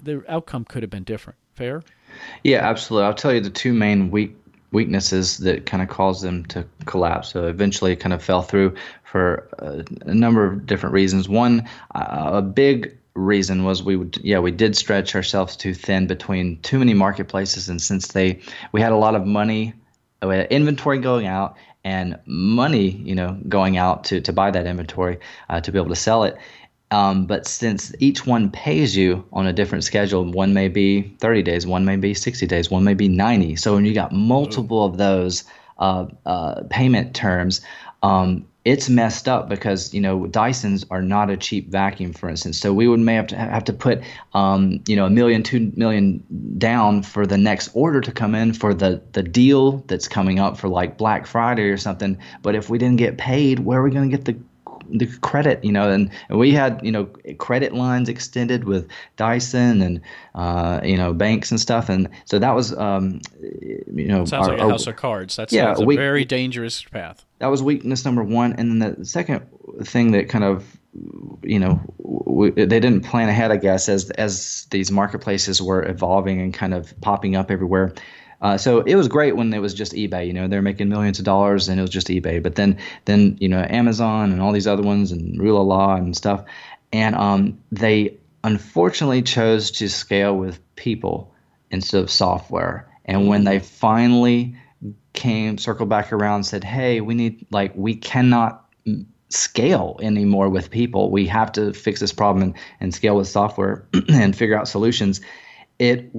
the 0.04 0.24
outcome 0.28 0.66
could 0.66 0.84
have 0.84 0.90
been 0.90 1.04
different. 1.04 1.38
Fair? 1.54 1.84
Yeah 2.44 2.68
absolutely. 2.68 3.06
I'll 3.06 3.14
tell 3.14 3.34
you 3.34 3.42
the 3.42 3.50
two 3.50 3.74
main 3.74 4.12
weak 4.12 4.36
weaknesses 4.72 5.38
that 5.38 5.66
kind 5.66 5.82
of 5.82 5.88
caused 5.88 6.22
them 6.22 6.46
to 6.46 6.66
collapse. 6.86 7.30
So 7.30 7.48
eventually 7.48 7.94
it 7.94 7.98
kind 7.98 8.14
of 8.14 8.22
fell 8.22 8.42
through 8.42 8.76
for 9.04 9.48
a, 9.60 9.86
a 10.10 10.14
number 10.14 10.46
of 10.46 10.66
different 10.66 10.94
reasons. 10.94 11.30
One 11.30 11.68
uh, 11.96 12.32
a 12.34 12.42
big 12.42 12.98
reason 13.16 13.64
was 13.64 13.82
we 13.82 13.96
would 13.96 14.18
yeah 14.24 14.40
we 14.40 14.52
did 14.52 14.76
stretch 14.76 15.16
ourselves 15.16 15.56
too 15.56 15.74
thin 15.74 16.06
between 16.08 16.60
too 16.62 16.80
many 16.80 16.94
marketplaces 16.94 17.70
and 17.70 17.82
since 17.82 18.08
they 18.10 18.40
we 18.74 18.82
had 18.82 18.92
a 18.92 18.98
lot 18.98 19.16
of 19.16 19.26
money 19.26 19.74
we 20.22 20.36
had 20.36 20.48
inventory 20.52 21.00
going 21.00 21.26
out 21.26 21.56
and 21.84 22.20
money 22.26 22.90
you 22.90 23.16
know 23.16 23.40
going 23.48 23.78
out 23.78 24.04
to 24.04 24.20
to 24.20 24.34
buy 24.34 24.52
that 24.52 24.66
inventory 24.68 25.18
uh, 25.50 25.62
to 25.62 25.72
be 25.72 25.80
able 25.80 25.90
to 25.90 25.96
sell 25.96 26.24
it 26.24 26.38
Um, 26.92 27.26
but 27.26 27.48
since 27.48 27.94
each 28.00 28.26
one 28.26 28.52
pays 28.52 28.96
you 28.96 29.26
on 29.34 29.48
a 29.48 29.54
different 29.54 29.84
schedule, 29.84 30.24
one 30.32 30.54
may 30.54 30.68
be 30.68 31.02
30 31.20 31.42
days, 31.42 31.66
one 31.66 31.84
may 31.84 31.96
be 31.96 32.14
60 32.14 32.46
days, 32.48 32.70
one 32.70 32.84
may 32.84 32.94
be 32.94 33.08
90. 33.08 33.56
So 33.56 33.74
when 33.74 33.86
you 33.86 33.94
got 33.94 34.12
multiple 34.12 34.86
of 34.86 34.98
those 34.98 35.44
uh, 35.80 36.06
uh, 36.26 36.62
payment 36.70 37.16
terms, 37.16 37.62
um, 38.04 38.46
it's 38.66 38.90
messed 38.90 39.30
up 39.30 39.48
because 39.48 39.94
you 39.94 40.02
know 40.02 40.26
Dysons 40.26 40.86
are 40.90 41.04
not 41.04 41.30
a 41.30 41.38
cheap 41.38 41.70
vacuum, 41.70 42.14
for 42.14 42.28
instance. 42.28 42.60
So 42.60 42.74
we 42.74 42.88
would 42.88 43.00
may 43.00 43.14
have 43.14 43.28
to 43.28 43.38
have 43.38 43.64
to 43.66 43.74
put 43.74 44.02
um, 44.34 44.82
you 44.88 44.96
know 44.96 45.06
a 45.06 45.10
million, 45.10 45.44
two 45.44 45.72
million 45.76 46.24
down 46.58 47.04
for 47.04 47.28
the 47.28 47.38
next 47.38 47.70
order 47.74 48.02
to 48.02 48.12
come 48.12 48.34
in 48.34 48.54
for 48.54 48.74
the 48.74 49.02
the 49.14 49.22
deal 49.22 49.84
that's 49.88 50.08
coming 50.08 50.40
up 50.40 50.58
for 50.58 50.68
like 50.68 50.98
Black 50.98 51.28
Friday 51.28 51.70
or 51.70 51.78
something. 51.78 52.18
But 52.42 52.56
if 52.56 52.68
we 52.68 52.80
didn't 52.80 52.98
get 52.98 53.20
paid, 53.20 53.60
where 53.60 53.80
are 53.80 53.84
we 53.84 53.92
going 53.92 54.10
to 54.10 54.18
get 54.18 54.26
the 54.26 54.36
the 54.90 55.08
credit, 55.22 55.64
you 55.64 55.72
know, 55.72 55.90
and, 55.90 56.10
and, 56.30 56.38
we 56.38 56.52
had, 56.52 56.80
you 56.84 56.92
know, 56.92 57.06
credit 57.38 57.74
lines 57.74 58.10
extended 58.10 58.66
with 58.66 58.88
Dyson 59.18 59.82
and, 59.82 60.02
uh, 60.34 60.82
you 60.84 60.98
know, 60.98 61.14
banks 61.14 61.52
and 61.52 61.60
stuff. 61.60 61.90
And 61.90 62.10
so 62.26 62.40
that 62.40 62.56
was, 62.56 62.76
um, 62.78 63.22
you 63.42 64.08
know, 64.08 64.26
sounds 64.26 64.48
our, 64.48 64.54
like 64.54 64.62
a 64.62 64.70
house 64.70 64.88
of 64.88 64.96
cards. 64.96 65.36
That's, 65.36 65.54
yeah, 65.54 65.76
a 65.78 65.84
we, 65.84 65.96
very 65.96 66.26
dangerous 66.26 66.84
path. 66.84 67.26
That 67.40 67.48
was 67.48 67.62
weakness 67.62 68.06
number 68.06 68.24
one. 68.24 68.54
And 68.54 68.82
then 68.82 68.96
the 69.00 69.06
second 69.06 69.48
thing 69.84 70.12
that 70.12 70.30
kind 70.30 70.44
of, 70.44 70.78
you 71.44 71.60
know, 71.60 71.82
we, 71.98 72.52
they 72.52 72.80
didn't 72.80 73.02
plan 73.02 73.30
ahead, 73.30 73.52
I 73.52 73.58
guess, 73.58 73.90
as, 73.90 74.12
as 74.12 74.68
these 74.72 74.92
marketplaces 74.92 75.62
were 75.62 75.86
evolving 75.88 76.42
and 76.42 76.54
kind 76.54 76.74
of 76.74 77.00
popping 77.02 77.36
up 77.36 77.52
everywhere 77.52 77.94
uh, 78.46 78.60
so 78.60 78.82
it 78.82 78.94
was 78.94 79.08
great 79.08 79.36
when 79.36 79.52
it 79.52 79.58
was 79.58 79.74
just 79.74 79.94
eBay. 79.94 80.28
You 80.28 80.34
know, 80.34 80.48
they're 80.48 80.62
making 80.62 80.88
millions 80.88 81.18
of 81.18 81.26
dollars 81.26 81.68
and 81.68 81.80
it 81.80 81.82
was 81.82 81.90
just 81.90 82.10
eBay. 82.10 82.44
But 82.44 82.54
then, 82.54 82.78
then 83.06 83.38
you 83.40 83.50
know, 83.50 83.66
Amazon 83.68 84.32
and 84.32 84.40
all 84.40 84.52
these 84.52 84.68
other 84.68 84.84
ones 84.84 85.12
and 85.12 85.42
Rule 85.42 85.60
of 85.60 85.66
Law 85.66 85.96
and 85.96 86.16
stuff, 86.16 86.46
and 86.94 87.16
um, 87.16 87.58
they 87.72 88.20
unfortunately 88.44 89.24
chose 89.24 89.72
to 89.72 89.90
scale 89.90 90.38
with 90.38 90.60
people 90.76 91.34
instead 91.72 92.04
of 92.04 92.12
software. 92.12 92.88
And 93.04 93.28
when 93.28 93.46
they 93.46 93.58
finally 93.58 94.56
came, 95.14 95.58
circled 95.58 95.90
back 95.90 96.14
around, 96.14 96.36
and 96.36 96.46
said, 96.46 96.64
"Hey, 96.64 97.02
we 97.02 97.16
need 97.16 97.48
like 97.50 97.74
we 97.76 97.96
cannot." 97.96 98.62
scale 99.30 100.00
anymore 100.04 100.50
with 100.50 100.70
people. 100.70 101.10
We 101.10 101.26
have 101.26 101.52
to 101.54 101.74
fix 101.74 102.00
this 102.00 102.14
problem 102.14 102.44
and, 102.44 102.56
and 102.80 102.94
scale 102.94 103.18
with 103.18 103.28
software 103.28 103.88
and 104.10 104.36
figure 104.36 104.58
out 104.58 104.68
solutions. 104.68 105.20
It 105.80 106.12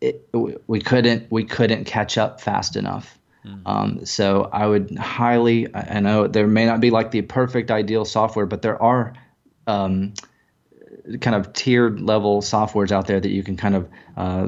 it, 0.00 0.28
we 0.66 0.80
couldn't 0.80 1.30
we 1.30 1.44
couldn't 1.44 1.84
catch 1.84 2.18
up 2.18 2.40
fast 2.40 2.76
enough. 2.76 3.18
Mm. 3.44 3.62
Um, 3.66 4.06
so 4.06 4.48
I 4.52 4.66
would 4.66 4.96
highly 4.96 5.74
I 5.74 6.00
know 6.00 6.26
there 6.26 6.46
may 6.46 6.66
not 6.66 6.80
be 6.80 6.90
like 6.90 7.10
the 7.10 7.22
perfect 7.22 7.70
ideal 7.70 8.04
software, 8.04 8.46
but 8.46 8.62
there 8.62 8.80
are 8.82 9.14
um, 9.66 10.14
kind 11.20 11.34
of 11.34 11.52
tiered 11.52 12.00
level 12.00 12.40
softwares 12.40 12.92
out 12.92 13.06
there 13.06 13.20
that 13.20 13.30
you 13.30 13.42
can 13.42 13.56
kind 13.56 13.74
of 13.74 13.88
uh, 14.16 14.46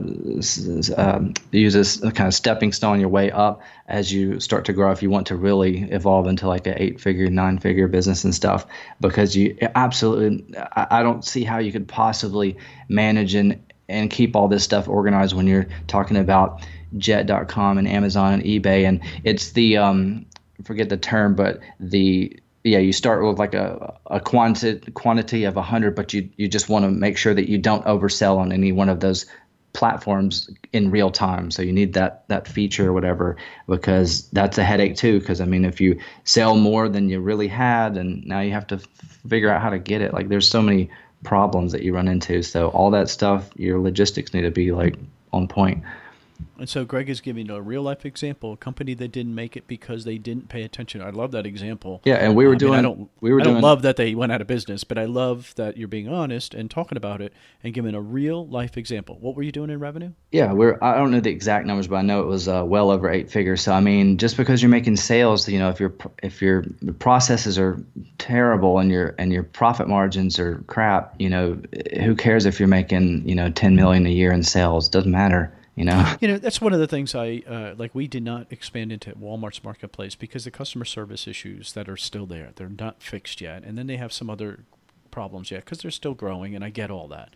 um, 0.96 1.34
use 1.50 1.74
as 1.74 2.02
a 2.02 2.12
kind 2.12 2.28
of 2.28 2.34
stepping 2.34 2.72
stone 2.72 2.94
on 2.94 3.00
your 3.00 3.08
way 3.08 3.30
up 3.30 3.62
as 3.88 4.12
you 4.12 4.38
start 4.40 4.66
to 4.66 4.72
grow 4.72 4.90
if 4.90 5.02
you 5.02 5.10
want 5.10 5.26
to 5.26 5.36
really 5.36 5.82
evolve 5.90 6.26
into 6.26 6.46
like 6.46 6.66
an 6.66 6.74
eight 6.76 7.00
figure 7.00 7.28
nine 7.30 7.58
figure 7.58 7.88
business 7.88 8.24
and 8.24 8.34
stuff 8.34 8.66
because 9.00 9.36
you 9.36 9.56
absolutely 9.74 10.54
I 10.74 11.02
don't 11.02 11.24
see 11.24 11.44
how 11.44 11.58
you 11.58 11.72
could 11.72 11.88
possibly 11.88 12.58
manage 12.88 13.34
and 13.34 13.60
and 13.88 14.10
keep 14.10 14.36
all 14.36 14.48
this 14.48 14.64
stuff 14.64 14.88
organized 14.88 15.34
when 15.34 15.46
you're 15.46 15.66
talking 15.86 16.16
about 16.16 16.62
jet.com 16.98 17.78
and 17.78 17.88
Amazon 17.88 18.34
and 18.34 18.42
eBay. 18.42 18.86
And 18.86 19.00
it's 19.24 19.52
the, 19.52 19.76
um, 19.76 20.26
forget 20.64 20.88
the 20.88 20.96
term, 20.96 21.34
but 21.34 21.60
the, 21.80 22.38
yeah, 22.64 22.78
you 22.78 22.92
start 22.92 23.24
with 23.24 23.38
like 23.38 23.54
a, 23.54 23.98
a 24.06 24.20
quantity 24.20 24.92
quantity 24.92 25.44
of 25.44 25.56
100, 25.56 25.96
but 25.96 26.12
you, 26.12 26.28
you 26.36 26.46
just 26.48 26.68
want 26.68 26.84
to 26.84 26.90
make 26.90 27.16
sure 27.16 27.34
that 27.34 27.48
you 27.48 27.58
don't 27.58 27.84
oversell 27.86 28.38
on 28.38 28.52
any 28.52 28.70
one 28.70 28.88
of 28.88 29.00
those 29.00 29.26
platforms 29.72 30.50
in 30.72 30.90
real 30.90 31.10
time. 31.10 31.50
So 31.50 31.62
you 31.62 31.72
need 31.72 31.94
that 31.94 32.28
that 32.28 32.46
feature 32.46 32.90
or 32.90 32.92
whatever 32.92 33.36
because 33.66 34.28
that's 34.30 34.58
a 34.58 34.64
headache 34.64 34.96
too. 34.96 35.18
Because 35.18 35.40
I 35.40 35.44
mean, 35.44 35.64
if 35.64 35.80
you 35.80 35.98
sell 36.24 36.56
more 36.56 36.88
than 36.88 37.08
you 37.08 37.20
really 37.20 37.48
had, 37.48 37.96
and 37.96 38.24
now 38.26 38.40
you 38.40 38.52
have 38.52 38.66
to 38.68 38.78
figure 39.28 39.50
out 39.50 39.62
how 39.62 39.70
to 39.70 39.78
get 39.78 40.02
it. 40.02 40.12
Like 40.12 40.28
there's 40.28 40.48
so 40.48 40.62
many 40.62 40.90
problems 41.24 41.72
that 41.72 41.82
you 41.82 41.94
run 41.94 42.08
into. 42.08 42.42
So 42.42 42.68
all 42.68 42.90
that 42.90 43.08
stuff, 43.08 43.50
your 43.56 43.80
logistics 43.80 44.34
need 44.34 44.42
to 44.42 44.50
be 44.50 44.72
like 44.72 44.96
on 45.32 45.48
point. 45.48 45.82
And 46.58 46.68
so 46.68 46.84
Greg 46.84 47.08
is 47.08 47.20
giving 47.20 47.50
a 47.50 47.60
real 47.60 47.82
life 47.82 48.06
example, 48.06 48.52
a 48.52 48.56
company 48.56 48.94
that 48.94 49.08
didn't 49.08 49.34
make 49.34 49.56
it 49.56 49.66
because 49.66 50.04
they 50.04 50.18
didn't 50.18 50.48
pay 50.48 50.62
attention. 50.62 51.02
I 51.02 51.10
love 51.10 51.32
that 51.32 51.46
example. 51.46 52.00
Yeah, 52.04 52.14
and 52.14 52.36
we 52.36 52.46
were 52.46 52.54
doing. 52.54 52.74
I, 52.74 52.76
mean, 52.76 52.84
I 52.84 52.94
don't. 52.94 53.10
We 53.20 53.32
were 53.32 53.40
I 53.40 53.44
don't 53.44 53.60
love 53.60 53.82
that 53.82 53.96
they 53.96 54.14
went 54.14 54.32
out 54.32 54.40
of 54.40 54.46
business, 54.46 54.84
but 54.84 54.98
I 54.98 55.06
love 55.06 55.54
that 55.56 55.76
you're 55.76 55.88
being 55.88 56.08
honest 56.08 56.54
and 56.54 56.70
talking 56.70 56.96
about 56.96 57.20
it 57.20 57.32
and 57.62 57.74
giving 57.74 57.94
a 57.94 58.00
real 58.00 58.46
life 58.46 58.76
example. 58.76 59.18
What 59.20 59.34
were 59.34 59.42
you 59.42 59.52
doing 59.52 59.70
in 59.70 59.80
revenue? 59.80 60.12
Yeah, 60.30 60.52
we're. 60.52 60.78
I 60.82 60.94
don't 60.94 61.10
know 61.10 61.20
the 61.20 61.30
exact 61.30 61.66
numbers, 61.66 61.88
but 61.88 61.96
I 61.96 62.02
know 62.02 62.20
it 62.20 62.26
was 62.26 62.48
uh, 62.48 62.62
well 62.64 62.90
over 62.90 63.10
eight 63.10 63.30
figures. 63.30 63.62
So 63.62 63.72
I 63.72 63.80
mean, 63.80 64.18
just 64.18 64.36
because 64.36 64.62
you're 64.62 64.68
making 64.70 64.96
sales, 64.96 65.48
you 65.48 65.58
know, 65.58 65.68
if 65.68 65.80
your 65.80 65.94
if 66.22 66.40
your 66.40 66.64
processes 66.98 67.58
are 67.58 67.82
terrible 68.18 68.78
and 68.78 68.90
your 68.90 69.14
and 69.18 69.32
your 69.32 69.42
profit 69.42 69.88
margins 69.88 70.38
are 70.38 70.62
crap, 70.66 71.14
you 71.18 71.28
know, 71.28 71.60
who 72.00 72.14
cares 72.14 72.46
if 72.46 72.60
you're 72.60 72.68
making 72.68 73.28
you 73.28 73.34
know 73.34 73.50
10 73.50 73.74
million 73.74 74.06
a 74.06 74.10
year 74.10 74.32
in 74.32 74.42
sales? 74.42 74.88
Doesn't 74.88 75.10
matter 75.10 75.52
you 75.74 75.84
know? 75.84 76.16
You 76.20 76.28
know 76.28 76.38
that's 76.38 76.60
one 76.60 76.72
of 76.72 76.80
the 76.80 76.86
things 76.86 77.14
i 77.14 77.42
uh, 77.48 77.74
like 77.76 77.94
we 77.94 78.06
did 78.06 78.22
not 78.22 78.46
expand 78.50 78.92
into 78.92 79.12
walmart's 79.12 79.64
marketplace 79.64 80.14
because 80.14 80.44
the 80.44 80.50
customer 80.50 80.84
service 80.84 81.26
issues 81.26 81.72
that 81.72 81.88
are 81.88 81.96
still 81.96 82.26
there 82.26 82.50
they're 82.56 82.68
not 82.68 83.02
fixed 83.02 83.40
yet. 83.40 83.62
And 83.64 83.76
then 83.78 83.86
they 83.86 83.96
have 83.96 84.12
some 84.12 84.28
other 84.30 84.60
problems 85.10 85.50
yet 85.50 85.64
because 85.64 85.78
they're 85.78 85.90
still 85.90 86.14
growing 86.14 86.54
and 86.54 86.64
i 86.64 86.70
get 86.70 86.90
all 86.90 87.06
that 87.08 87.34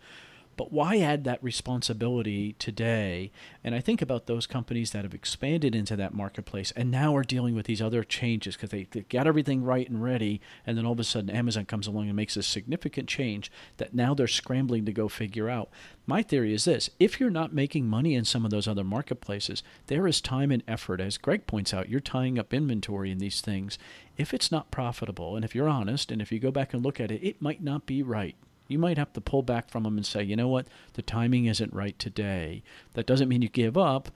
but 0.57 0.73
why 0.73 0.97
add 0.97 1.23
that 1.23 1.41
responsibility 1.43 2.53
today? 2.53 3.31
And 3.63 3.75
I 3.75 3.79
think 3.79 4.01
about 4.01 4.25
those 4.25 4.47
companies 4.47 4.91
that 4.91 5.03
have 5.03 5.13
expanded 5.13 5.75
into 5.75 5.95
that 5.95 6.13
marketplace 6.13 6.73
and 6.75 6.89
now 6.89 7.15
are 7.15 7.23
dealing 7.23 7.55
with 7.55 7.67
these 7.67 7.81
other 7.81 8.03
changes 8.03 8.55
because 8.55 8.71
they, 8.71 8.87
they 8.89 9.01
got 9.01 9.27
everything 9.27 9.63
right 9.63 9.87
and 9.87 10.03
ready. 10.03 10.41
And 10.65 10.77
then 10.77 10.85
all 10.85 10.93
of 10.93 10.99
a 10.99 11.03
sudden, 11.03 11.29
Amazon 11.29 11.65
comes 11.65 11.85
along 11.85 12.07
and 12.07 12.15
makes 12.15 12.35
a 12.35 12.43
significant 12.43 13.07
change 13.07 13.51
that 13.77 13.93
now 13.93 14.15
they're 14.15 14.27
scrambling 14.27 14.85
to 14.85 14.91
go 14.91 15.07
figure 15.07 15.47
out. 15.47 15.69
My 16.07 16.23
theory 16.23 16.53
is 16.53 16.65
this 16.65 16.89
if 16.99 17.19
you're 17.19 17.29
not 17.29 17.53
making 17.53 17.87
money 17.87 18.15
in 18.15 18.25
some 18.25 18.43
of 18.43 18.49
those 18.49 18.67
other 18.67 18.83
marketplaces, 18.83 19.61
there 19.85 20.07
is 20.07 20.21
time 20.21 20.51
and 20.51 20.63
effort. 20.67 20.99
As 20.99 21.19
Greg 21.19 21.45
points 21.45 21.73
out, 21.73 21.89
you're 21.89 21.99
tying 21.99 22.39
up 22.39 22.53
inventory 22.53 23.11
in 23.11 23.19
these 23.19 23.41
things. 23.41 23.77
If 24.17 24.33
it's 24.33 24.51
not 24.51 24.71
profitable, 24.71 25.35
and 25.35 25.45
if 25.45 25.53
you're 25.53 25.69
honest, 25.69 26.11
and 26.11 26.21
if 26.21 26.31
you 26.31 26.39
go 26.39 26.49
back 26.49 26.73
and 26.73 26.83
look 26.83 26.99
at 26.99 27.11
it, 27.11 27.23
it 27.23 27.41
might 27.41 27.61
not 27.61 27.85
be 27.85 28.01
right. 28.01 28.35
You 28.67 28.79
might 28.79 28.97
have 28.97 29.13
to 29.13 29.21
pull 29.21 29.43
back 29.43 29.69
from 29.69 29.83
them 29.83 29.97
and 29.97 30.05
say, 30.05 30.23
you 30.23 30.35
know 30.35 30.47
what, 30.47 30.67
the 30.93 31.01
timing 31.01 31.45
isn't 31.45 31.73
right 31.73 31.97
today. 31.97 32.63
That 32.93 33.05
doesn't 33.05 33.29
mean 33.29 33.41
you 33.41 33.49
give 33.49 33.77
up, 33.77 34.09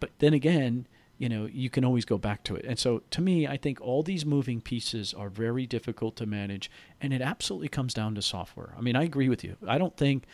but 0.00 0.10
then 0.18 0.34
again, 0.34 0.86
you 1.18 1.28
know, 1.28 1.46
you 1.46 1.68
can 1.68 1.84
always 1.84 2.04
go 2.04 2.16
back 2.16 2.44
to 2.44 2.54
it. 2.54 2.64
And 2.64 2.78
so 2.78 3.02
to 3.10 3.20
me, 3.20 3.46
I 3.46 3.56
think 3.56 3.80
all 3.80 4.02
these 4.02 4.24
moving 4.24 4.60
pieces 4.60 5.12
are 5.12 5.28
very 5.28 5.66
difficult 5.66 6.14
to 6.16 6.26
manage, 6.26 6.70
and 7.00 7.12
it 7.12 7.20
absolutely 7.20 7.68
comes 7.68 7.92
down 7.92 8.14
to 8.14 8.22
software. 8.22 8.72
I 8.78 8.80
mean, 8.80 8.94
I 8.94 9.02
agree 9.02 9.28
with 9.28 9.42
you. 9.42 9.56
I 9.66 9.78
don't 9.78 9.96
think 9.96 10.24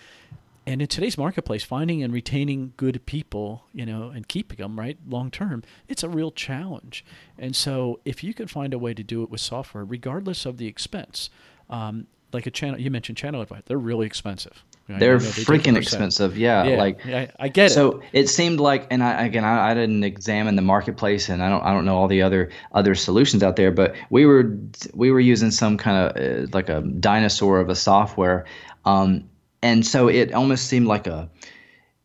and 0.67 0.81
in 0.81 0.89
today's 0.89 1.19
marketplace 1.19 1.63
finding 1.63 2.03
and 2.03 2.13
retaining 2.13 2.73
good 2.77 3.05
people 3.07 3.65
you 3.73 3.85
know 3.85 4.09
and 4.09 4.29
keeping 4.29 4.57
them 4.57 4.79
right 4.79 4.99
long 5.07 5.31
term 5.31 5.63
it's 5.89 6.03
a 6.03 6.09
real 6.09 6.31
challenge 6.31 7.05
and 7.39 7.55
so 7.55 8.01
if 8.05 8.25
you 8.25 8.33
can 8.33 8.49
find 8.49 8.73
a 8.73 8.79
way 8.79 8.95
to 8.95 9.03
do 9.03 9.23
it 9.23 9.31
with 9.31 9.41
software 9.41 9.85
regardless 9.85 10.47
of 10.47 10.57
the 10.57 10.67
expense 10.67 11.31
um, 11.71 12.07
like 12.35 12.47
a 12.47 12.51
channel 12.51 12.81
you 12.81 12.91
mentioned 12.91 13.19
ChannelAdvisor. 13.19 13.65
They're 13.67 13.79
really 13.79 14.07
expensive. 14.07 14.63
They're 14.87 15.19
they 15.19 15.27
freaking 15.45 15.79
expensive 15.79 16.37
yeah, 16.37 16.65
yeah 16.65 16.77
like 16.77 17.07
I, 17.07 17.31
I 17.41 17.49
get 17.49 17.71
so 17.71 17.89
it. 17.89 17.93
so 17.93 18.03
it 18.13 18.29
seemed 18.29 18.61
like 18.61 18.87
and 18.91 19.03
i 19.03 19.25
again 19.25 19.43
I, 19.43 19.71
I, 19.71 19.75
didn't 19.75 20.05
examine 20.05 20.57
the 20.57 20.63
marketplace 20.63 21.31
and 21.31 21.43
i 21.43 21.49
don't 21.49 21.63
i 21.63 21.73
don't 21.73 21.87
know 21.87 21.97
all 21.97 22.07
the 22.07 22.21
other 22.21 22.51
other 22.73 22.95
solutions 22.95 23.43
out 23.43 23.57
there 23.57 23.73
but 23.73 23.95
we 24.11 24.27
were 24.27 24.59
we 24.93 25.11
were 25.11 25.21
using 25.21 25.51
some 25.51 25.79
kind 25.79 25.97
of 25.97 26.17
uh, 26.23 26.47
like 26.53 26.69
a 26.69 26.83
dinosaur 26.83 27.61
of 27.61 27.71
a 27.71 27.75
software 27.75 28.45
um, 28.85 29.31
and 29.63 29.87
so 29.87 30.09
it 30.09 30.35
almost 30.35 30.67
seemed 30.67 30.87
like 30.87 31.07
a 31.07 31.31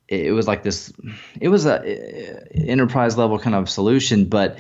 it 0.08 0.32
was 0.32 0.48
like 0.48 0.64
this 0.64 0.94
it 1.42 1.50
was 1.50 1.66
a 1.66 1.82
uh, 1.82 2.40
enterprise 2.54 3.18
level 3.18 3.38
kind 3.38 3.58
of 3.58 3.70
solution 3.70 4.24
but 4.24 4.58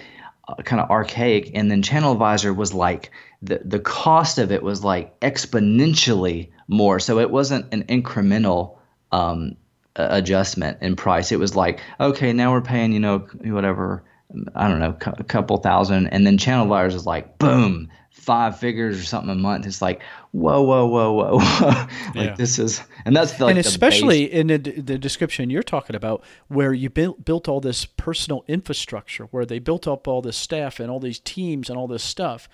uh, 0.50 0.56
kind 0.56 0.82
of 0.82 0.90
archaic 0.90 1.52
and 1.54 1.72
then 1.72 1.82
ChannelAdvisor 1.82 2.54
was 2.54 2.74
like 2.74 3.12
the 3.42 3.62
the 3.64 3.80
cost 3.80 4.38
of 4.38 4.52
it 4.52 4.64
was 4.64 4.84
like 4.84 5.18
exponentially 5.22 6.50
more. 6.68 7.00
So 7.00 7.20
it 7.20 7.32
wasn't 7.32 7.74
an 7.74 7.84
incremental 7.86 8.78
um, 9.12 9.56
adjustment 9.96 10.78
in 10.82 10.96
price. 10.96 11.32
It 11.32 11.40
was 11.40 11.56
like, 11.56 11.80
okay, 12.00 12.34
now 12.34 12.52
we're 12.52 12.62
paying, 12.62 12.94
you 12.94 13.00
know, 13.00 13.20
whatever, 13.44 14.04
I 14.56 14.68
don't 14.68 14.80
know, 14.80 14.96
a 15.18 15.24
couple 15.24 15.58
thousand, 15.58 16.08
and 16.08 16.26
then 16.26 16.38
ChannelAdvisors 16.38 16.94
is 16.94 17.06
like, 17.06 17.38
boom, 17.40 17.90
five 18.12 18.60
figures 18.60 19.00
or 19.00 19.04
something 19.04 19.32
a 19.32 19.36
month. 19.36 19.66
It's 19.66 19.82
like, 19.82 20.02
whoa, 20.32 20.62
whoa, 20.62 20.86
whoa, 20.86 21.14
whoa, 21.14 21.36
like 22.16 22.16
yeah. 22.16 22.36
this 22.36 22.60
is, 22.60 22.82
and 23.06 23.16
that's 23.16 23.34
the, 23.34 23.46
like, 23.46 23.52
and 23.52 23.60
especially 23.60 24.32
in 24.32 24.48
the, 24.48 24.58
the 24.58 24.98
description 24.98 25.50
you're 25.50 25.64
talking 25.64 25.96
about, 25.96 26.24
where 26.48 26.74
you 26.74 26.90
built 26.90 27.26
built 27.26 27.48
all 27.48 27.60
this 27.60 27.86
personal 27.86 28.44
infrastructure, 28.48 29.26
where 29.26 29.46
they 29.46 29.60
built 29.60 29.88
up 29.88 30.08
all 30.08 30.22
this 30.22 30.38
staff 30.38 30.80
and 30.80 30.92
all 30.92 31.00
these 31.00 31.20
teams 31.20 31.70
and 31.70 31.78
all 31.78 31.88
this 31.88 32.04
stuff 32.04 32.48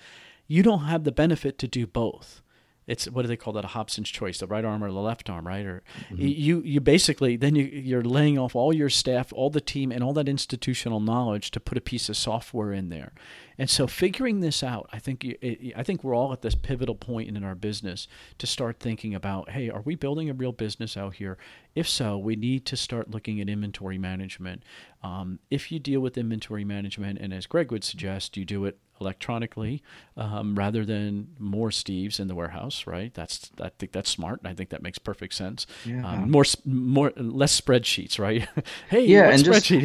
you 0.46 0.62
don't 0.62 0.84
have 0.84 1.04
the 1.04 1.12
benefit 1.12 1.58
to 1.58 1.68
do 1.68 1.86
both. 1.86 2.42
it's 2.86 3.08
what 3.08 3.22
do 3.22 3.28
they 3.28 3.36
call 3.36 3.52
that 3.52 3.64
a 3.64 3.68
Hobson's 3.68 4.10
choice 4.10 4.38
the 4.38 4.46
right 4.46 4.64
arm 4.64 4.82
or 4.82 4.90
the 4.90 4.98
left 5.00 5.28
arm 5.28 5.46
right 5.46 5.66
or 5.66 5.82
mm-hmm. 6.10 6.22
you 6.22 6.62
you 6.62 6.80
basically 6.80 7.36
then 7.36 7.54
you 7.56 7.64
you're 7.64 8.04
laying 8.04 8.38
off 8.38 8.54
all 8.54 8.72
your 8.72 8.90
staff 8.90 9.32
all 9.32 9.50
the 9.50 9.60
team 9.60 9.90
and 9.90 10.04
all 10.04 10.12
that 10.12 10.28
institutional 10.28 11.00
knowledge 11.00 11.50
to 11.50 11.60
put 11.60 11.78
a 11.78 11.80
piece 11.80 12.08
of 12.08 12.16
software 12.16 12.72
in 12.72 12.88
there 12.88 13.12
and 13.58 13.70
so 13.70 13.86
figuring 13.86 14.40
this 14.40 14.62
out 14.62 14.88
I 14.92 14.98
think 14.98 15.24
it, 15.24 15.72
I 15.76 15.82
think 15.82 16.02
we're 16.04 16.14
all 16.14 16.32
at 16.32 16.42
this 16.42 16.54
pivotal 16.54 16.94
point 16.94 17.28
in 17.28 17.44
our 17.44 17.54
business 17.54 18.08
to 18.38 18.46
start 18.46 18.78
thinking 18.80 19.14
about 19.14 19.50
hey 19.50 19.70
are 19.70 19.82
we 19.82 19.94
building 19.94 20.30
a 20.30 20.34
real 20.34 20.52
business 20.52 20.96
out 20.96 21.14
here 21.14 21.38
if 21.74 21.88
so 21.88 22.16
we 22.18 22.36
need 22.36 22.64
to 22.66 22.76
start 22.76 23.10
looking 23.10 23.40
at 23.40 23.48
inventory 23.48 23.98
management 23.98 24.62
um, 25.02 25.38
if 25.50 25.70
you 25.70 25.78
deal 25.78 26.00
with 26.00 26.18
inventory 26.18 26.64
management 26.64 27.18
and 27.20 27.32
as 27.32 27.46
Greg 27.46 27.70
would 27.70 27.84
suggest 27.84 28.36
you 28.36 28.44
do 28.44 28.64
it 28.64 28.78
electronically 29.00 29.82
um, 30.16 30.54
rather 30.54 30.84
than 30.84 31.28
more 31.38 31.68
Steves 31.68 32.18
in 32.18 32.28
the 32.28 32.34
warehouse, 32.34 32.86
right? 32.86 33.12
That's 33.14 33.50
I 33.60 33.70
think 33.78 33.92
that's 33.92 34.08
smart, 34.08 34.40
and 34.40 34.48
I 34.48 34.54
think 34.54 34.70
that 34.70 34.82
makes 34.82 34.98
perfect 34.98 35.34
sense. 35.34 35.66
Yeah. 35.84 36.06
Um, 36.06 36.30
more 36.30 36.44
more 36.64 37.12
less 37.16 37.58
spreadsheets, 37.60 38.18
right? 38.18 38.48
hey, 38.88 39.04
yeah, 39.04 39.30
and 39.30 39.44
just 39.44 39.70
yeah, 39.70 39.84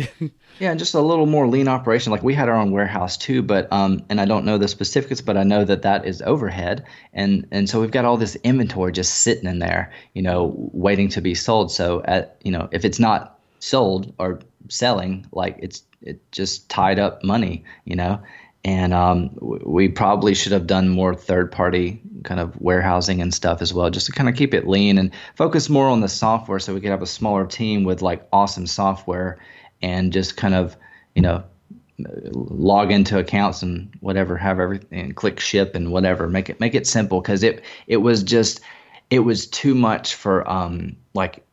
and 0.60 0.80
just 0.80 0.94
a 0.94 1.02
little 1.02 1.26
more 1.26 1.48
lean 1.48 1.68
operation. 1.68 2.12
Like 2.12 2.24
we 2.24 2.34
had 2.34 2.50
our 2.50 2.56
own 2.56 2.72
warehouse 2.72 3.18
too, 3.18 3.42
but 3.42 3.61
um, 3.72 4.04
and 4.10 4.22
I 4.22 4.26
don't 4.26 4.46
know 4.46 4.58
the 4.58 4.68
specifics, 4.68 5.22
but 5.22 5.38
I 5.38 5.44
know 5.44 5.66
that 5.66 5.82
that 5.82 6.06
is 6.06 6.22
overhead, 6.24 6.86
and 7.14 7.48
and 7.52 7.70
so 7.70 7.82
we've 7.82 7.92
got 7.92 8.06
all 8.06 8.18
this 8.18 8.36
inventory 8.44 8.92
just 8.92 9.22
sitting 9.22 9.50
in 9.50 9.60
there, 9.60 9.92
you 10.14 10.22
know, 10.22 10.54
waiting 10.74 11.10
to 11.10 11.22
be 11.22 11.36
sold. 11.36 11.72
So 11.72 12.02
at 12.06 12.38
you 12.44 12.52
know, 12.52 12.70
if 12.72 12.86
it's 12.86 13.00
not 13.00 13.40
sold 13.60 14.14
or 14.20 14.40
selling, 14.70 15.26
like 15.32 15.58
it's 15.60 15.84
it 16.02 16.20
just 16.32 16.70
tied 16.70 17.00
up 17.00 17.24
money, 17.24 17.64
you 17.86 17.96
know 17.96 18.22
and 18.64 18.94
um, 18.94 19.32
we 19.42 19.88
probably 19.88 20.36
should 20.36 20.52
have 20.52 20.68
done 20.68 20.88
more 20.88 21.16
third 21.16 21.52
party 21.52 22.00
kind 22.24 22.40
of 22.40 22.60
warehousing 22.62 23.22
and 23.22 23.34
stuff 23.34 23.62
as 23.62 23.74
well 23.74 23.90
just 23.90 24.06
to 24.06 24.12
kind 24.12 24.30
of 24.30 24.36
keep 24.36 24.54
it 24.54 24.68
lean 24.68 24.98
and 24.98 25.12
focus 25.36 25.70
more 25.70 25.88
on 25.88 26.02
the 26.02 26.08
software 26.08 26.60
so 26.60 26.74
we 26.74 26.80
could 26.80 26.92
have 26.92 27.02
a 27.02 27.08
smaller 27.08 27.46
team 27.46 27.84
with 27.84 28.02
like 28.02 28.28
awesome 28.32 28.68
software 28.68 29.40
and 29.82 30.14
just 30.14 30.38
kind 30.38 30.54
of 30.54 30.78
you 31.16 31.22
know 31.22 31.44
log 32.34 32.92
into 32.92 33.18
accounts 33.18 33.62
and 33.62 33.94
whatever 34.00 34.38
have 34.38 34.60
everything 34.60 35.14
click 35.14 35.40
ship 35.40 35.76
and 35.76 35.92
whatever 35.92 36.28
make 36.28 36.50
it 36.50 36.60
make 36.60 36.76
it 36.76 36.88
simple 36.88 37.22
because 37.22 37.44
it 37.44 37.64
it 37.88 37.98
was 37.98 38.24
just 38.24 38.62
it 39.10 39.20
was 39.20 39.48
too 39.48 39.76
much 39.76 40.16
for 40.16 40.50
um 40.50 40.96
like 41.14 41.46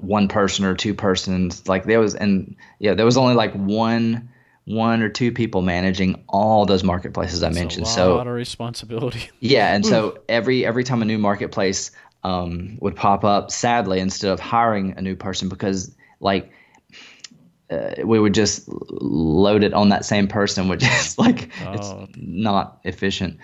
one 0.00 0.28
person 0.28 0.64
or 0.64 0.74
two 0.74 0.94
persons 0.94 1.66
like 1.68 1.84
there 1.84 2.00
was 2.00 2.14
and 2.14 2.56
yeah 2.78 2.94
there 2.94 3.06
was 3.06 3.16
only 3.16 3.34
like 3.34 3.52
one 3.54 4.28
one 4.66 5.00
or 5.00 5.08
two 5.08 5.30
people 5.30 5.62
managing 5.62 6.24
all 6.28 6.66
those 6.66 6.82
marketplaces 6.82 7.42
I 7.42 7.50
mentioned. 7.50 7.86
so 7.86 8.14
a 8.14 8.16
lot 8.16 8.26
of 8.26 8.34
responsibility. 8.34 9.30
yeah, 9.40 9.72
and 9.72 9.86
so 9.86 10.18
every 10.28 10.66
every 10.66 10.82
time 10.84 11.02
a 11.02 11.04
new 11.04 11.18
marketplace 11.18 11.92
um, 12.24 12.76
would 12.80 12.96
pop 12.96 13.24
up, 13.24 13.52
sadly, 13.52 14.00
instead 14.00 14.32
of 14.32 14.40
hiring 14.40 14.94
a 14.96 15.02
new 15.02 15.14
person, 15.14 15.48
because 15.48 15.94
like 16.18 16.50
uh, 17.70 17.94
we 18.04 18.18
would 18.18 18.34
just 18.34 18.68
load 18.68 19.64
it 19.64 19.74
on 19.74 19.88
that 19.88 20.04
same 20.04 20.28
person, 20.28 20.68
which 20.68 20.82
is 21.00 21.18
like 21.18 21.50
oh. 21.64 21.72
it's 21.72 21.92
not 22.16 22.80
efficient. 22.84 23.38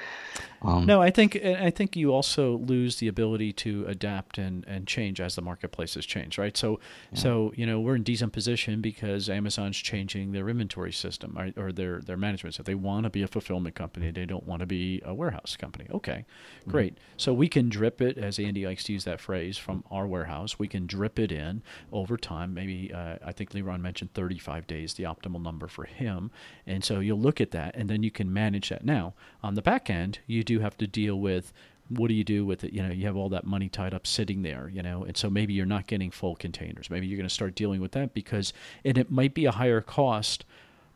Um, 0.64 0.86
no, 0.86 1.02
I 1.02 1.10
think 1.10 1.36
I 1.36 1.70
think 1.70 1.96
you 1.96 2.12
also 2.12 2.58
lose 2.58 2.96
the 2.96 3.08
ability 3.08 3.52
to 3.54 3.84
adapt 3.88 4.38
and, 4.38 4.64
and 4.66 4.86
change 4.86 5.20
as 5.20 5.34
the 5.34 5.42
marketplaces 5.42 6.06
change, 6.06 6.38
right? 6.38 6.56
So 6.56 6.78
yeah. 7.10 7.18
so 7.18 7.52
you 7.56 7.66
know 7.66 7.80
we're 7.80 7.96
in 7.96 8.02
decent 8.02 8.32
position 8.32 8.80
because 8.80 9.28
Amazon's 9.28 9.76
changing 9.76 10.32
their 10.32 10.48
inventory 10.48 10.92
system 10.92 11.34
right, 11.36 11.56
or 11.56 11.72
their 11.72 12.00
their 12.00 12.16
management. 12.16 12.54
So 12.54 12.62
they 12.62 12.74
want 12.74 13.04
to 13.04 13.10
be 13.10 13.22
a 13.22 13.28
fulfillment 13.28 13.74
company, 13.74 14.10
they 14.10 14.26
don't 14.26 14.46
want 14.46 14.60
to 14.60 14.66
be 14.66 15.02
a 15.04 15.12
warehouse 15.14 15.56
company. 15.56 15.86
Okay, 15.92 16.24
mm-hmm. 16.60 16.70
great. 16.70 16.94
Mm-hmm. 16.94 17.04
So 17.16 17.32
we 17.32 17.48
can 17.48 17.68
drip 17.68 18.00
it, 18.00 18.16
as 18.16 18.38
Andy 18.38 18.66
likes 18.66 18.84
to 18.84 18.92
use 18.92 19.04
that 19.04 19.20
phrase, 19.20 19.58
from 19.58 19.84
our 19.90 20.06
warehouse. 20.06 20.58
We 20.58 20.68
can 20.68 20.86
drip 20.86 21.18
it 21.18 21.32
in 21.32 21.62
over 21.92 22.16
time. 22.16 22.54
Maybe 22.54 22.92
uh, 22.92 23.16
I 23.24 23.32
think 23.32 23.50
Leron 23.50 23.80
mentioned 23.80 24.14
35 24.14 24.66
days, 24.66 24.94
the 24.94 25.04
optimal 25.04 25.42
number 25.42 25.66
for 25.66 25.84
him. 25.84 26.30
And 26.66 26.84
so 26.84 27.00
you'll 27.00 27.20
look 27.20 27.40
at 27.40 27.50
that, 27.50 27.74
and 27.74 27.90
then 27.90 28.02
you 28.02 28.10
can 28.10 28.32
manage 28.32 28.68
that. 28.68 28.84
Now 28.84 29.14
on 29.42 29.54
the 29.54 29.62
back 29.62 29.90
end, 29.90 30.20
you 30.26 30.44
do 30.44 30.51
do 30.54 30.60
have 30.60 30.76
to 30.78 30.86
deal 30.86 31.18
with 31.18 31.52
what 31.88 32.08
do 32.08 32.14
you 32.14 32.24
do 32.24 32.44
with 32.44 32.64
it? 32.64 32.72
You 32.72 32.82
know, 32.82 32.90
you 32.90 33.06
have 33.06 33.16
all 33.16 33.28
that 33.30 33.44
money 33.44 33.68
tied 33.68 33.94
up 33.94 34.06
sitting 34.06 34.42
there, 34.42 34.68
you 34.72 34.82
know, 34.82 35.04
and 35.04 35.16
so 35.16 35.28
maybe 35.28 35.52
you're 35.52 35.66
not 35.66 35.86
getting 35.86 36.10
full 36.10 36.36
containers. 36.36 36.88
Maybe 36.90 37.06
you're 37.06 37.18
going 37.18 37.28
to 37.28 37.34
start 37.34 37.54
dealing 37.54 37.80
with 37.80 37.92
that 37.92 38.14
because, 38.14 38.52
and 38.84 38.96
it 38.96 39.10
might 39.10 39.34
be 39.34 39.44
a 39.44 39.50
higher 39.50 39.80
cost, 39.80 40.44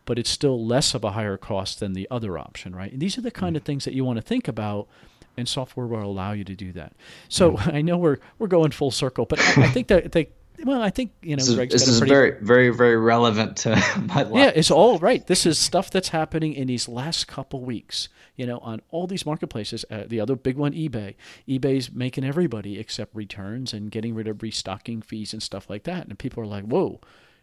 but 0.04 0.18
it's 0.18 0.30
still 0.30 0.64
less 0.64 0.94
of 0.94 1.04
a 1.04 1.12
higher 1.12 1.36
cost 1.36 1.80
than 1.80 1.92
the 1.92 2.08
other 2.10 2.38
option, 2.38 2.74
right? 2.74 2.92
And 2.92 3.00
these 3.00 3.18
are 3.18 3.22
the 3.22 3.30
kind 3.30 3.56
of 3.56 3.62
mm. 3.62 3.66
things 3.66 3.84
that 3.84 3.94
you 3.94 4.04
want 4.04 4.16
to 4.16 4.22
think 4.22 4.48
about, 4.48 4.88
and 5.36 5.46
software 5.46 5.86
will 5.86 6.04
allow 6.04 6.32
you 6.32 6.44
to 6.44 6.54
do 6.54 6.72
that. 6.72 6.94
So 7.28 7.52
mm. 7.52 7.74
I 7.74 7.82
know 7.82 7.98
we're 7.98 8.18
we're 8.38 8.46
going 8.46 8.70
full 8.70 8.90
circle, 8.90 9.26
but 9.26 9.40
I, 9.40 9.64
I 9.64 9.68
think 9.68 9.88
that 9.88 10.12
they 10.12 10.28
well, 10.64 10.82
I 10.82 10.90
think 10.90 11.12
you 11.22 11.36
know. 11.36 11.44
This 11.44 11.48
is, 11.48 11.56
this 11.56 11.88
is 11.88 11.98
pretty, 11.98 12.12
very, 12.14 12.30
very, 12.40 12.70
very 12.70 12.96
relevant 12.96 13.56
to 13.58 13.70
my 14.06 14.22
life. 14.22 14.34
Yeah, 14.34 14.52
it's 14.54 14.70
all 14.70 14.98
right. 14.98 15.26
This 15.26 15.46
is 15.46 15.58
stuff 15.58 15.90
that's 15.90 16.08
happening 16.08 16.54
in 16.54 16.66
these 16.66 16.88
last 16.88 17.26
couple 17.26 17.60
weeks. 17.64 18.08
You 18.36 18.46
know, 18.46 18.58
on 18.58 18.82
all 18.90 19.06
these 19.06 19.24
marketplaces. 19.24 19.84
Uh, 19.90 20.04
the 20.06 20.20
other 20.20 20.36
big 20.36 20.56
one, 20.56 20.72
eBay. 20.72 21.14
eBay's 21.48 21.92
making 21.92 22.24
everybody 22.24 22.78
accept 22.78 23.14
returns 23.14 23.72
and 23.72 23.90
getting 23.90 24.14
rid 24.14 24.28
of 24.28 24.42
restocking 24.42 25.02
fees 25.02 25.32
and 25.32 25.42
stuff 25.42 25.70
like 25.70 25.84
that. 25.84 26.06
And 26.06 26.18
people 26.18 26.42
are 26.42 26.46
like, 26.46 26.64
"Whoa, 26.64 27.00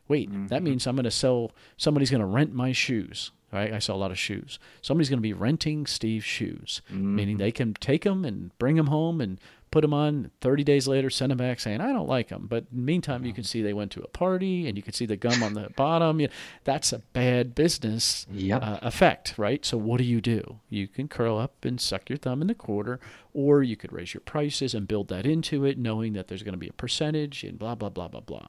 wait, 0.08 0.30
mm-hmm. 0.30 0.48
that 0.48 0.64
means 0.64 0.86
I'm 0.86 0.96
going 0.96 1.06
to 1.06 1.12
sell. 1.12 1.52
Somebody's 1.78 2.12
going 2.12 2.22
to 2.22 2.28
rent 2.28 2.54
my 2.54 2.72
shoes." 2.72 3.32
Right? 3.52 3.72
I 3.72 3.78
sell 3.78 3.96
a 3.96 3.98
lot 3.98 4.10
of 4.10 4.18
shoes. 4.18 4.58
Somebody's 4.82 5.10
going 5.10 5.20
to 5.20 5.22
be 5.22 5.34
renting 5.34 5.86
Steve's 5.86 6.26
shoes, 6.26 6.82
mm-hmm. 6.92 7.16
meaning 7.16 7.38
they 7.38 7.52
can 7.52 7.76
take 7.76 8.04
them 8.04 8.26
and 8.26 8.58
bring 8.58 8.78
them 8.78 8.88
home 8.88 9.22
and 9.22 9.40
put 9.74 9.82
them 9.82 9.94
on 9.94 10.30
30 10.42 10.64
days 10.64 10.88
later 10.88 11.10
send 11.10 11.32
them 11.32 11.38
back 11.38 11.60
saying 11.60 11.82
i 11.82 11.92
don't 11.92 12.08
like 12.08 12.30
them 12.30 12.46
but 12.48 12.72
meantime 12.72 13.26
you 13.26 13.34
can 13.34 13.44
see 13.44 13.62
they 13.62 13.74
went 13.74 13.92
to 13.92 14.02
a 14.02 14.08
party 14.08 14.68
and 14.68 14.78
you 14.78 14.84
can 14.84 14.94
see 14.94 15.06
the 15.06 15.18
gum 15.18 15.44
on 15.44 15.54
the 15.54 15.70
bottom. 15.76 16.20
You 16.20 16.28
know, 16.28 16.34
that's 16.64 16.94
a 16.94 17.00
bad 17.00 17.56
business 17.56 18.26
yep. 18.32 18.62
uh, 18.64 18.80
effect 18.82 19.36
right? 19.38 19.66
So 19.66 19.78
what 19.78 19.98
do 19.98 20.04
you 20.04 20.22
do? 20.22 20.60
You 20.70 20.88
can 20.88 21.08
curl 21.08 21.38
up 21.38 21.66
and 21.66 21.80
suck 21.80 22.10
your 22.10 22.18
thumb 22.18 22.42
in 22.42 22.48
the 22.48 22.56
quarter 22.56 23.00
or 23.34 23.64
you 23.64 23.76
could 23.76 23.92
raise 23.92 24.14
your 24.14 24.22
prices 24.22 24.74
and 24.74 24.88
build 24.88 25.08
that 25.10 25.26
into 25.26 25.66
it 25.66 25.78
knowing 25.78 26.14
that 26.14 26.28
there's 26.28 26.44
going 26.44 26.54
to 26.54 26.60
be 26.60 26.68
a 26.68 26.74
percentage 26.74 27.44
and 27.44 27.58
blah 27.58 27.76
blah 27.76 27.90
blah 27.90 28.08
blah 28.08 28.22
blah. 28.22 28.48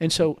And 0.00 0.12
so 0.12 0.40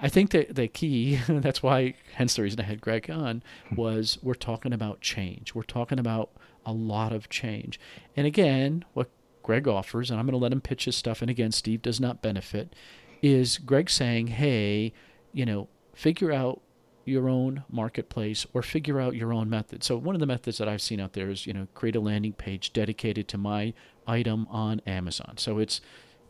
I 0.00 0.08
think 0.08 0.30
that 0.30 0.54
the 0.54 0.68
key, 0.68 1.18
that's 1.28 1.62
why, 1.62 1.94
hence 2.14 2.36
the 2.36 2.42
reason 2.42 2.60
I 2.60 2.64
had 2.64 2.80
Greg 2.80 3.10
on, 3.10 3.42
was 3.74 4.18
we're 4.22 4.34
talking 4.34 4.72
about 4.72 5.00
change. 5.00 5.54
We're 5.54 5.62
talking 5.62 5.98
about 5.98 6.30
a 6.64 6.72
lot 6.72 7.12
of 7.12 7.28
change. 7.28 7.80
And 8.16 8.26
again, 8.26 8.84
what 8.92 9.10
Greg 9.48 9.66
offers, 9.66 10.10
and 10.10 10.20
I'm 10.20 10.26
going 10.26 10.32
to 10.32 10.36
let 10.36 10.52
him 10.52 10.60
pitch 10.60 10.84
his 10.84 10.94
stuff, 10.94 11.22
and 11.22 11.30
again, 11.30 11.52
Steve 11.52 11.80
does 11.80 11.98
not 11.98 12.20
benefit, 12.20 12.76
is 13.22 13.56
Greg 13.56 13.88
saying, 13.88 14.26
hey, 14.26 14.92
you 15.32 15.46
know, 15.46 15.68
figure 15.94 16.30
out 16.30 16.60
your 17.06 17.30
own 17.30 17.64
marketplace 17.70 18.46
or 18.52 18.60
figure 18.60 19.00
out 19.00 19.16
your 19.16 19.32
own 19.32 19.48
method. 19.48 19.82
So 19.82 19.96
one 19.96 20.14
of 20.14 20.20
the 20.20 20.26
methods 20.26 20.58
that 20.58 20.68
I've 20.68 20.82
seen 20.82 21.00
out 21.00 21.14
there 21.14 21.30
is, 21.30 21.46
you 21.46 21.54
know, 21.54 21.66
create 21.72 21.96
a 21.96 22.00
landing 22.00 22.34
page 22.34 22.74
dedicated 22.74 23.26
to 23.28 23.38
my 23.38 23.72
item 24.06 24.46
on 24.50 24.82
Amazon. 24.86 25.38
So 25.38 25.58
it's 25.58 25.80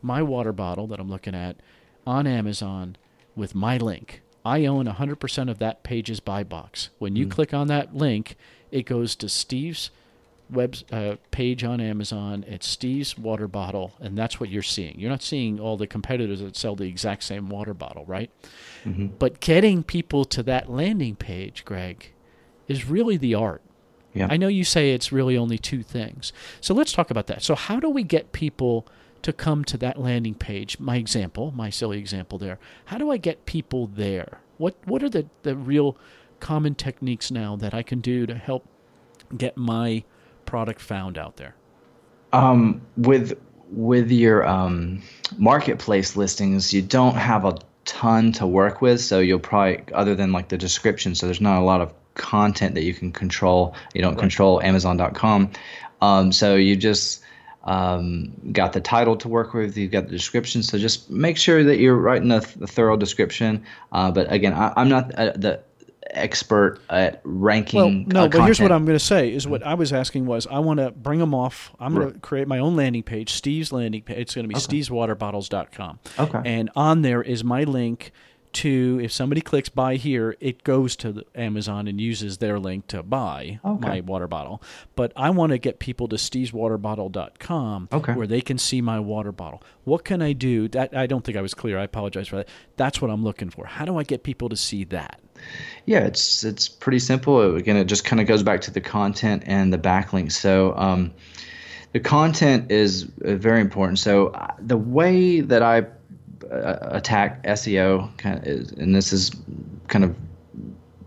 my 0.01 0.21
water 0.21 0.53
bottle 0.53 0.87
that 0.87 1.01
I'm 1.01 1.09
looking 1.09 1.35
at 1.35 1.57
on 2.07 2.25
Amazon 2.25 2.95
with 3.35 3.53
my 3.53 3.75
link. 3.75 4.21
I 4.45 4.65
own 4.65 4.85
100% 4.85 5.51
of 5.51 5.59
that 5.59 5.83
page's 5.83 6.21
buy 6.21 6.45
box. 6.45 6.89
When 6.99 7.17
you 7.17 7.27
mm. 7.27 7.31
click 7.31 7.53
on 7.53 7.67
that 7.67 7.93
link, 7.93 8.37
it 8.71 8.85
goes 8.85 9.13
to 9.17 9.27
Steve's 9.27 9.91
web 10.49 10.75
uh, 10.91 11.15
page 11.31 11.63
on 11.63 11.79
Amazon. 11.79 12.43
It's 12.47 12.67
Steve's 12.67 13.17
water 13.17 13.47
bottle, 13.47 13.93
and 13.99 14.17
that's 14.17 14.39
what 14.39 14.49
you're 14.49 14.63
seeing. 14.63 14.99
You're 14.99 15.09
not 15.09 15.21
seeing 15.21 15.59
all 15.59 15.77
the 15.77 15.87
competitors 15.87 16.41
that 16.41 16.55
sell 16.55 16.75
the 16.75 16.87
exact 16.87 17.23
same 17.23 17.49
water 17.49 17.73
bottle, 17.73 18.05
right? 18.05 18.31
Mm-hmm. 18.85 19.07
But 19.19 19.39
getting 19.39 19.83
people 19.83 20.25
to 20.25 20.43
that 20.43 20.69
landing 20.69 21.15
page, 21.15 21.65
Greg, 21.65 22.11
is 22.67 22.85
really 22.85 23.17
the 23.17 23.35
art. 23.35 23.61
Yeah. 24.13 24.27
I 24.29 24.37
know 24.37 24.47
you 24.47 24.63
say 24.63 24.91
it's 24.91 25.11
really 25.11 25.37
only 25.37 25.57
two 25.57 25.83
things. 25.83 26.33
So 26.61 26.73
let's 26.73 26.91
talk 26.91 27.11
about 27.11 27.27
that. 27.27 27.43
So 27.43 27.55
how 27.55 27.79
do 27.79 27.89
we 27.89 28.03
get 28.03 28.31
people 28.31 28.87
to 29.21 29.31
come 29.31 29.63
to 29.65 29.77
that 29.77 29.99
landing 29.99 30.33
page? 30.33 30.79
My 30.79 30.95
example, 30.95 31.51
my 31.55 31.69
silly 31.69 31.99
example 31.99 32.39
there. 32.39 32.57
How 32.85 32.97
do 32.97 33.11
I 33.11 33.17
get 33.17 33.45
people 33.45 33.87
there? 33.87 34.39
What 34.57 34.75
what 34.85 35.03
are 35.03 35.09
the, 35.09 35.27
the 35.43 35.55
real 35.55 35.95
common 36.39 36.73
techniques 36.75 37.29
now 37.29 37.55
that 37.55 37.73
I 37.73 37.83
can 37.83 37.99
do 37.99 38.25
to 38.25 38.35
help 38.35 38.67
get 39.37 39.55
my 39.57 40.03
product 40.49 40.81
found 40.81 41.17
out 41.17 41.37
there? 41.37 41.55
Um, 42.33 42.81
with 42.97 43.39
with 43.71 44.09
your 44.09 44.47
um, 44.47 45.03
marketplace 45.37 46.15
listings, 46.15 46.73
you 46.73 46.81
don't 46.81 47.15
have 47.15 47.45
a 47.45 47.57
ton 47.85 48.31
to 48.33 48.47
work 48.47 48.81
with, 48.81 48.99
so 48.99 49.19
you'll 49.19 49.39
probably 49.39 49.83
other 49.93 50.15
than 50.15 50.31
like 50.31 50.49
the 50.49 50.57
description. 50.57 51.13
So 51.15 51.27
there's 51.27 51.41
not 51.41 51.59
a 51.59 51.65
lot 51.65 51.81
of 51.81 51.93
content 52.15 52.75
that 52.75 52.83
you 52.83 52.93
can 52.93 53.11
control. 53.11 53.75
You 53.93 54.01
don't 54.01 54.13
right. 54.13 54.19
control 54.19 54.61
Amazon.com, 54.61 55.51
um, 56.01 56.31
so 56.31 56.55
you 56.55 56.75
just 56.75 57.23
um, 57.63 58.33
got 58.51 58.73
the 58.73 58.81
title 58.81 59.17
to 59.17 59.27
work 59.27 59.53
with. 59.53 59.77
You've 59.77 59.91
got 59.91 60.05
the 60.05 60.11
description. 60.11 60.63
So 60.63 60.77
just 60.79 61.09
make 61.09 61.37
sure 61.37 61.63
that 61.63 61.77
you're 61.77 61.95
writing 61.95 62.31
a, 62.31 62.41
th- 62.41 62.57
a 62.57 62.67
thorough 62.67 62.97
description. 62.97 63.63
Uh, 63.91 64.09
but 64.11 64.31
again, 64.31 64.53
I, 64.53 64.73
am 64.75 64.89
not 64.89 65.13
uh, 65.13 65.33
the 65.35 65.61
expert 66.11 66.79
at 66.89 67.21
ranking. 67.23 67.77
Well, 67.77 67.89
no, 67.91 68.23
uh, 68.25 68.27
but 68.29 68.43
here's 68.43 68.59
what. 68.59 68.71
I'm 68.71 68.85
going 68.85 68.97
to 68.97 69.03
say 69.03 69.33
is 69.33 69.47
what 69.47 69.63
I 69.63 69.73
was 69.73 69.91
asking 69.93 70.25
was 70.25 70.47
I 70.47 70.59
want 70.59 70.79
to 70.79 70.91
bring 70.91 71.19
them 71.19 71.33
off. 71.33 71.71
I'm 71.79 71.93
going 71.95 72.13
to 72.13 72.19
create 72.19 72.47
my 72.47 72.59
own 72.59 72.75
landing 72.75 73.03
page, 73.03 73.31
Steve's 73.33 73.71
landing 73.71 74.01
page. 74.01 74.17
It's 74.17 74.35
going 74.35 74.47
to 74.47 74.53
be 74.53 74.55
steveswaterbottles.com. 74.59 75.99
Okay. 76.19 76.41
And 76.45 76.69
on 76.75 77.01
there 77.01 77.21
is 77.21 77.43
my 77.43 77.63
link 77.63 78.11
to 78.51 78.99
if 79.03 79.11
somebody 79.11 79.41
clicks 79.41 79.69
buy 79.69 79.95
here, 79.95 80.35
it 80.39 80.63
goes 80.63 80.95
to 80.95 81.11
the 81.11 81.23
Amazon 81.35 81.87
and 81.87 82.01
uses 82.01 82.39
their 82.39 82.57
link 82.59 82.87
to 82.87 83.03
buy 83.03 83.59
Okay. 83.63 83.87
my 83.87 84.01
water 84.01 84.27
bottle. 84.27 84.59
But 84.95 85.13
I 85.15 85.29
want 85.29 85.51
to 85.51 85.59
get 85.59 85.77
people 85.77 86.07
to 86.07 86.15
steveswaterbottle.com 86.15 87.89
Okay. 87.91 88.13
where 88.13 88.25
they 88.27 88.41
can 88.41 88.57
see 88.57 88.81
my 88.81 88.99
water 88.99 89.31
bottle. 89.31 89.61
What 89.83 90.03
can 90.03 90.21
I 90.23 90.33
do? 90.33 90.67
That 90.67 90.95
I 90.95 91.05
don't 91.05 91.23
think 91.23 91.37
I 91.37 91.41
was 91.41 91.53
clear. 91.53 91.77
I 91.77 91.83
apologize 91.83 92.27
for 92.27 92.37
that. 92.37 92.49
That's 92.75 92.99
what 93.01 93.11
I'm 93.11 93.23
looking 93.23 93.49
for. 93.51 93.65
How 93.65 93.85
do 93.85 93.97
I 93.97 94.03
get 94.03 94.23
people 94.23 94.49
to 94.49 94.55
see 94.55 94.83
that? 94.85 95.19
Yeah, 95.85 95.99
it's 95.99 96.43
it's 96.43 96.67
pretty 96.69 96.99
simple. 96.99 97.55
Again, 97.55 97.75
it 97.75 97.85
just 97.85 98.05
kind 98.05 98.19
of 98.19 98.27
goes 98.27 98.43
back 98.43 98.61
to 98.61 98.71
the 98.71 98.81
content 98.81 99.43
and 99.45 99.73
the 99.73 99.77
backlinks. 99.77 100.33
So 100.33 100.75
um, 100.75 101.11
the 101.93 101.99
content 101.99 102.71
is 102.71 103.09
uh, 103.25 103.35
very 103.35 103.61
important. 103.61 103.99
So 103.99 104.27
uh, 104.27 104.53
the 104.59 104.77
way 104.77 105.41
that 105.41 105.63
I 105.63 105.85
uh, 106.51 106.77
attack 106.81 107.43
SEO, 107.43 108.15
kind 108.17 108.37
of 108.37 108.45
is, 108.45 108.71
and 108.73 108.95
this 108.95 109.11
is 109.11 109.31
kind 109.87 110.05
of 110.05 110.15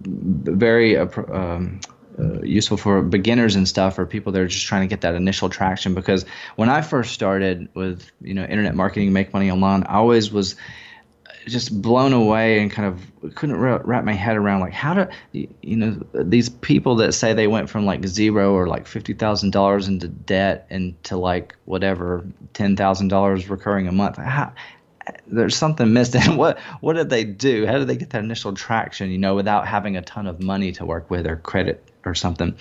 very 0.04 0.96
um, 0.96 1.80
uh, 2.18 2.42
useful 2.42 2.76
for 2.76 3.02
beginners 3.02 3.54
and 3.54 3.68
stuff, 3.68 3.98
or 3.98 4.06
people 4.06 4.32
that 4.32 4.40
are 4.40 4.48
just 4.48 4.66
trying 4.66 4.82
to 4.82 4.88
get 4.88 5.00
that 5.02 5.14
initial 5.14 5.48
traction. 5.48 5.94
Because 5.94 6.24
when 6.56 6.68
I 6.68 6.82
first 6.82 7.12
started 7.12 7.68
with 7.74 8.10
you 8.20 8.34
know 8.34 8.44
internet 8.44 8.74
marketing, 8.74 9.12
make 9.12 9.32
money 9.32 9.50
online, 9.50 9.84
I 9.84 9.94
always 9.94 10.32
was 10.32 10.56
just 11.47 11.80
blown 11.82 12.12
away 12.12 12.61
and 12.61 12.70
kind 12.70 12.88
of 12.88 13.34
couldn't 13.34 13.57
wrap 13.57 14.05
my 14.05 14.12
head 14.12 14.36
around 14.36 14.61
like 14.61 14.72
how 14.72 14.95
do 14.95 15.07
you 15.32 15.76
know 15.76 16.01
these 16.12 16.49
people 16.49 16.97
that 16.97 17.12
say 17.12 17.32
they 17.32 17.47
went 17.47 17.68
from 17.70 17.84
like 17.84 18.05
zero 18.07 18.53
or 18.53 18.66
like 18.66 18.86
fifty 18.86 19.14
thousand 19.14 19.51
dollars 19.51 19.88
into 19.88 20.09
debt 20.09 20.66
into 20.70 21.16
like 21.16 21.57
whatever 21.64 22.24
ten 22.53 22.76
thousand 22.76 23.09
dollars 23.09 23.49
recurring 23.49 23.88
a 23.88 23.93
month. 23.93 24.16
How, 24.16 24.53
there's 25.26 25.57
something 25.57 25.93
missing. 25.93 26.36
What 26.36 26.59
what 26.80 26.95
did 26.95 27.11
they 27.11 27.24
do? 27.24 27.66
How 27.66 27.78
did 27.78 27.88
they 27.88 27.97
get 27.97 28.11
that 28.11 28.24
initial 28.24 28.55
traction? 28.55 29.11
You 29.11 29.18
know, 29.18 29.34
without 29.34 29.66
having 29.66 29.97
a 29.97 30.03
ton 30.03 30.26
of 30.26 30.40
money 30.40 30.72
to 30.72 30.84
work 30.84 31.11
with 31.11 31.26
or 31.26 31.36
credit 31.36 31.82
or 32.05 32.14
something. 32.14 32.57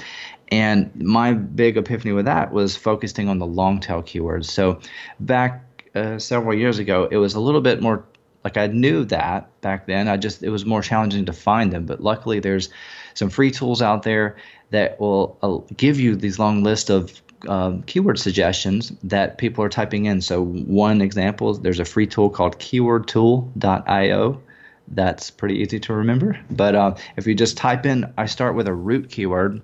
And 0.52 0.94
my 0.96 1.34
big 1.34 1.78
epiphany 1.78 2.12
with 2.12 2.26
that 2.26 2.52
was 2.52 2.76
focusing 2.76 3.30
on 3.30 3.40
the 3.40 3.46
long 3.46 3.80
tail 3.80 4.04
keywords. 4.04 4.46
So 4.46 4.82
back 5.20 5.64
uh, 5.96 6.20
several 6.20 6.58
years 6.58 6.78
ago, 6.78 7.08
it 7.10 7.18
was 7.18 7.36
a 7.36 7.40
little 7.40 7.62
bit 7.62 7.82
more 7.82 8.04
like 8.44 8.58
I 8.58 8.68
knew 8.68 9.06
that 9.06 9.50
back 9.62 9.86
then. 9.86 10.08
I 10.08 10.18
just 10.18 10.44
it 10.44 10.50
was 10.50 10.66
more 10.66 10.82
challenging 10.82 11.26
to 11.26 11.34
find 11.34 11.72
them. 11.72 11.86
But 11.86 12.02
luckily, 12.02 12.40
there's 12.40 12.70
some 13.14 13.30
free 13.30 13.52
tools 13.52 13.82
out 13.82 14.04
there 14.04 14.38
that 14.72 15.00
will 15.00 15.38
uh, 15.42 15.58
give 15.76 16.00
you 16.00 16.16
these 16.16 16.40
long 16.40 16.64
list 16.64 16.90
of 16.90 17.22
um, 17.48 17.84
keyword 17.84 18.20
suggestions 18.20 18.92
that 19.04 19.38
people 19.38 19.64
are 19.64 19.70
typing 19.70 20.06
in. 20.06 20.22
So 20.22 20.44
one 20.44 21.02
example, 21.02 21.52
is 21.52 21.60
there's 21.60 21.80
a 21.80 21.86
free 21.86 22.08
tool 22.08 22.30
called 22.30 22.60
KeywordTool.io. 22.60 24.42
That's 24.88 25.32
pretty 25.32 25.56
easy 25.56 25.80
to 25.80 25.94
remember. 25.94 26.40
But 26.50 26.76
uh, 26.76 26.96
if 27.16 27.28
you 27.28 27.36
just 27.36 27.58
type 27.58 27.86
in, 27.86 28.12
I 28.18 28.26
start 28.26 28.56
with 28.56 28.68
a 28.68 28.74
root 28.74 29.10
keyword. 29.10 29.62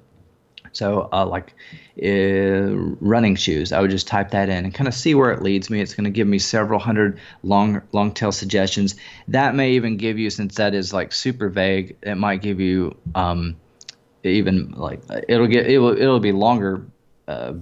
So, 0.72 1.10
uh, 1.12 1.26
like 1.26 1.54
uh, 2.04 2.76
running 3.00 3.36
shoes, 3.36 3.72
I 3.72 3.82
would 3.82 3.92
just 3.92 4.08
type 4.08 4.32
that 4.32 4.50
in 4.50 4.66
and 4.66 4.74
kind 4.74 4.88
of 4.88 4.94
see 4.94 5.16
where 5.16 5.32
it 5.32 5.42
leads 5.42 5.70
me. 5.70 5.82
It's 5.82 5.94
going 5.94 6.06
to 6.06 6.12
give 6.12 6.28
me 6.28 6.40
several 6.40 6.80
hundred 6.80 7.20
long 7.44 7.82
long 7.92 8.14
tail 8.14 8.32
suggestions. 8.32 8.96
That 9.28 9.56
may 9.56 9.72
even 9.72 9.98
give 9.98 10.20
you, 10.20 10.30
since 10.30 10.56
that 10.56 10.74
is 10.74 10.94
like 10.94 11.14
super 11.14 11.50
vague, 11.50 11.98
it 12.02 12.16
might 12.16 12.42
give 12.42 12.60
you 12.60 12.96
um, 13.16 13.56
even 14.24 14.72
like 14.72 15.02
it'll 15.28 15.48
get 15.48 15.68
it 15.68 15.80
will 15.80 15.98
it'll 15.98 16.20
be 16.20 16.32
longer 16.32 16.86
uh, 17.28 17.54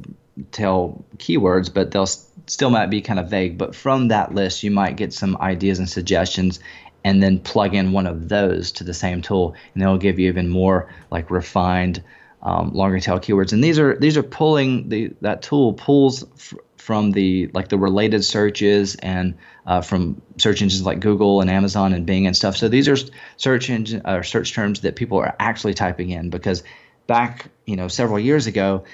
tail 0.51 1.05
keywords, 1.17 1.73
but 1.73 1.91
they'll 1.91 2.05
still 2.05 2.69
might 2.69 2.87
be 2.87 3.01
kind 3.01 3.19
of 3.19 3.29
vague. 3.29 3.57
But 3.57 3.75
from 3.75 4.09
that 4.09 4.33
list, 4.33 4.63
you 4.63 4.71
might 4.71 4.95
get 4.95 5.13
some 5.13 5.37
ideas 5.37 5.79
and 5.79 5.89
suggestions, 5.89 6.59
and 7.03 7.21
then 7.21 7.39
plug 7.39 7.73
in 7.73 7.91
one 7.91 8.07
of 8.07 8.29
those 8.29 8.71
to 8.73 8.83
the 8.83 8.93
same 8.93 9.21
tool, 9.21 9.55
and 9.73 9.83
it'll 9.83 9.97
give 9.97 10.19
you 10.19 10.29
even 10.29 10.49
more 10.49 10.93
like 11.11 11.31
refined, 11.31 12.03
um, 12.45 12.71
longer 12.73 12.99
tail 12.99 13.19
keywords. 13.19 13.51
And 13.51 13.63
these 13.63 13.79
are 13.79 13.97
these 13.97 14.15
are 14.17 14.23
pulling 14.23 14.87
the 14.87 15.13
that 15.21 15.41
tool 15.41 15.73
pulls 15.73 16.23
f- 16.23 16.53
from 16.77 17.11
the 17.11 17.47
like 17.47 17.67
the 17.67 17.77
related 17.77 18.23
searches 18.23 18.95
and 18.95 19.35
uh, 19.65 19.81
from 19.81 20.21
search 20.37 20.61
engines 20.61 20.85
like 20.85 20.99
Google 20.99 21.41
and 21.41 21.49
Amazon 21.49 21.91
and 21.93 22.05
Bing 22.05 22.27
and 22.27 22.37
stuff. 22.37 22.55
So 22.55 22.69
these 22.69 22.87
are 22.87 22.95
search 23.35 23.69
engine 23.71 24.03
or 24.05 24.21
search 24.21 24.53
terms 24.53 24.81
that 24.81 24.95
people 24.95 25.17
are 25.17 25.35
actually 25.39 25.73
typing 25.73 26.11
in 26.11 26.29
because 26.29 26.63
back 27.07 27.47
you 27.65 27.75
know 27.75 27.87
several 27.87 28.19
years 28.19 28.45
ago 28.45 28.85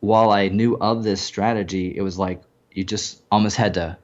while 0.00 0.30
I 0.30 0.48
knew 0.48 0.76
of 0.76 1.02
this 1.04 1.20
strategy, 1.20 1.94
it 1.94 2.02
was 2.02 2.18
like 2.18 2.42
you 2.72 2.84
just 2.84 3.22
almost 3.30 3.56
had 3.56 3.74
to 3.74 3.98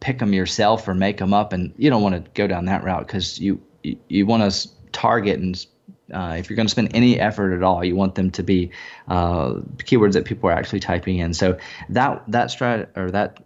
pick 0.00 0.18
them 0.18 0.32
yourself 0.32 0.88
or 0.88 0.94
make 0.94 1.18
them 1.18 1.32
up, 1.32 1.52
and 1.52 1.72
you 1.76 1.90
don't 1.90 2.02
want 2.02 2.24
to 2.24 2.30
go 2.32 2.48
down 2.48 2.64
that 2.64 2.82
route 2.82 3.06
because 3.06 3.38
you 3.38 3.60
you, 3.82 3.98
you 4.08 4.26
want 4.26 4.50
to 4.50 4.68
target 4.90 5.38
and 5.38 5.64
uh, 6.12 6.36
if 6.38 6.48
you're 6.48 6.56
going 6.56 6.66
to 6.66 6.70
spend 6.70 6.90
any 6.94 7.18
effort 7.20 7.54
at 7.54 7.62
all, 7.62 7.84
you 7.84 7.96
want 7.96 8.14
them 8.14 8.30
to 8.32 8.42
be 8.42 8.70
uh, 9.08 9.54
keywords 9.78 10.12
that 10.12 10.24
people 10.24 10.48
are 10.48 10.52
actually 10.52 10.80
typing 10.80 11.18
in. 11.18 11.34
So 11.34 11.58
that 11.90 12.22
that 12.28 12.48
strat 12.48 12.96
or 12.96 13.10
that 13.10 13.42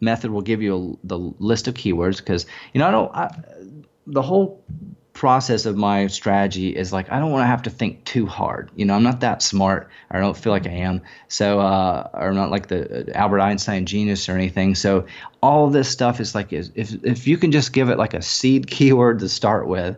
method 0.00 0.30
will 0.30 0.42
give 0.42 0.62
you 0.62 0.98
a, 1.02 1.06
the 1.06 1.18
list 1.18 1.68
of 1.68 1.74
keywords 1.74 2.18
because 2.18 2.46
you 2.72 2.78
know 2.78 2.86
I 2.86 2.90
don't 2.90 3.14
I, 3.14 3.44
the 4.06 4.22
whole 4.22 4.62
process 5.14 5.64
of 5.64 5.76
my 5.76 6.08
strategy 6.08 6.76
is 6.76 6.92
like 6.92 7.10
I 7.10 7.20
don't 7.20 7.30
want 7.30 7.42
to 7.42 7.46
have 7.46 7.62
to 7.62 7.70
think 7.70 8.04
too 8.04 8.26
hard. 8.26 8.70
You 8.74 8.84
know, 8.84 8.94
I'm 8.94 9.04
not 9.04 9.20
that 9.20 9.42
smart. 9.42 9.88
Or 10.10 10.18
I 10.18 10.20
don't 10.20 10.36
feel 10.36 10.52
like 10.52 10.66
I 10.66 10.72
am. 10.72 11.02
So, 11.28 11.60
uh, 11.60 12.10
or 12.12 12.28
I'm 12.28 12.34
not 12.34 12.50
like 12.50 12.66
the 12.66 13.08
uh, 13.08 13.12
Albert 13.14 13.40
Einstein 13.40 13.86
genius 13.86 14.28
or 14.28 14.32
anything. 14.32 14.74
So, 14.74 15.06
all 15.40 15.70
this 15.70 15.88
stuff 15.88 16.20
is 16.20 16.34
like 16.34 16.52
if 16.52 16.68
if 16.76 17.26
you 17.26 17.38
can 17.38 17.52
just 17.52 17.72
give 17.72 17.88
it 17.88 17.96
like 17.96 18.12
a 18.14 18.22
seed 18.22 18.66
keyword 18.70 19.20
to 19.20 19.28
start 19.28 19.66
with, 19.66 19.96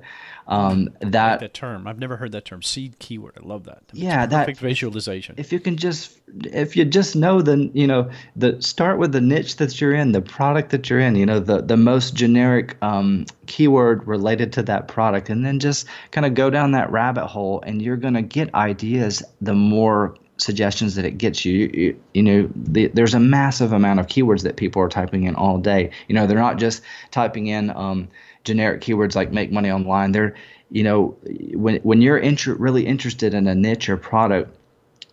um, 0.48 0.90
that 1.00 1.40
That 1.40 1.54
term. 1.54 1.86
I've 1.86 1.98
never 1.98 2.16
heard 2.16 2.32
that 2.32 2.44
term. 2.44 2.62
Seed 2.62 2.98
keyword. 2.98 3.34
I 3.42 3.46
love 3.46 3.64
that. 3.64 3.82
It's 3.88 3.98
Yeah, 3.98 4.26
that- 4.26 4.46
perfect 4.46 4.60
visualization. 4.60 5.34
if 5.38 5.52
you 5.52 5.58
can 5.60 5.76
just 5.76 6.18
if 6.44 6.76
you 6.76 6.84
just 6.84 7.14
know 7.16 7.40
the 7.42 7.70
you 7.72 7.86
know 7.86 8.10
the 8.36 8.60
start 8.60 8.98
with 8.98 9.12
the 9.12 9.20
niche 9.20 9.56
that 9.56 9.80
you're 9.80 9.94
in 9.94 10.12
the 10.12 10.20
product 10.20 10.70
that 10.70 10.90
you're 10.90 10.98
in 11.00 11.14
you 11.16 11.24
know 11.26 11.38
the 11.40 11.62
the 11.62 11.76
most 11.76 12.14
generic 12.14 12.76
um, 12.82 13.24
keyword 13.46 14.06
related 14.06 14.52
to 14.52 14.62
that 14.62 14.88
product 14.88 15.28
and 15.30 15.44
then 15.46 15.58
just 15.60 15.86
kind 16.10 16.26
of 16.26 16.34
go 16.34 16.50
down 16.50 16.72
that 16.72 16.90
rabbit 16.90 17.26
hole 17.26 17.62
and 17.66 17.80
you're 17.80 17.96
going 17.96 18.14
to 18.14 18.22
get 18.22 18.52
ideas 18.54 19.22
the 19.40 19.54
more 19.54 20.16
suggestions 20.38 20.96
that 20.96 21.04
it 21.04 21.16
gets 21.16 21.44
you 21.44 21.52
you, 21.54 21.70
you, 21.74 22.00
you 22.14 22.22
know 22.22 22.50
the, 22.54 22.88
there's 22.88 23.14
a 23.14 23.20
massive 23.20 23.72
amount 23.72 23.98
of 24.00 24.06
keywords 24.06 24.42
that 24.42 24.56
people 24.56 24.82
are 24.82 24.88
typing 24.88 25.24
in 25.24 25.34
all 25.36 25.58
day 25.58 25.90
you 26.08 26.14
know 26.14 26.26
they're 26.26 26.38
not 26.38 26.58
just 26.58 26.82
typing 27.10 27.46
in 27.46 27.70
um, 27.70 28.08
generic 28.46 28.80
keywords 28.80 29.14
like 29.14 29.30
make 29.32 29.52
money 29.52 29.70
online 29.70 30.12
they're 30.12 30.34
you 30.70 30.82
know 30.82 31.16
when 31.54 31.76
when 31.82 32.00
you're 32.00 32.16
inter- 32.18 32.54
really 32.54 32.86
interested 32.86 33.34
in 33.34 33.46
a 33.46 33.54
niche 33.54 33.88
or 33.90 33.96
product 33.98 34.56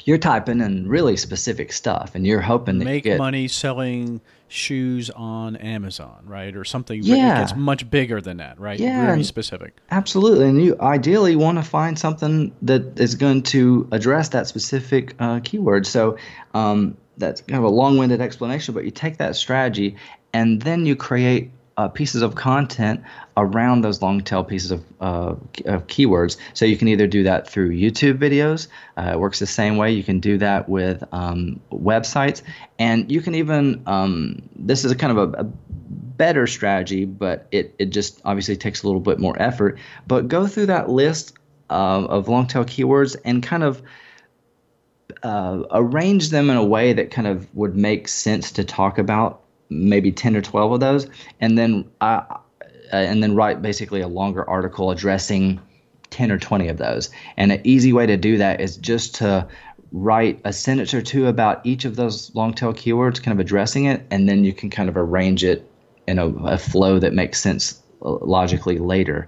you're 0.05 0.17
typing 0.17 0.59
in 0.59 0.87
really 0.87 1.15
specific 1.15 1.71
stuff 1.71 2.11
and 2.13 2.27
you're 2.27 2.41
hoping 2.41 2.77
to 2.79 2.83
Make 2.85 3.05
money 3.17 3.47
selling 3.47 4.19
shoes 4.49 5.09
on 5.09 5.55
Amazon, 5.55 6.25
right? 6.25 6.53
Or 6.57 6.65
something 6.65 6.99
Yeah. 7.01 7.37
it 7.37 7.39
gets 7.39 7.55
much 7.55 7.89
bigger 7.89 8.19
than 8.19 8.37
that, 8.37 8.59
right? 8.59 8.77
Yeah, 8.77 9.05
Very 9.05 9.23
specific. 9.23 9.77
absolutely 9.91 10.49
and 10.49 10.61
you 10.61 10.75
ideally 10.81 11.37
want 11.37 11.57
to 11.57 11.63
find 11.63 11.97
something 11.97 12.51
that 12.63 12.99
is 12.99 13.15
going 13.15 13.43
to 13.43 13.87
address 13.93 14.29
that 14.29 14.45
specific 14.47 15.15
uh, 15.19 15.39
keyword 15.41 15.87
so 15.87 16.17
um, 16.53 16.97
that's 17.17 17.39
kind 17.41 17.59
of 17.59 17.63
a 17.63 17.69
long-winded 17.69 18.19
explanation 18.19 18.73
but 18.73 18.83
you 18.83 18.91
take 18.91 19.17
that 19.19 19.37
strategy 19.37 19.95
and 20.33 20.61
then 20.61 20.85
you 20.85 20.97
create 20.97 21.51
uh, 21.77 21.87
pieces 21.87 22.21
of 22.21 22.35
content 22.35 23.01
around 23.35 23.81
those 23.81 24.01
long 24.01 24.21
tail 24.21 24.43
pieces 24.43 24.71
of, 24.71 24.83
uh, 25.01 25.35
of 25.65 25.87
keywords. 25.87 26.37
So 26.53 26.65
you 26.65 26.77
can 26.77 26.87
either 26.87 27.07
do 27.07 27.23
that 27.23 27.49
through 27.49 27.71
YouTube 27.71 28.17
videos. 28.17 28.67
Uh, 28.97 29.11
it 29.13 29.19
works 29.19 29.39
the 29.39 29.47
same 29.47 29.77
way. 29.77 29.91
You 29.91 30.03
can 30.03 30.19
do 30.19 30.37
that 30.37 30.69
with 30.69 31.03
um, 31.11 31.59
websites, 31.71 32.41
and 32.79 33.11
you 33.11 33.21
can 33.21 33.35
even. 33.35 33.83
Um, 33.87 34.41
this 34.55 34.85
is 34.85 34.91
a 34.91 34.95
kind 34.95 35.17
of 35.17 35.33
a, 35.33 35.41
a 35.41 35.43
better 35.43 36.47
strategy, 36.47 37.05
but 37.05 37.47
it 37.51 37.73
it 37.79 37.85
just 37.87 38.21
obviously 38.23 38.55
takes 38.55 38.83
a 38.83 38.87
little 38.87 39.01
bit 39.01 39.19
more 39.19 39.39
effort. 39.41 39.79
But 40.07 40.27
go 40.27 40.47
through 40.47 40.67
that 40.67 40.89
list 40.89 41.33
uh, 41.69 42.05
of 42.05 42.27
long 42.27 42.47
tail 42.47 42.65
keywords 42.65 43.15
and 43.25 43.41
kind 43.41 43.63
of 43.63 43.81
uh, 45.23 45.63
arrange 45.71 46.29
them 46.29 46.49
in 46.49 46.57
a 46.57 46.65
way 46.65 46.93
that 46.93 47.11
kind 47.11 47.27
of 47.27 47.53
would 47.55 47.75
make 47.75 48.07
sense 48.07 48.51
to 48.53 48.63
talk 48.63 48.97
about 48.97 49.42
maybe 49.73 50.11
10 50.11 50.35
or 50.35 50.41
12 50.41 50.73
of 50.73 50.79
those. 50.79 51.07
And 51.39 51.57
then 51.57 51.85
uh, 52.01 52.21
and 52.91 53.23
then 53.23 53.35
write 53.35 53.61
basically 53.61 54.01
a 54.01 54.07
longer 54.07 54.47
article 54.47 54.91
addressing 54.91 55.59
10 56.11 56.31
or 56.31 56.37
20 56.37 56.67
of 56.67 56.77
those. 56.77 57.09
And 57.37 57.51
an 57.51 57.61
easy 57.63 57.91
way 57.91 58.05
to 58.05 58.17
do 58.17 58.37
that 58.37 58.61
is 58.61 58.77
just 58.77 59.15
to 59.15 59.47
write 59.91 60.39
a 60.43 60.53
sentence 60.53 60.93
or 60.93 61.01
two 61.01 61.27
about 61.27 61.63
each 61.65 61.85
of 61.85 61.95
those 61.95 62.33
long 62.35 62.53
tail 62.53 62.73
keywords 62.73 63.21
kind 63.21 63.37
of 63.37 63.39
addressing 63.39 63.85
it 63.85 64.03
and 64.09 64.27
then 64.27 64.43
you 64.43 64.51
can 64.51 64.71
kind 64.71 64.89
of 64.89 64.97
arrange 64.97 65.43
it 65.43 65.69
in 66.07 66.17
a, 66.17 66.27
a 66.45 66.57
flow 66.57 66.97
that 66.97 67.13
makes 67.13 67.39
sense 67.39 67.81
uh, 68.03 68.09
logically 68.21 68.79
later. 68.79 69.27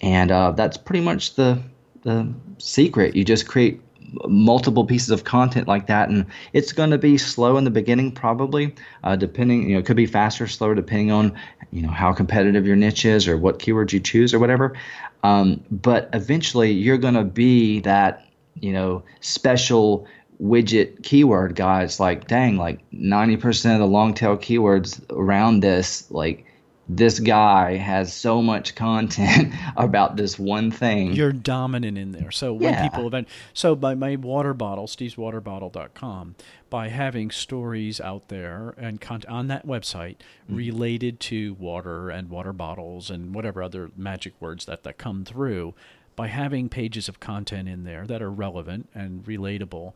And 0.00 0.30
uh, 0.30 0.50
that's 0.52 0.76
pretty 0.76 1.00
much 1.00 1.34
the 1.34 1.62
the 2.02 2.32
secret. 2.58 3.16
You 3.16 3.24
just 3.24 3.48
create 3.48 3.80
multiple 4.26 4.84
pieces 4.84 5.10
of 5.10 5.24
content 5.24 5.66
like 5.66 5.86
that 5.86 6.08
and 6.08 6.26
it's 6.52 6.72
going 6.72 6.90
to 6.90 6.98
be 6.98 7.18
slow 7.18 7.56
in 7.56 7.64
the 7.64 7.70
beginning 7.70 8.12
probably 8.12 8.74
uh, 9.02 9.16
depending 9.16 9.68
you 9.68 9.74
know 9.74 9.80
it 9.80 9.86
could 9.86 9.96
be 9.96 10.06
faster 10.06 10.46
slower 10.46 10.74
depending 10.74 11.10
on 11.10 11.36
you 11.74 11.82
know 11.82 11.90
how 11.90 12.12
competitive 12.12 12.66
your 12.66 12.76
niche 12.76 13.04
is 13.04 13.26
or 13.26 13.36
what 13.36 13.58
keywords 13.58 13.92
you 13.92 14.00
choose 14.00 14.32
or 14.32 14.38
whatever. 14.38 14.74
Um, 15.22 15.62
but 15.70 16.08
eventually 16.12 16.70
you're 16.70 16.98
going 16.98 17.14
to 17.14 17.24
be 17.24 17.80
that 17.80 18.26
you 18.60 18.72
know 18.72 19.02
special 19.20 20.06
widget 20.42 21.02
keyword 21.02 21.54
guy 21.54 21.82
it's 21.82 22.00
like 22.00 22.26
dang 22.26 22.56
like 22.56 22.80
90% 22.92 23.74
of 23.74 23.78
the 23.78 23.86
long 23.86 24.14
tail 24.14 24.36
keywords 24.36 25.00
around 25.10 25.60
this 25.60 26.10
like 26.10 26.44
this 26.88 27.18
guy 27.18 27.76
has 27.76 28.12
so 28.12 28.42
much 28.42 28.74
content 28.74 29.54
about 29.76 30.16
this 30.16 30.38
one 30.38 30.70
thing. 30.70 31.12
You're 31.12 31.32
dominant 31.32 31.96
in 31.96 32.12
there. 32.12 32.30
So 32.30 32.52
when 32.52 32.74
yeah. 32.74 32.88
people 32.88 33.06
event 33.06 33.28
so 33.52 33.74
by 33.74 33.94
my 33.94 34.16
water 34.16 34.54
bottle, 34.54 34.86
steveswaterbottle.com, 34.86 36.34
by 36.70 36.88
having 36.88 37.30
stories 37.30 38.00
out 38.00 38.28
there 38.28 38.74
and 38.76 39.00
content 39.00 39.32
on 39.32 39.46
that 39.48 39.66
website 39.66 40.16
mm-hmm. 40.16 40.56
related 40.56 41.20
to 41.20 41.54
water 41.54 42.10
and 42.10 42.28
water 42.28 42.52
bottles 42.52 43.10
and 43.10 43.34
whatever 43.34 43.62
other 43.62 43.90
magic 43.96 44.34
words 44.40 44.64
that, 44.66 44.82
that 44.82 44.98
come 44.98 45.24
through, 45.24 45.74
by 46.16 46.28
having 46.28 46.68
pages 46.68 47.08
of 47.08 47.18
content 47.20 47.68
in 47.68 47.84
there 47.84 48.06
that 48.06 48.22
are 48.22 48.30
relevant 48.30 48.88
and 48.94 49.24
relatable, 49.24 49.92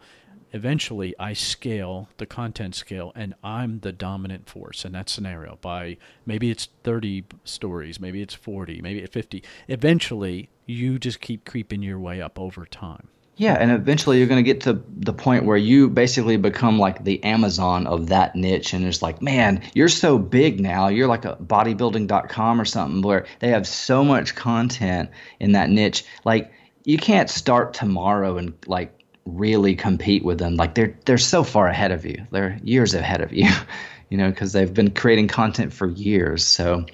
eventually 0.52 1.14
I 1.18 1.32
scale 1.32 2.08
the 2.18 2.26
content 2.26 2.74
scale 2.74 3.12
and 3.14 3.34
I'm 3.42 3.80
the 3.80 3.92
dominant 3.92 4.48
force 4.48 4.84
in 4.84 4.92
that 4.92 5.08
scenario 5.08 5.58
by 5.60 5.96
maybe 6.26 6.50
it's 6.50 6.68
30 6.84 7.24
stories, 7.44 8.00
maybe 8.00 8.22
it's 8.22 8.34
40, 8.34 8.80
maybe 8.82 9.00
it's 9.00 9.12
50. 9.12 9.42
Eventually 9.68 10.48
you 10.66 10.98
just 10.98 11.20
keep 11.20 11.44
creeping 11.44 11.82
your 11.82 11.98
way 11.98 12.20
up 12.20 12.38
over 12.38 12.66
time. 12.66 13.08
Yeah, 13.38 13.54
and 13.54 13.70
eventually 13.70 14.18
you're 14.18 14.26
going 14.26 14.44
to 14.44 14.52
get 14.52 14.62
to 14.62 14.82
the 14.96 15.12
point 15.12 15.44
where 15.44 15.56
you 15.56 15.88
basically 15.88 16.36
become 16.36 16.76
like 16.76 17.04
the 17.04 17.22
Amazon 17.22 17.86
of 17.86 18.08
that 18.08 18.34
niche. 18.34 18.72
And 18.72 18.84
it's 18.84 19.00
like, 19.00 19.22
man, 19.22 19.62
you're 19.74 19.88
so 19.88 20.18
big 20.18 20.58
now. 20.58 20.88
You're 20.88 21.06
like 21.06 21.24
a 21.24 21.36
bodybuilding.com 21.36 22.60
or 22.60 22.64
something 22.64 23.00
where 23.00 23.26
they 23.38 23.50
have 23.50 23.64
so 23.68 24.04
much 24.04 24.34
content 24.34 25.10
in 25.38 25.52
that 25.52 25.70
niche. 25.70 26.04
Like, 26.24 26.52
you 26.82 26.98
can't 26.98 27.30
start 27.30 27.74
tomorrow 27.74 28.38
and 28.38 28.54
like 28.66 28.97
really 29.36 29.74
compete 29.74 30.24
with 30.24 30.38
them. 30.38 30.56
Like 30.56 30.74
they're 30.74 30.96
they're 31.04 31.18
so 31.18 31.44
far 31.44 31.68
ahead 31.68 31.92
of 31.92 32.04
you. 32.04 32.26
They're 32.30 32.58
years 32.62 32.94
ahead 32.94 33.20
of 33.20 33.32
you, 33.32 33.48
you 34.10 34.18
know, 34.18 34.30
because 34.30 34.52
they've 34.52 34.72
been 34.72 34.90
creating 34.90 35.28
content 35.28 35.72
for 35.72 35.88
years. 35.88 36.44
So, 36.44 36.86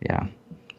yeah, 0.00 0.26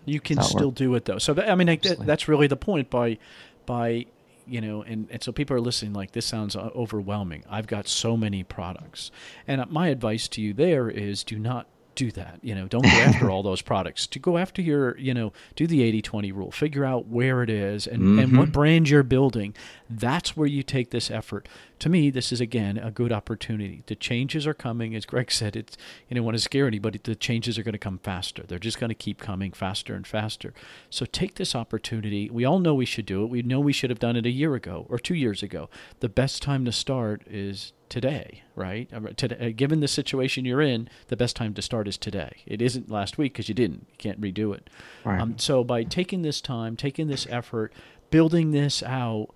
you 0.05 0.19
can 0.19 0.41
still 0.41 0.71
do 0.71 0.93
it 0.95 1.05
though. 1.05 1.19
So 1.19 1.35
I 1.41 1.55
mean, 1.55 1.67
like, 1.67 1.83
that, 1.83 2.05
that's 2.05 2.27
really 2.27 2.47
the 2.47 2.57
point. 2.57 2.89
By 2.89 3.17
by 3.65 4.05
you 4.47 4.59
know, 4.59 4.81
and, 4.81 5.07
and 5.09 5.23
so 5.23 5.31
people 5.31 5.55
are 5.55 5.61
listening 5.61 5.93
like 5.93 6.11
this 6.11 6.25
sounds 6.25 6.55
uh, 6.55 6.69
overwhelming. 6.75 7.43
I've 7.49 7.67
got 7.67 7.87
so 7.87 8.17
many 8.17 8.43
products. 8.43 9.11
And 9.47 9.63
my 9.69 9.87
advice 9.87 10.27
to 10.29 10.41
you 10.41 10.53
there 10.53 10.89
is 10.89 11.23
do 11.23 11.39
not 11.39 11.67
do 11.95 12.11
that. 12.11 12.39
You 12.41 12.55
know, 12.55 12.67
don't 12.67 12.83
go 12.83 12.89
after 12.89 13.29
all 13.29 13.43
those 13.43 13.61
products. 13.61 14.07
To 14.07 14.19
go 14.19 14.37
after 14.37 14.61
your, 14.61 14.97
you 14.97 15.13
know, 15.13 15.33
do 15.55 15.67
the 15.67 15.81
80-20 16.01 16.33
rule. 16.33 16.51
Figure 16.51 16.85
out 16.85 17.07
where 17.07 17.43
it 17.43 17.49
is 17.49 17.87
and, 17.87 18.01
mm-hmm. 18.01 18.19
and 18.19 18.37
what 18.37 18.45
mm-hmm. 18.45 18.51
brand 18.51 18.89
you're 18.89 19.03
building. 19.03 19.55
That's 19.89 20.37
where 20.37 20.47
you 20.47 20.63
take 20.63 20.91
this 20.91 21.11
effort. 21.11 21.47
To 21.79 21.89
me, 21.89 22.09
this 22.09 22.31
is 22.31 22.39
again 22.39 22.77
a 22.77 22.91
good 22.91 23.11
opportunity. 23.11 23.83
The 23.87 23.95
changes 23.95 24.45
are 24.45 24.53
coming, 24.53 24.95
as 24.95 25.05
Greg 25.05 25.31
said. 25.31 25.55
It's 25.55 25.77
you 26.09 26.15
know, 26.15 26.23
want 26.23 26.37
to 26.37 26.41
scare 26.41 26.67
anybody. 26.67 26.99
The 27.03 27.15
changes 27.15 27.57
are 27.57 27.63
going 27.63 27.73
to 27.73 27.79
come 27.79 27.97
faster. 27.97 28.43
They're 28.43 28.59
just 28.59 28.79
going 28.79 28.89
to 28.89 28.95
keep 28.95 29.19
coming 29.19 29.51
faster 29.51 29.95
and 29.95 30.05
faster. 30.05 30.53
So 30.89 31.05
take 31.05 31.35
this 31.35 31.55
opportunity. 31.55 32.29
We 32.29 32.45
all 32.45 32.59
know 32.59 32.75
we 32.75 32.85
should 32.85 33.05
do 33.05 33.23
it. 33.23 33.29
We 33.29 33.41
know 33.41 33.59
we 33.59 33.73
should 33.73 33.89
have 33.89 33.99
done 33.99 34.15
it 34.15 34.25
a 34.25 34.31
year 34.31 34.55
ago 34.55 34.85
or 34.89 34.99
two 34.99 35.15
years 35.15 35.41
ago. 35.41 35.69
The 35.99 36.09
best 36.09 36.41
time 36.41 36.65
to 36.65 36.71
start 36.71 37.23
is 37.27 37.73
today, 37.91 38.41
right? 38.55 38.89
Today, 39.17 39.49
uh, 39.49 39.51
given 39.53 39.81
the 39.81 39.87
situation 39.87 40.45
you're 40.45 40.61
in, 40.61 40.89
the 41.09 41.17
best 41.17 41.35
time 41.35 41.53
to 41.55 41.61
start 41.61 41.89
is 41.89 41.97
today. 41.97 42.37
It 42.45 42.61
isn't 42.61 42.89
last 42.89 43.17
week 43.17 43.33
because 43.33 43.49
you 43.49 43.53
didn't. 43.53 43.85
You 43.89 43.95
can't 43.97 44.21
redo 44.21 44.55
it. 44.55 44.69
Right. 45.03 45.19
Um, 45.19 45.37
so 45.37 45.63
by 45.65 45.83
taking 45.83 46.21
this 46.21 46.39
time, 46.39 46.77
taking 46.77 47.07
this 47.07 47.27
effort, 47.29 47.73
building 48.09 48.51
this 48.51 48.81
out, 48.81 49.27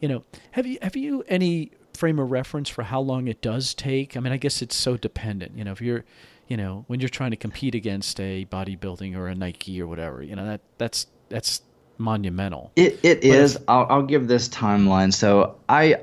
you 0.00 0.06
know, 0.06 0.24
have 0.52 0.66
you 0.66 0.78
have 0.82 0.94
you 0.94 1.24
any 1.26 1.72
frame 1.94 2.20
of 2.20 2.30
reference 2.30 2.68
for 2.68 2.84
how 2.84 3.00
long 3.00 3.26
it 3.26 3.42
does 3.42 3.74
take? 3.74 4.16
I 4.16 4.20
mean, 4.20 4.32
I 4.32 4.36
guess 4.36 4.62
it's 4.62 4.76
so 4.76 4.96
dependent. 4.96 5.58
You 5.58 5.64
know, 5.64 5.72
if 5.72 5.80
you're 5.80 6.04
you 6.46 6.56
know, 6.56 6.84
when 6.86 7.00
you're 7.00 7.08
trying 7.08 7.32
to 7.32 7.36
compete 7.36 7.74
against 7.74 8.20
a 8.20 8.44
bodybuilding 8.44 9.16
or 9.16 9.26
a 9.26 9.34
Nike 9.34 9.82
or 9.82 9.88
whatever, 9.88 10.22
you 10.22 10.36
know, 10.36 10.46
that 10.46 10.60
that's 10.78 11.08
that's 11.28 11.62
monumental. 11.98 12.70
It 12.76 13.00
it 13.02 13.24
is. 13.24 13.58
I'll 13.66 13.86
I'll 13.90 14.02
give 14.02 14.28
this 14.28 14.48
timeline. 14.48 15.12
So 15.12 15.56
I 15.68 16.02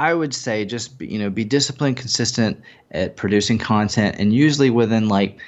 I 0.00 0.14
would 0.14 0.32
say 0.32 0.64
just 0.64 0.96
be, 0.96 1.08
you 1.08 1.18
know 1.18 1.28
be 1.28 1.44
disciplined, 1.44 1.98
consistent 1.98 2.62
at 2.90 3.16
producing 3.16 3.58
content, 3.58 4.16
and 4.18 4.32
usually 4.32 4.70
within 4.70 5.08
like 5.08 5.38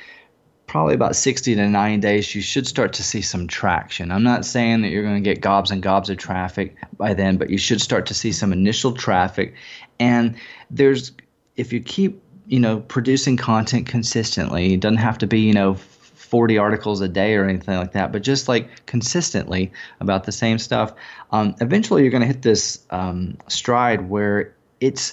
probably 0.66 0.94
about 0.94 1.16
60 1.16 1.54
to 1.54 1.68
90 1.68 1.98
days, 1.98 2.34
you 2.34 2.42
should 2.42 2.66
start 2.66 2.92
to 2.94 3.02
see 3.02 3.22
some 3.22 3.46
traction. 3.46 4.12
I'm 4.12 4.22
not 4.22 4.44
saying 4.44 4.82
that 4.82 4.88
you're 4.88 5.02
going 5.02 5.22
to 5.22 5.30
get 5.30 5.40
gobs 5.40 5.70
and 5.70 5.82
gobs 5.82 6.10
of 6.10 6.18
traffic 6.18 6.76
by 6.98 7.14
then, 7.14 7.38
but 7.38 7.48
you 7.48 7.58
should 7.58 7.80
start 7.80 8.06
to 8.06 8.14
see 8.14 8.30
some 8.30 8.52
initial 8.52 8.92
traffic. 8.92 9.54
And 9.98 10.36
there's 10.70 11.12
if 11.56 11.72
you 11.72 11.80
keep 11.80 12.22
you 12.46 12.60
know 12.60 12.80
producing 12.80 13.38
content 13.38 13.86
consistently, 13.86 14.74
it 14.74 14.80
doesn't 14.80 14.98
have 14.98 15.16
to 15.18 15.26
be 15.26 15.40
you 15.40 15.54
know 15.54 15.78
40 16.32 16.56
articles 16.56 17.02
a 17.02 17.08
day 17.08 17.34
or 17.34 17.44
anything 17.44 17.76
like 17.76 17.92
that, 17.92 18.10
but 18.10 18.22
just 18.22 18.48
like 18.48 18.86
consistently 18.86 19.70
about 20.00 20.24
the 20.24 20.32
same 20.32 20.58
stuff. 20.58 20.94
Um, 21.30 21.54
eventually, 21.60 22.00
you're 22.00 22.10
going 22.10 22.22
to 22.22 22.26
hit 22.26 22.40
this 22.40 22.82
um, 22.88 23.36
stride 23.48 24.08
where 24.08 24.54
it's 24.80 25.12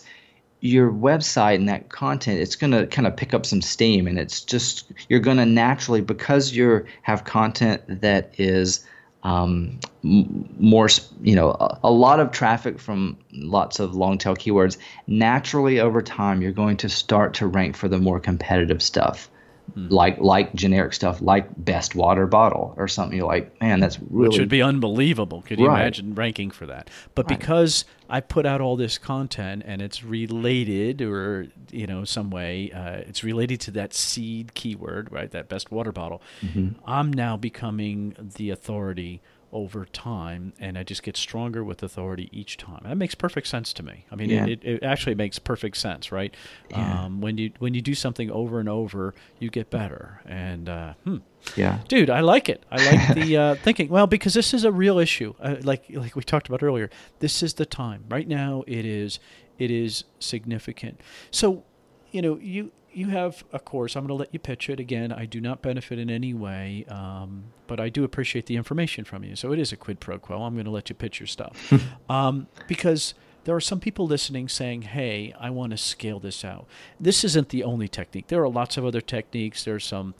your 0.61 0.89
website 0.89 1.55
and 1.55 1.67
that 1.67 1.89
content 1.89 2.39
it's 2.39 2.55
going 2.55 2.71
to 2.71 2.87
kind 2.87 3.05
of 3.05 3.17
pick 3.17 3.33
up 3.33 3.45
some 3.45 3.61
steam 3.61 4.07
and 4.07 4.17
it's 4.17 4.41
just 4.41 4.91
you're 5.07 5.19
going 5.19 5.37
to 5.37 5.45
naturally 5.45 6.01
because 6.01 6.53
you 6.53 6.85
have 7.01 7.23
content 7.23 7.81
that 8.01 8.33
is 8.37 8.85
um, 9.23 9.79
more 10.03 10.87
you 11.21 11.35
know 11.35 11.51
a, 11.51 11.79
a, 11.83 11.91
lot 11.91 12.19
of 12.19 12.31
traffic 12.31 12.77
from 12.77 13.17
lots 13.31 13.79
of 13.79 13.95
long 13.95 14.17
tail 14.17 14.35
keywords 14.35 14.77
naturally 15.07 15.79
over 15.79 16.01
time 16.01 16.41
you're 16.41 16.51
going 16.51 16.75
to 16.75 16.89
start 16.89 17.33
to 17.33 17.47
rank 17.47 17.77
for 17.77 17.87
the 17.87 17.97
more 17.97 18.19
competitive 18.19 18.81
stuff 18.81 19.29
mm. 19.75 19.91
like 19.91 20.17
like 20.19 20.53
generic 20.53 20.93
stuff 20.93 21.21
like 21.21 21.47
best 21.57 21.95
water 21.95 22.27
bottle 22.27 22.73
or 22.77 22.87
something. 22.87 23.17
You're 23.17 23.27
like, 23.27 23.59
man, 23.61 23.79
that's 23.79 23.99
really 23.99 24.29
which 24.29 24.39
would 24.39 24.49
be 24.49 24.61
unbelievable. 24.61 25.41
Could 25.41 25.59
you 25.59 25.67
right. 25.67 25.81
imagine 25.81 26.15
ranking 26.15 26.51
for 26.51 26.65
that? 26.65 26.89
But 27.15 27.29
right. 27.29 27.39
because 27.39 27.85
I 28.09 28.21
put 28.21 28.45
out 28.45 28.61
all 28.61 28.75
this 28.75 28.97
content 28.97 29.63
and 29.65 29.81
it's 29.81 30.03
related 30.03 31.01
or 31.01 31.47
you 31.71 31.87
know 31.87 32.03
some 32.03 32.29
way 32.29 32.71
uh, 32.71 33.07
it's 33.07 33.23
related 33.23 33.59
to 33.61 33.71
that 33.71 33.93
seed 33.93 34.53
keyword, 34.53 35.11
right? 35.11 35.31
That 35.31 35.49
best 35.49 35.71
water 35.71 35.91
bottle. 35.91 36.21
Mm-hmm. 36.41 36.79
I'm 36.85 37.11
now 37.11 37.37
becoming 37.37 38.15
the 38.37 38.49
authority 38.49 39.21
over 39.51 39.85
time, 39.85 40.53
and 40.59 40.77
I 40.77 40.83
just 40.83 41.03
get 41.03 41.17
stronger 41.17 41.63
with 41.63 41.81
authority 41.83 42.29
each 42.31 42.57
time. 42.57 42.81
That 42.83 42.97
makes 42.97 43.15
perfect 43.15 43.47
sense 43.47 43.73
to 43.73 43.83
me. 43.83 44.05
I 44.11 44.15
mean, 44.15 44.29
yeah. 44.29 44.45
it, 44.45 44.63
it, 44.63 44.83
actually 44.83 45.15
makes 45.15 45.39
perfect 45.39 45.77
sense, 45.77 46.11
right? 46.11 46.33
Yeah. 46.69 47.05
Um, 47.05 47.21
when 47.21 47.37
you 47.37 47.51
when 47.59 47.73
you 47.73 47.81
do 47.81 47.95
something 47.95 48.29
over 48.31 48.59
and 48.59 48.69
over, 48.69 49.13
you 49.39 49.49
get 49.49 49.69
better. 49.69 50.21
And 50.25 50.69
uh, 50.69 50.93
hmm. 51.03 51.17
yeah, 51.55 51.79
dude, 51.87 52.09
I 52.09 52.21
like 52.21 52.49
it. 52.49 52.63
I 52.71 52.75
like 52.91 53.15
the 53.15 53.37
uh, 53.37 53.55
thinking. 53.55 53.89
Well, 53.89 54.07
because 54.07 54.33
this 54.33 54.53
is 54.53 54.63
a 54.63 54.71
real 54.71 54.99
issue. 54.99 55.33
Uh, 55.39 55.55
like 55.63 55.85
like 55.89 56.15
we 56.15 56.23
talked 56.23 56.47
about 56.47 56.63
earlier, 56.63 56.89
this 57.19 57.41
is 57.43 57.55
the 57.55 57.65
time. 57.65 58.05
Right 58.09 58.27
now, 58.27 58.63
it 58.67 58.85
is 58.85 59.19
it 59.57 59.71
is 59.71 60.05
significant. 60.19 61.01
So, 61.31 61.63
you 62.11 62.21
know, 62.21 62.37
you 62.37 62.71
you 62.99 63.07
have 63.07 63.45
a 63.53 63.59
course. 63.59 63.95
I'm 63.95 64.03
going 64.03 64.09
to 64.09 64.21
let 64.21 64.33
you 64.33 64.39
pitch 64.39 64.69
it 64.69 64.77
again. 64.77 65.13
I 65.13 65.25
do 65.25 65.39
not 65.39 65.61
benefit 65.61 65.97
in 65.99 66.09
any 66.09 66.33
way, 66.33 66.85
um, 66.89 67.45
but 67.65 67.79
I 67.79 67.87
do 67.87 68.03
appreciate 68.03 68.47
the 68.47 68.57
information 68.57 69.05
from 69.05 69.23
you. 69.23 69.37
So 69.37 69.53
it 69.53 69.59
is 69.59 69.71
a 69.71 69.77
quid 69.77 70.01
pro 70.01 70.19
quo. 70.19 70.43
I'm 70.43 70.53
going 70.53 70.65
to 70.65 70.71
let 70.71 70.89
you 70.89 70.95
pitch 70.95 71.17
your 71.21 71.27
stuff 71.27 71.73
um, 72.09 72.47
because 72.67 73.13
there 73.45 73.55
are 73.55 73.61
some 73.61 73.79
people 73.79 74.05
listening 74.05 74.49
saying, 74.49 74.81
"Hey, 74.81 75.33
I 75.39 75.49
want 75.49 75.71
to 75.71 75.77
scale 75.77 76.19
this 76.19 76.43
out." 76.43 76.67
This 76.99 77.23
isn't 77.23 77.49
the 77.49 77.63
only 77.63 77.87
technique. 77.87 78.27
There 78.27 78.43
are 78.43 78.49
lots 78.49 78.75
of 78.75 78.83
other 78.83 79.01
techniques. 79.01 79.63
There's 79.63 79.85
some 79.85 80.13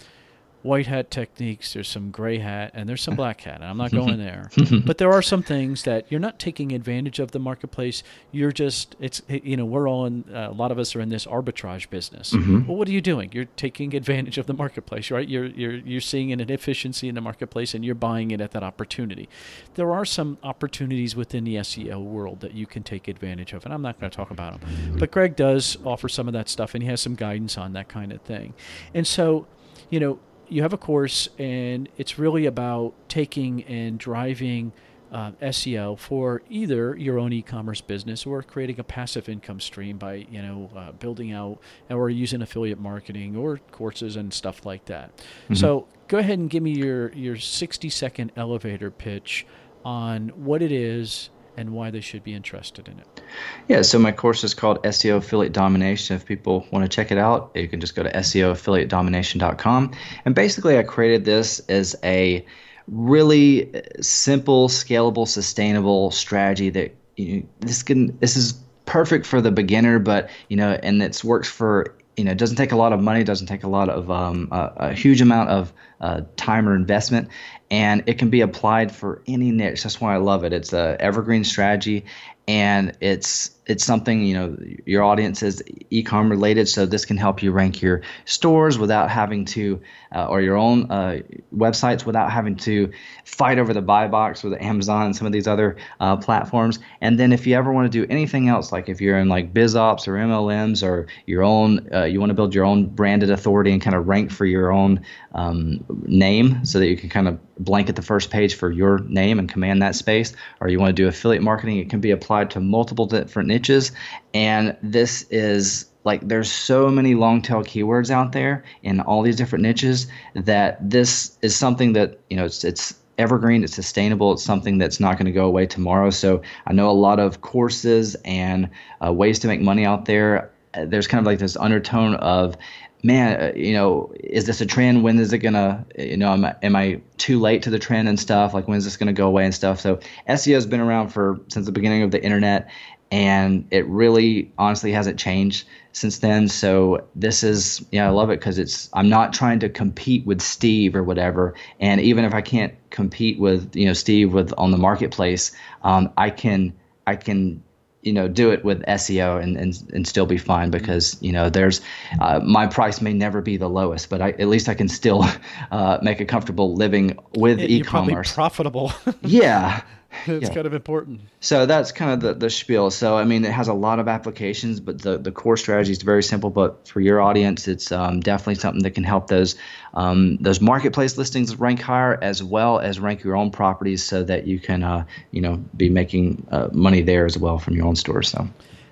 white 0.61 0.87
hat 0.87 1.09
techniques, 1.09 1.73
there's 1.73 1.87
some 1.87 2.11
gray 2.11 2.39
hat, 2.39 2.71
and 2.73 2.87
there's 2.87 3.01
some 3.01 3.15
black 3.15 3.41
hat. 3.41 3.55
And 3.55 3.65
I'm 3.65 3.77
not 3.77 3.91
going 3.91 4.17
there, 4.17 4.49
but 4.85 4.97
there 4.97 5.11
are 5.11 5.21
some 5.21 5.41
things 5.41 5.83
that 5.83 6.05
you're 6.09 6.19
not 6.19 6.39
taking 6.39 6.71
advantage 6.71 7.19
of 7.19 7.31
the 7.31 7.39
marketplace. 7.39 8.03
You're 8.31 8.51
just 8.51 8.95
it's 8.99 9.21
you 9.27 9.57
know 9.57 9.65
we're 9.65 9.87
all 9.87 10.05
in 10.05 10.25
uh, 10.33 10.49
a 10.49 10.53
lot 10.53 10.71
of 10.71 10.79
us 10.79 10.95
are 10.95 11.01
in 11.01 11.09
this 11.09 11.25
arbitrage 11.25 11.89
business. 11.89 12.31
Mm-hmm. 12.31 12.67
Well, 12.67 12.77
what 12.77 12.87
are 12.87 12.91
you 12.91 13.01
doing? 13.01 13.29
You're 13.33 13.45
taking 13.45 13.95
advantage 13.95 14.37
of 14.37 14.45
the 14.45 14.53
marketplace, 14.53 15.11
right? 15.11 15.27
You're 15.27 15.45
you're 15.45 15.75
you're 15.75 16.01
seeing 16.01 16.31
an 16.31 16.39
inefficiency 16.39 17.07
in 17.07 17.15
the 17.15 17.21
marketplace 17.21 17.73
and 17.73 17.85
you're 17.85 17.95
buying 17.95 18.31
it 18.31 18.41
at 18.41 18.51
that 18.51 18.63
opportunity. 18.63 19.29
There 19.75 19.91
are 19.91 20.05
some 20.05 20.37
opportunities 20.43 21.15
within 21.15 21.43
the 21.43 21.55
SEO 21.55 22.03
world 22.03 22.41
that 22.41 22.53
you 22.53 22.65
can 22.65 22.83
take 22.83 23.07
advantage 23.07 23.53
of, 23.53 23.65
and 23.65 23.73
I'm 23.73 23.81
not 23.81 23.99
going 23.99 24.09
to 24.09 24.15
talk 24.15 24.31
about 24.31 24.59
them. 24.59 24.97
But 24.97 25.11
Greg 25.11 25.35
does 25.35 25.77
offer 25.85 26.09
some 26.09 26.27
of 26.27 26.33
that 26.33 26.49
stuff, 26.49 26.73
and 26.73 26.83
he 26.83 26.89
has 26.89 27.01
some 27.01 27.15
guidance 27.15 27.57
on 27.57 27.73
that 27.73 27.87
kind 27.87 28.11
of 28.11 28.21
thing. 28.21 28.53
And 28.93 29.05
so, 29.05 29.47
you 29.89 29.99
know, 29.99 30.19
you 30.49 30.61
have 30.61 30.73
a 30.73 30.77
course 30.77 31.29
and 31.37 31.89
it's 31.97 32.19
really 32.19 32.45
about 32.45 32.93
taking 33.07 33.63
and 33.63 33.97
driving 33.97 34.71
uh, 35.11 35.31
SEO 35.41 35.97
for 35.97 36.41
either 36.49 36.95
your 36.95 37.17
own 37.17 37.33
e-commerce 37.33 37.81
business 37.81 38.25
or 38.25 38.43
creating 38.43 38.79
a 38.79 38.83
passive 38.83 39.27
income 39.27 39.59
stream 39.59 39.97
by 39.97 40.27
you 40.29 40.41
know 40.41 40.69
uh, 40.75 40.91
building 40.93 41.31
out 41.31 41.59
or 41.89 42.09
using 42.09 42.41
affiliate 42.41 42.79
marketing 42.79 43.35
or 43.35 43.57
courses 43.71 44.15
and 44.15 44.33
stuff 44.33 44.65
like 44.65 44.85
that. 44.85 45.15
Mm-hmm. 45.17 45.55
So 45.55 45.87
go 46.07 46.19
ahead 46.19 46.37
and 46.37 46.49
give 46.49 46.61
me 46.61 46.71
your 46.71 47.11
your 47.13 47.37
60 47.37 47.89
second 47.89 48.31
elevator 48.35 48.91
pitch 48.91 49.47
on 49.83 50.29
what 50.29 50.61
it 50.61 50.71
is 50.71 51.29
and 51.57 51.71
why 51.71 51.91
they 51.91 52.01
should 52.01 52.23
be 52.23 52.33
interested 52.33 52.87
in 52.87 52.99
it. 52.99 53.21
Yeah, 53.67 53.81
so 53.81 53.99
my 53.99 54.11
course 54.11 54.43
is 54.43 54.53
called 54.53 54.81
SEO 54.83 55.17
Affiliate 55.17 55.53
Domination. 55.53 56.15
If 56.15 56.25
people 56.25 56.65
want 56.71 56.83
to 56.83 56.89
check 56.89 57.11
it 57.11 57.17
out, 57.17 57.51
you 57.55 57.67
can 57.67 57.79
just 57.79 57.95
go 57.95 58.03
to 58.03 58.11
SEOaffiliatedomination.com. 58.11 59.91
And 60.25 60.35
basically, 60.35 60.77
I 60.77 60.83
created 60.83 61.25
this 61.25 61.59
as 61.69 61.95
a 62.03 62.45
really 62.87 63.71
simple, 64.01 64.69
scalable, 64.69 65.27
sustainable 65.27 66.11
strategy 66.11 66.69
that 66.69 66.95
you 67.15 67.37
know, 67.37 67.43
this 67.59 67.83
can 67.83 68.17
this 68.19 68.35
is 68.35 68.53
perfect 68.85 69.25
for 69.25 69.41
the 69.41 69.51
beginner, 69.51 69.99
but 69.99 70.29
you 70.47 70.57
know, 70.57 70.79
and 70.81 71.01
it 71.03 71.23
works 71.23 71.49
for 71.49 71.95
you 72.19 72.25
know, 72.25 72.31
it 72.31 72.37
doesn't 72.37 72.57
take 72.57 72.73
a 72.73 72.75
lot 72.75 72.91
of 72.91 73.01
money, 73.01 73.23
doesn't 73.23 73.47
take 73.47 73.63
a 73.63 73.69
lot 73.69 73.87
of 73.87 74.11
um, 74.11 74.49
a, 74.51 74.73
a, 74.75 74.93
huge 74.93 75.21
amount 75.21 75.49
of 75.49 75.71
uh, 76.01 76.19
time 76.35 76.67
or 76.67 76.75
investment, 76.75 77.29
and 77.71 78.03
it 78.07 78.17
can 78.17 78.29
be 78.29 78.41
applied 78.41 78.91
for 78.91 79.21
any 79.27 79.51
niche. 79.51 79.83
That's 79.83 80.01
why 80.01 80.13
I 80.13 80.17
love 80.17 80.43
it. 80.43 80.53
It's 80.53 80.73
a 80.73 80.97
evergreen 80.99 81.43
strategy, 81.43 82.05
and 82.47 82.95
it's 83.01 83.51
it's 83.69 83.85
something 83.85 84.25
you 84.25 84.33
know 84.33 84.57
your 84.85 85.03
audience 85.03 85.43
is 85.43 85.63
e-com 85.91 86.29
related 86.29 86.67
so 86.67 86.87
this 86.87 87.05
can 87.05 87.17
help 87.17 87.43
you 87.43 87.51
rank 87.51 87.81
your 87.81 88.01
stores 88.25 88.79
without 88.79 89.11
having 89.11 89.45
to 89.45 89.79
uh, 90.15 90.25
or 90.25 90.41
your 90.41 90.57
own 90.57 90.89
uh, 90.91 91.19
websites 91.55 92.03
without 92.03 92.31
having 92.31 92.55
to 92.55 92.91
fight 93.25 93.59
over 93.59 93.71
the 93.71 93.81
buy 93.81 94.07
box 94.07 94.41
with 94.43 94.59
amazon 94.59 95.05
and 95.05 95.15
some 95.15 95.27
of 95.27 95.31
these 95.31 95.47
other 95.47 95.77
uh, 95.99 96.17
platforms. 96.17 96.79
And 96.99 97.19
then 97.19 97.31
if 97.31 97.45
you 97.45 97.55
ever 97.55 97.71
want 97.71 97.91
to 97.91 98.05
do 98.05 98.11
anything 98.11 98.49
else 98.49 98.71
like 98.71 98.89
if 98.89 98.99
you're 98.99 99.19
in 99.19 99.29
like 99.29 99.53
bizops 99.53 100.07
or 100.07 100.13
mlms 100.13 100.83
or 100.83 101.05
your 101.27 101.43
own 101.43 101.87
uh, 101.93 102.05
you 102.05 102.19
want 102.19 102.31
to 102.31 102.33
build 102.33 102.55
your 102.55 102.65
own 102.65 102.87
branded 102.87 103.29
authority 103.29 103.71
and 103.71 103.81
kind 103.81 103.95
of 103.95 104.07
rank 104.07 104.31
for 104.31 104.45
your 104.45 104.71
own 104.71 105.01
um, 105.35 105.85
name 106.07 106.65
so 106.65 106.79
that 106.79 106.87
you 106.87 106.97
can 106.97 107.09
kind 107.09 107.27
of 107.27 107.39
blanket 107.59 107.95
the 107.95 108.01
first 108.01 108.31
page 108.31 108.55
for 108.55 108.71
your 108.71 108.99
name 108.99 109.37
and 109.37 109.47
command 109.47 109.81
that 109.83 109.93
space 109.93 110.33
or 110.59 110.69
you 110.69 110.79
want 110.79 110.89
to 110.89 110.93
do 110.93 111.07
affiliate 111.07 111.43
marketing 111.43 111.77
it 111.77 111.89
can 111.89 111.99
be 111.99 112.09
applied 112.09 112.49
to 112.49 112.59
multiple 112.59 113.05
different 113.05 113.47
niches. 113.59 113.91
And 114.33 114.75
this 114.81 115.23
is 115.29 115.89
like 116.05 116.27
there's 116.27 116.51
so 116.51 116.89
many 116.89 117.13
long 117.13 117.41
tail 117.41 117.61
keywords 117.61 118.09
out 118.09 118.31
there 118.31 118.63
in 118.83 119.01
all 119.01 119.21
these 119.21 119.35
different 119.35 119.63
niches 119.63 120.07
that 120.33 120.77
this 120.89 121.37
is 121.41 121.55
something 121.55 121.93
that 121.93 122.19
you 122.29 122.37
know 122.37 122.45
it's 122.45 122.63
it's 122.63 122.95
evergreen 123.17 123.65
it's 123.65 123.75
sustainable 123.75 124.31
it's 124.31 124.43
something 124.43 124.77
that's 124.77 125.01
not 125.01 125.17
going 125.17 125.25
to 125.25 125.31
go 125.31 125.45
away 125.45 125.65
tomorrow. 125.65 126.09
So 126.09 126.41
i 126.65 126.73
know 126.73 126.89
a 126.89 126.91
lot 126.91 127.19
of 127.19 127.41
courses 127.41 128.15
and 128.23 128.69
uh, 129.05 129.11
ways 129.11 129.39
to 129.39 129.47
make 129.47 129.61
money 129.61 129.85
out 129.85 130.05
there. 130.05 130.51
There's 130.73 131.07
kind 131.07 131.19
of 131.19 131.25
like 131.25 131.39
this 131.39 131.57
undertone 131.57 132.15
of 132.15 132.55
man 133.01 133.41
uh, 133.41 133.51
you 133.55 133.73
know 133.73 134.11
is 134.19 134.45
this 134.45 134.61
a 134.61 134.65
trend? 134.65 135.03
When 135.03 135.19
is 135.19 135.33
it 135.33 135.39
gonna 135.39 135.85
you 135.97 136.17
know 136.17 136.31
am 136.31 136.45
I, 136.45 136.55
am 136.63 136.75
I 136.75 137.01
too 137.17 137.39
late 137.39 137.63
to 137.63 137.69
the 137.69 137.79
trend 137.79 138.07
and 138.07 138.19
stuff? 138.19 138.53
Like 138.53 138.67
when 138.67 138.77
is 138.77 138.85
this 138.85 138.97
gonna 138.97 139.13
go 139.13 139.27
away 139.27 139.43
and 139.45 139.53
stuff? 139.53 139.79
So 139.79 139.99
seo 140.29 140.53
has 140.53 140.65
been 140.65 140.79
around 140.79 141.09
for 141.09 141.39
since 141.49 141.65
the 141.65 141.71
beginning 141.71 142.03
of 142.03 142.11
the 142.11 142.23
internet 142.23 142.69
and 143.11 143.65
it 143.71 143.87
really 143.87 144.51
honestly 144.57 144.91
hasn't 144.91 145.19
changed 145.19 145.67
since 145.93 146.19
then. 146.19 146.47
So 146.47 147.07
this 147.15 147.43
is 147.43 147.85
yeah 147.91 148.07
i 148.07 148.09
love 148.09 148.29
it 148.29 148.39
because 148.39 148.59
it's 148.59 148.89
i'm 148.93 149.09
not 149.09 149.33
trying 149.33 149.59
to 149.59 149.69
compete 149.69 150.25
with 150.25 150.41
steve 150.41 150.95
or 150.95 151.03
whatever. 151.03 151.55
And 151.79 152.01
even 152.01 152.25
if 152.25 152.33
i 152.33 152.41
can't 152.41 152.73
compete 152.89 153.39
with 153.39 153.75
you 153.75 153.85
know 153.85 153.93
steve 153.93 154.33
with 154.33 154.53
on 154.57 154.71
the 154.71 154.77
marketplace 154.77 155.51
um, 155.83 156.11
i 156.17 156.29
can 156.29 156.73
i 157.05 157.15
can 157.15 157.63
you 158.01 158.13
know 158.13 158.27
do 158.27 158.49
it 158.51 158.63
with 158.63 158.81
SEO 158.83 159.41
and, 159.41 159.57
and, 159.57 159.91
and 159.93 160.07
still 160.07 160.25
be 160.25 160.37
fine 160.37 160.69
because 160.69 161.17
you 161.21 161.31
know 161.31 161.49
there's 161.49 161.81
uh, 162.21 162.39
my 162.39 162.65
price 162.65 163.01
may 163.01 163.13
never 163.13 163.41
be 163.41 163.57
the 163.57 163.69
lowest 163.69 164.09
but 164.09 164.21
I, 164.21 164.29
at 164.31 164.47
least 164.47 164.69
I 164.69 164.73
can 164.73 164.87
still 164.87 165.25
uh, 165.71 165.99
make 166.01 166.19
a 166.19 166.25
comfortable 166.25 166.73
living 166.75 167.17
with 167.35 167.59
e-commerce. 167.59 168.33
profitable. 168.33 168.93
Yeah 169.21 169.81
it's 170.25 170.47
yeah. 170.47 170.53
kind 170.53 170.65
of 170.65 170.73
important. 170.73 171.21
So 171.39 171.65
that's 171.65 171.91
kind 171.91 172.11
of 172.11 172.19
the, 172.19 172.33
the 172.33 172.49
spiel. 172.49 172.89
So 172.89 173.17
I 173.17 173.25
mean, 173.25 173.45
it 173.45 173.51
has 173.51 173.67
a 173.67 173.73
lot 173.73 173.99
of 173.99 174.07
applications, 174.07 174.79
but 174.79 175.01
the, 175.01 175.17
the 175.17 175.31
core 175.31 175.57
strategy 175.57 175.91
is 175.91 176.01
very 176.01 176.23
simple. 176.23 176.49
But 176.49 176.87
for 176.87 176.99
your 176.99 177.21
audience, 177.21 177.67
it's 177.67 177.91
um, 177.91 178.19
definitely 178.19 178.55
something 178.55 178.83
that 178.83 178.91
can 178.91 179.03
help 179.03 179.27
those 179.27 179.55
um, 179.93 180.37
those 180.37 180.61
marketplace 180.61 181.17
listings 181.17 181.55
rank 181.57 181.79
higher, 181.79 182.17
as 182.21 182.43
well 182.43 182.79
as 182.79 182.99
rank 182.99 183.23
your 183.23 183.35
own 183.35 183.51
properties, 183.51 184.03
so 184.03 184.23
that 184.23 184.47
you 184.47 184.59
can 184.59 184.83
uh, 184.83 185.05
you 185.31 185.41
know 185.41 185.57
be 185.77 185.89
making 185.89 186.45
uh, 186.51 186.69
money 186.71 187.01
there 187.01 187.25
as 187.25 187.37
well 187.37 187.59
from 187.59 187.75
your 187.75 187.85
own 187.85 187.95
store. 187.95 188.23
So. 188.23 188.47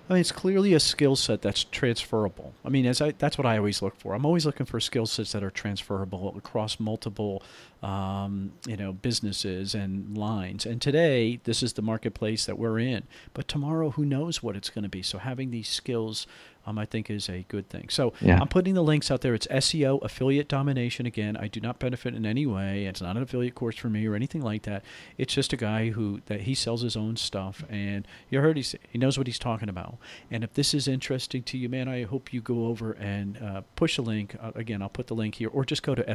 I 0.09 0.13
mean, 0.13 0.21
it's 0.21 0.31
clearly 0.31 0.73
a 0.73 0.79
skill 0.79 1.17
set 1.17 1.41
that's 1.41 1.65
transferable. 1.65 2.53
I 2.63 2.69
mean, 2.69 2.85
as 2.85 3.01
I, 3.01 3.11
that's 3.17 3.37
what 3.37 3.45
I 3.45 3.57
always 3.57 3.81
look 3.81 3.95
for. 3.97 4.13
I'm 4.13 4.25
always 4.25 4.45
looking 4.45 4.65
for 4.65 4.79
skill 4.79 5.05
sets 5.05 5.33
that 5.33 5.43
are 5.43 5.49
transferable 5.49 6.33
across 6.37 6.79
multiple, 6.79 7.43
um, 7.83 8.53
you 8.65 8.77
know, 8.77 8.93
businesses 8.93 9.75
and 9.75 10.17
lines. 10.17 10.65
And 10.65 10.81
today, 10.81 11.39
this 11.43 11.61
is 11.61 11.73
the 11.73 11.81
marketplace 11.81 12.45
that 12.45 12.57
we're 12.57 12.79
in. 12.79 13.03
But 13.33 13.47
tomorrow, 13.47 13.91
who 13.91 14.05
knows 14.05 14.41
what 14.41 14.55
it's 14.55 14.69
going 14.69 14.83
to 14.83 14.89
be? 14.89 15.01
So 15.01 15.17
having 15.17 15.51
these 15.51 15.69
skills 15.69 16.27
um, 16.67 16.77
I 16.77 16.85
think 16.85 17.09
is 17.09 17.29
a 17.29 17.45
good 17.47 17.69
thing. 17.69 17.87
So 17.89 18.13
yeah. 18.19 18.39
I'm 18.39 18.49
putting 18.49 18.73
the 18.73 18.83
links 18.83 19.09
out 19.09 19.21
there. 19.21 19.33
It's 19.33 19.47
SEO 19.47 20.03
affiliate 20.03 20.49
domination. 20.49 21.05
Again, 21.05 21.37
I 21.37 21.47
do 21.47 21.61
not 21.61 21.79
benefit 21.79 22.13
in 22.13 22.25
any 22.25 22.45
way. 22.45 22.85
It's 22.85 23.01
not 23.01 23.15
an 23.15 23.23
affiliate 23.23 23.55
course 23.55 23.77
for 23.77 23.89
me 23.89 24.05
or 24.05 24.15
anything 24.15 24.41
like 24.41 24.63
that. 24.63 24.83
It's 25.17 25.33
just 25.33 25.53
a 25.53 25.57
guy 25.57 25.91
who 25.91 26.21
that 26.25 26.41
he 26.41 26.53
sells 26.53 26.81
his 26.81 26.97
own 26.97 27.15
stuff, 27.15 27.63
and 27.69 28.05
you 28.29 28.41
heard 28.41 28.57
he 28.57 28.65
he 28.89 28.97
knows 28.97 29.17
what 29.17 29.27
he's 29.27 29.39
talking 29.39 29.69
about. 29.69 29.97
And 30.29 30.43
if 30.43 30.53
this 30.53 30.73
is 30.73 30.89
interesting 30.89 31.41
to 31.43 31.57
you, 31.57 31.69
man, 31.69 31.87
I 31.87 32.03
hope 32.03 32.33
you 32.33 32.41
go 32.41 32.65
over 32.65 32.91
and 32.91 33.41
uh, 33.41 33.61
push 33.77 33.97
a 33.97 34.01
link. 34.01 34.35
Uh, 34.39 34.51
again, 34.55 34.81
I'll 34.81 34.89
put 34.89 35.07
the 35.07 35.15
link 35.15 35.35
here, 35.35 35.49
or 35.49 35.63
just 35.63 35.83
go 35.83 35.95
to 35.95 36.07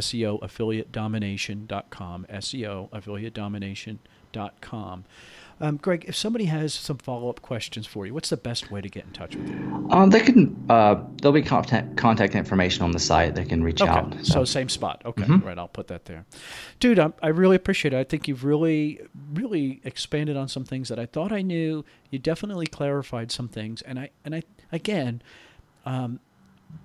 SEOaffiliatedomination.com. 1.55 2.27
SEOaffiliatedomination.com. 2.31 5.05
Um, 5.61 5.77
Greg, 5.77 6.07
if 6.09 6.17
somebody 6.17 6.47
has 6.47 6.73
some 6.75 6.99
follow 6.99 7.31
up 7.31 7.41
questions 7.41 7.87
for 7.87 8.05
you, 8.05 8.13
what's 8.13 8.31
the 8.31 8.37
best 8.37 8.73
way 8.73 8.81
to 8.81 8.89
get 8.89 9.05
in 9.05 9.13
touch 9.13 9.37
with 9.37 9.49
you? 9.49 9.87
Um, 9.91 10.11
they 10.11 10.19
can. 10.19 10.67
Uh, 10.69 10.97
there'll 11.21 11.33
be 11.33 11.43
contact 11.43 11.97
contact 11.97 12.35
information 12.35 12.83
on 12.83 12.91
the 12.91 12.99
site. 12.99 13.37
They 13.37 13.45
can 13.45 13.63
reach 13.63 13.81
okay. 13.81 13.91
out. 13.91 14.13
So. 14.25 14.33
so. 14.33 14.45
same 14.45 14.69
spot. 14.69 15.03
Okay, 15.05 15.23
mm-hmm. 15.23 15.47
right. 15.47 15.57
I'll 15.57 15.69
put 15.69 15.87
that 15.87 16.07
there, 16.07 16.25
dude. 16.81 16.99
I, 16.99 17.13
I 17.23 17.29
really 17.29 17.55
appreciate 17.55 17.95
it. 17.95 17.99
I 17.99 18.03
think 18.03 18.27
you've 18.27 18.45
really, 18.45 19.03
really 19.33 19.81
expanded 19.85 20.37
on 20.37 20.49
some 20.49 20.65
things 20.65 20.89
that 20.89 20.99
I 20.99 21.07
thought 21.07 21.31
I 21.31 21.43
knew. 21.43 21.85
You 22.11 22.19
definitely 22.19 22.67
clarified 22.67 23.31
some 23.31 23.47
things, 23.47 23.83
and 23.83 24.01
I 24.01 24.11
and 24.25 24.35
I 24.35 24.43
again. 24.73 25.23
Um, 25.87 26.19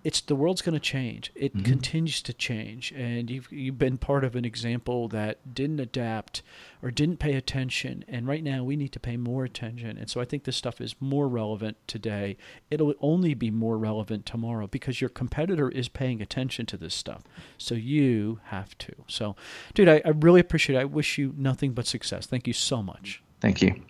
it's 0.03 0.21
the 0.21 0.35
world's 0.35 0.61
going 0.61 0.73
to 0.73 0.79
change. 0.79 1.31
It 1.35 1.53
mm-hmm. 1.53 1.65
continues 1.65 2.21
to 2.23 2.33
change, 2.33 2.91
and 2.93 3.29
you've 3.29 3.51
you've 3.51 3.77
been 3.77 3.97
part 3.97 4.23
of 4.23 4.35
an 4.35 4.45
example 4.45 5.07
that 5.09 5.53
didn't 5.53 5.79
adapt 5.79 6.43
or 6.81 6.91
didn't 6.91 7.17
pay 7.17 7.33
attention. 7.33 8.05
And 8.07 8.27
right 8.27 8.43
now, 8.43 8.63
we 8.63 8.75
need 8.75 8.91
to 8.93 8.99
pay 8.99 9.17
more 9.17 9.43
attention. 9.43 9.97
And 9.97 10.09
so 10.09 10.21
I 10.21 10.25
think 10.25 10.43
this 10.43 10.55
stuff 10.55 10.79
is 10.79 10.95
more 10.99 11.27
relevant 11.27 11.77
today. 11.87 12.37
It'll 12.69 12.93
only 13.01 13.33
be 13.33 13.51
more 13.51 13.77
relevant 13.77 14.25
tomorrow 14.25 14.67
because 14.67 15.01
your 15.01 15.09
competitor 15.09 15.69
is 15.69 15.89
paying 15.89 16.21
attention 16.21 16.65
to 16.67 16.77
this 16.77 16.93
stuff. 16.93 17.23
So 17.57 17.75
you 17.75 18.39
have 18.45 18.77
to. 18.79 18.93
So, 19.07 19.35
dude, 19.73 19.89
I, 19.89 20.01
I 20.05 20.09
really 20.09 20.39
appreciate 20.39 20.77
it. 20.77 20.81
I 20.81 20.85
wish 20.85 21.17
you 21.17 21.33
nothing 21.37 21.73
but 21.73 21.87
success. 21.87 22.27
Thank 22.27 22.47
you 22.47 22.53
so 22.53 22.81
much. 22.83 23.21
Thank 23.41 23.61
you 23.61 23.83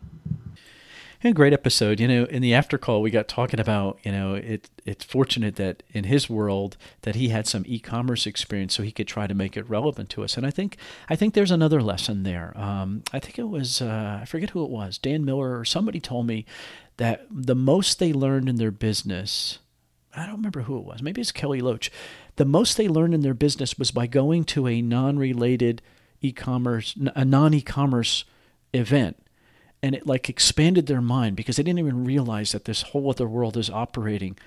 a 1.23 1.33
great 1.33 1.53
episode. 1.53 1.99
You 1.99 2.07
know, 2.07 2.25
in 2.25 2.41
the 2.41 2.53
after 2.53 2.77
call, 2.77 3.01
we 3.01 3.11
got 3.11 3.27
talking 3.27 3.59
about, 3.59 3.99
you 4.03 4.11
know, 4.11 4.35
it 4.35 4.69
it's 4.85 5.03
fortunate 5.03 5.55
that 5.57 5.83
in 5.91 6.05
his 6.05 6.29
world 6.29 6.77
that 7.01 7.15
he 7.15 7.29
had 7.29 7.47
some 7.47 7.63
e-commerce 7.65 8.25
experience, 8.25 8.73
so 8.75 8.83
he 8.83 8.91
could 8.91 9.07
try 9.07 9.27
to 9.27 9.33
make 9.33 9.57
it 9.57 9.69
relevant 9.69 10.09
to 10.11 10.23
us. 10.23 10.37
And 10.37 10.45
I 10.45 10.51
think 10.51 10.77
I 11.09 11.15
think 11.15 11.33
there's 11.33 11.51
another 11.51 11.81
lesson 11.81 12.23
there. 12.23 12.53
Um, 12.55 13.03
I 13.11 13.19
think 13.19 13.37
it 13.39 13.49
was 13.49 13.81
uh, 13.81 14.19
I 14.21 14.25
forget 14.25 14.51
who 14.51 14.63
it 14.63 14.69
was, 14.69 14.97
Dan 14.97 15.25
Miller 15.25 15.59
or 15.59 15.65
somebody 15.65 15.99
told 15.99 16.27
me 16.27 16.45
that 16.97 17.25
the 17.29 17.55
most 17.55 17.99
they 17.99 18.13
learned 18.13 18.49
in 18.49 18.57
their 18.57 18.71
business. 18.71 19.59
I 20.15 20.25
don't 20.25 20.37
remember 20.37 20.61
who 20.61 20.79
it 20.79 20.83
was. 20.83 21.03
Maybe 21.03 21.21
it's 21.21 21.31
Kelly 21.31 21.61
Loach. 21.61 21.91
The 22.37 22.45
most 22.45 22.75
they 22.75 22.87
learned 22.87 23.13
in 23.13 23.21
their 23.21 23.35
business 23.35 23.77
was 23.77 23.91
by 23.91 24.07
going 24.07 24.45
to 24.45 24.67
a 24.67 24.81
non-related 24.81 25.83
e-commerce, 26.21 26.95
a 27.15 27.23
non-e-commerce 27.23 28.25
event 28.73 29.17
and 29.81 29.95
it 29.95 30.07
like 30.07 30.29
expanded 30.29 30.87
their 30.87 31.01
mind 31.01 31.35
because 31.35 31.55
they 31.57 31.63
didn't 31.63 31.79
even 31.79 32.05
realize 32.05 32.51
that 32.51 32.65
this 32.65 32.81
whole 32.83 33.09
other 33.09 33.27
world 33.27 33.57
is 33.57 33.69
operating 33.69 34.37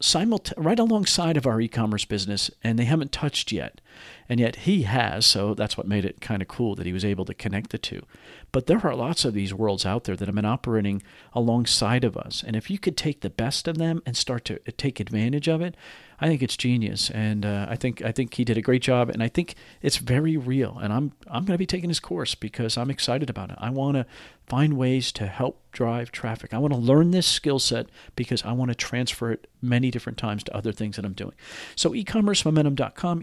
simulta- 0.00 0.52
right 0.56 0.78
alongside 0.78 1.36
of 1.36 1.46
our 1.46 1.60
e-commerce 1.60 2.04
business 2.04 2.50
and 2.62 2.78
they 2.78 2.84
haven't 2.84 3.12
touched 3.12 3.52
yet 3.52 3.80
And 4.28 4.40
yet 4.40 4.56
he 4.56 4.82
has, 4.82 5.26
so 5.26 5.54
that's 5.54 5.76
what 5.76 5.86
made 5.86 6.04
it 6.04 6.20
kind 6.20 6.42
of 6.42 6.48
cool 6.48 6.74
that 6.76 6.86
he 6.86 6.92
was 6.92 7.04
able 7.04 7.24
to 7.24 7.34
connect 7.34 7.70
the 7.70 7.78
two. 7.78 8.02
But 8.50 8.66
there 8.66 8.84
are 8.86 8.94
lots 8.94 9.24
of 9.24 9.34
these 9.34 9.52
worlds 9.54 9.84
out 9.84 10.04
there 10.04 10.16
that 10.16 10.28
have 10.28 10.34
been 10.34 10.44
operating 10.44 11.02
alongside 11.32 12.04
of 12.04 12.16
us. 12.16 12.44
And 12.46 12.56
if 12.56 12.70
you 12.70 12.78
could 12.78 12.96
take 12.96 13.20
the 13.20 13.30
best 13.30 13.68
of 13.68 13.78
them 13.78 14.02
and 14.06 14.16
start 14.16 14.44
to 14.46 14.58
take 14.72 15.00
advantage 15.00 15.48
of 15.48 15.60
it, 15.60 15.76
I 16.22 16.28
think 16.28 16.40
it's 16.40 16.56
genius, 16.56 17.10
and 17.10 17.44
uh, 17.44 17.66
I 17.68 17.74
think 17.74 18.00
I 18.00 18.12
think 18.12 18.34
he 18.34 18.44
did 18.44 18.56
a 18.56 18.62
great 18.62 18.80
job, 18.80 19.10
and 19.10 19.24
I 19.24 19.26
think 19.26 19.56
it's 19.80 19.96
very 19.96 20.36
real. 20.36 20.78
And 20.80 20.92
I'm 20.92 21.10
I'm 21.26 21.44
going 21.44 21.54
to 21.54 21.58
be 21.58 21.66
taking 21.66 21.90
his 21.90 21.98
course 21.98 22.36
because 22.36 22.78
I'm 22.78 22.90
excited 22.90 23.28
about 23.28 23.50
it. 23.50 23.56
I 23.58 23.70
want 23.70 23.96
to 23.96 24.06
find 24.46 24.74
ways 24.74 25.10
to 25.12 25.26
help 25.26 25.60
drive 25.72 26.12
traffic. 26.12 26.54
I 26.54 26.58
want 26.58 26.74
to 26.74 26.78
learn 26.78 27.10
this 27.10 27.26
skill 27.26 27.58
set 27.58 27.88
because 28.14 28.44
I 28.44 28.52
want 28.52 28.70
to 28.70 28.76
transfer 28.76 29.32
it 29.32 29.48
many 29.60 29.90
different 29.90 30.16
times 30.16 30.44
to 30.44 30.56
other 30.56 30.70
things 30.70 30.94
that 30.94 31.04
I'm 31.04 31.12
doing. 31.12 31.32
So 31.74 31.90
ecommercemomentum.com, 31.90 33.20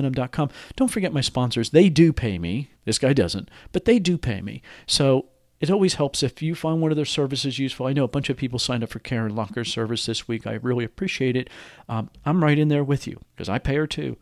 ecommercemomentum.com. 0.00 0.50
Don't 0.76 0.88
forget 0.88 1.12
my 1.12 1.20
sponsors. 1.20 1.70
They 1.70 1.88
do 1.88 2.12
pay 2.12 2.38
me. 2.38 2.70
This 2.84 2.98
guy 2.98 3.12
doesn't, 3.12 3.50
but 3.72 3.84
they 3.84 3.98
do 3.98 4.18
pay 4.18 4.40
me. 4.40 4.62
So 4.86 5.26
it 5.60 5.70
always 5.70 5.94
helps 5.94 6.22
if 6.22 6.40
you 6.40 6.54
find 6.54 6.80
one 6.80 6.90
of 6.90 6.96
their 6.96 7.04
services 7.04 7.58
useful. 7.58 7.86
I 7.86 7.92
know 7.92 8.04
a 8.04 8.08
bunch 8.08 8.30
of 8.30 8.36
people 8.36 8.58
signed 8.58 8.82
up 8.82 8.90
for 8.90 8.98
Karen 8.98 9.34
Locke's 9.34 9.68
service 9.68 10.06
this 10.06 10.26
week. 10.26 10.46
I 10.46 10.54
really 10.54 10.84
appreciate 10.84 11.36
it. 11.36 11.50
Um, 11.88 12.10
I'm 12.24 12.42
right 12.42 12.58
in 12.58 12.68
there 12.68 12.84
with 12.84 13.06
you 13.06 13.20
because 13.34 13.48
I 13.48 13.58
pay 13.58 13.76
her 13.76 13.86
too, 13.86 14.16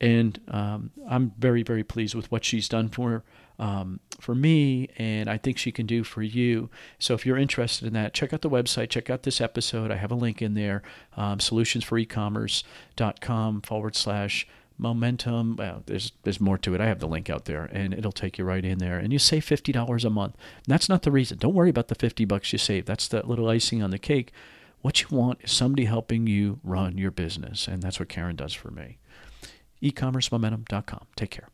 and 0.00 0.40
um, 0.48 0.90
I'm 1.08 1.32
very 1.38 1.62
very 1.62 1.84
pleased 1.84 2.14
with 2.14 2.30
what 2.32 2.44
she's 2.44 2.68
done 2.68 2.88
for 2.88 3.22
um, 3.58 4.00
for 4.20 4.34
me, 4.34 4.88
and 4.98 5.30
I 5.30 5.38
think 5.38 5.56
she 5.56 5.70
can 5.70 5.86
do 5.86 6.02
for 6.02 6.22
you. 6.22 6.68
So 6.98 7.14
if 7.14 7.24
you're 7.24 7.38
interested 7.38 7.86
in 7.86 7.94
that, 7.94 8.12
check 8.12 8.32
out 8.32 8.40
the 8.40 8.50
website. 8.50 8.90
Check 8.90 9.08
out 9.08 9.22
this 9.22 9.40
episode. 9.40 9.92
I 9.92 9.96
have 9.96 10.10
a 10.10 10.16
link 10.16 10.42
in 10.42 10.54
there. 10.54 10.82
Um, 11.16 11.38
solutions4ecommerce.com 11.38 13.60
forward 13.60 13.94
slash 13.94 14.48
momentum. 14.82 15.56
Well, 15.56 15.82
there's 15.86 16.12
there's 16.24 16.40
more 16.40 16.58
to 16.58 16.74
it. 16.74 16.80
I 16.80 16.86
have 16.86 17.00
the 17.00 17.08
link 17.08 17.30
out 17.30 17.46
there, 17.46 17.64
and 17.64 17.94
it'll 17.94 18.12
take 18.12 18.36
you 18.36 18.44
right 18.44 18.64
in 18.64 18.78
there. 18.78 18.98
And 18.98 19.12
you 19.12 19.18
save 19.18 19.44
fifty 19.44 19.72
dollars 19.72 20.04
a 20.04 20.10
month. 20.10 20.34
And 20.34 20.72
that's 20.72 20.88
not 20.88 21.02
the 21.02 21.10
reason. 21.10 21.38
Don't 21.38 21.54
worry 21.54 21.70
about 21.70 21.88
the 21.88 21.94
fifty 21.94 22.24
bucks 22.24 22.52
you 22.52 22.58
save. 22.58 22.84
That's 22.84 23.08
the 23.08 23.26
little 23.26 23.48
icing 23.48 23.82
on 23.82 23.90
the 23.90 23.98
cake. 23.98 24.32
What 24.82 25.00
you 25.00 25.16
want 25.16 25.38
is 25.42 25.52
somebody 25.52 25.84
helping 25.84 26.26
you 26.26 26.58
run 26.64 26.98
your 26.98 27.12
business, 27.12 27.68
and 27.68 27.82
that's 27.82 28.00
what 28.00 28.08
Karen 28.08 28.36
does 28.36 28.52
for 28.52 28.70
me. 28.72 28.98
E-commercemomentum.com. 29.80 31.06
Take 31.16 31.30
care. 31.30 31.48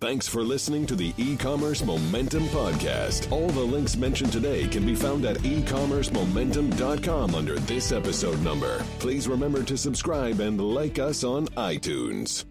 Thanks 0.00 0.26
for 0.26 0.42
listening 0.42 0.86
to 0.86 0.96
the 0.96 1.12
e-commerce 1.18 1.84
momentum 1.84 2.44
podcast. 2.44 3.30
All 3.30 3.48
the 3.48 3.60
links 3.60 3.96
mentioned 3.96 4.32
today 4.32 4.66
can 4.66 4.86
be 4.86 4.94
found 4.94 5.26
at 5.26 5.36
ecommercemomentum.com 5.38 7.34
under 7.34 7.58
this 7.58 7.92
episode 7.92 8.40
number. 8.40 8.82
Please 8.98 9.28
remember 9.28 9.62
to 9.62 9.76
subscribe 9.76 10.40
and 10.40 10.58
like 10.58 10.98
us 10.98 11.22
on 11.22 11.48
iTunes. 11.48 12.49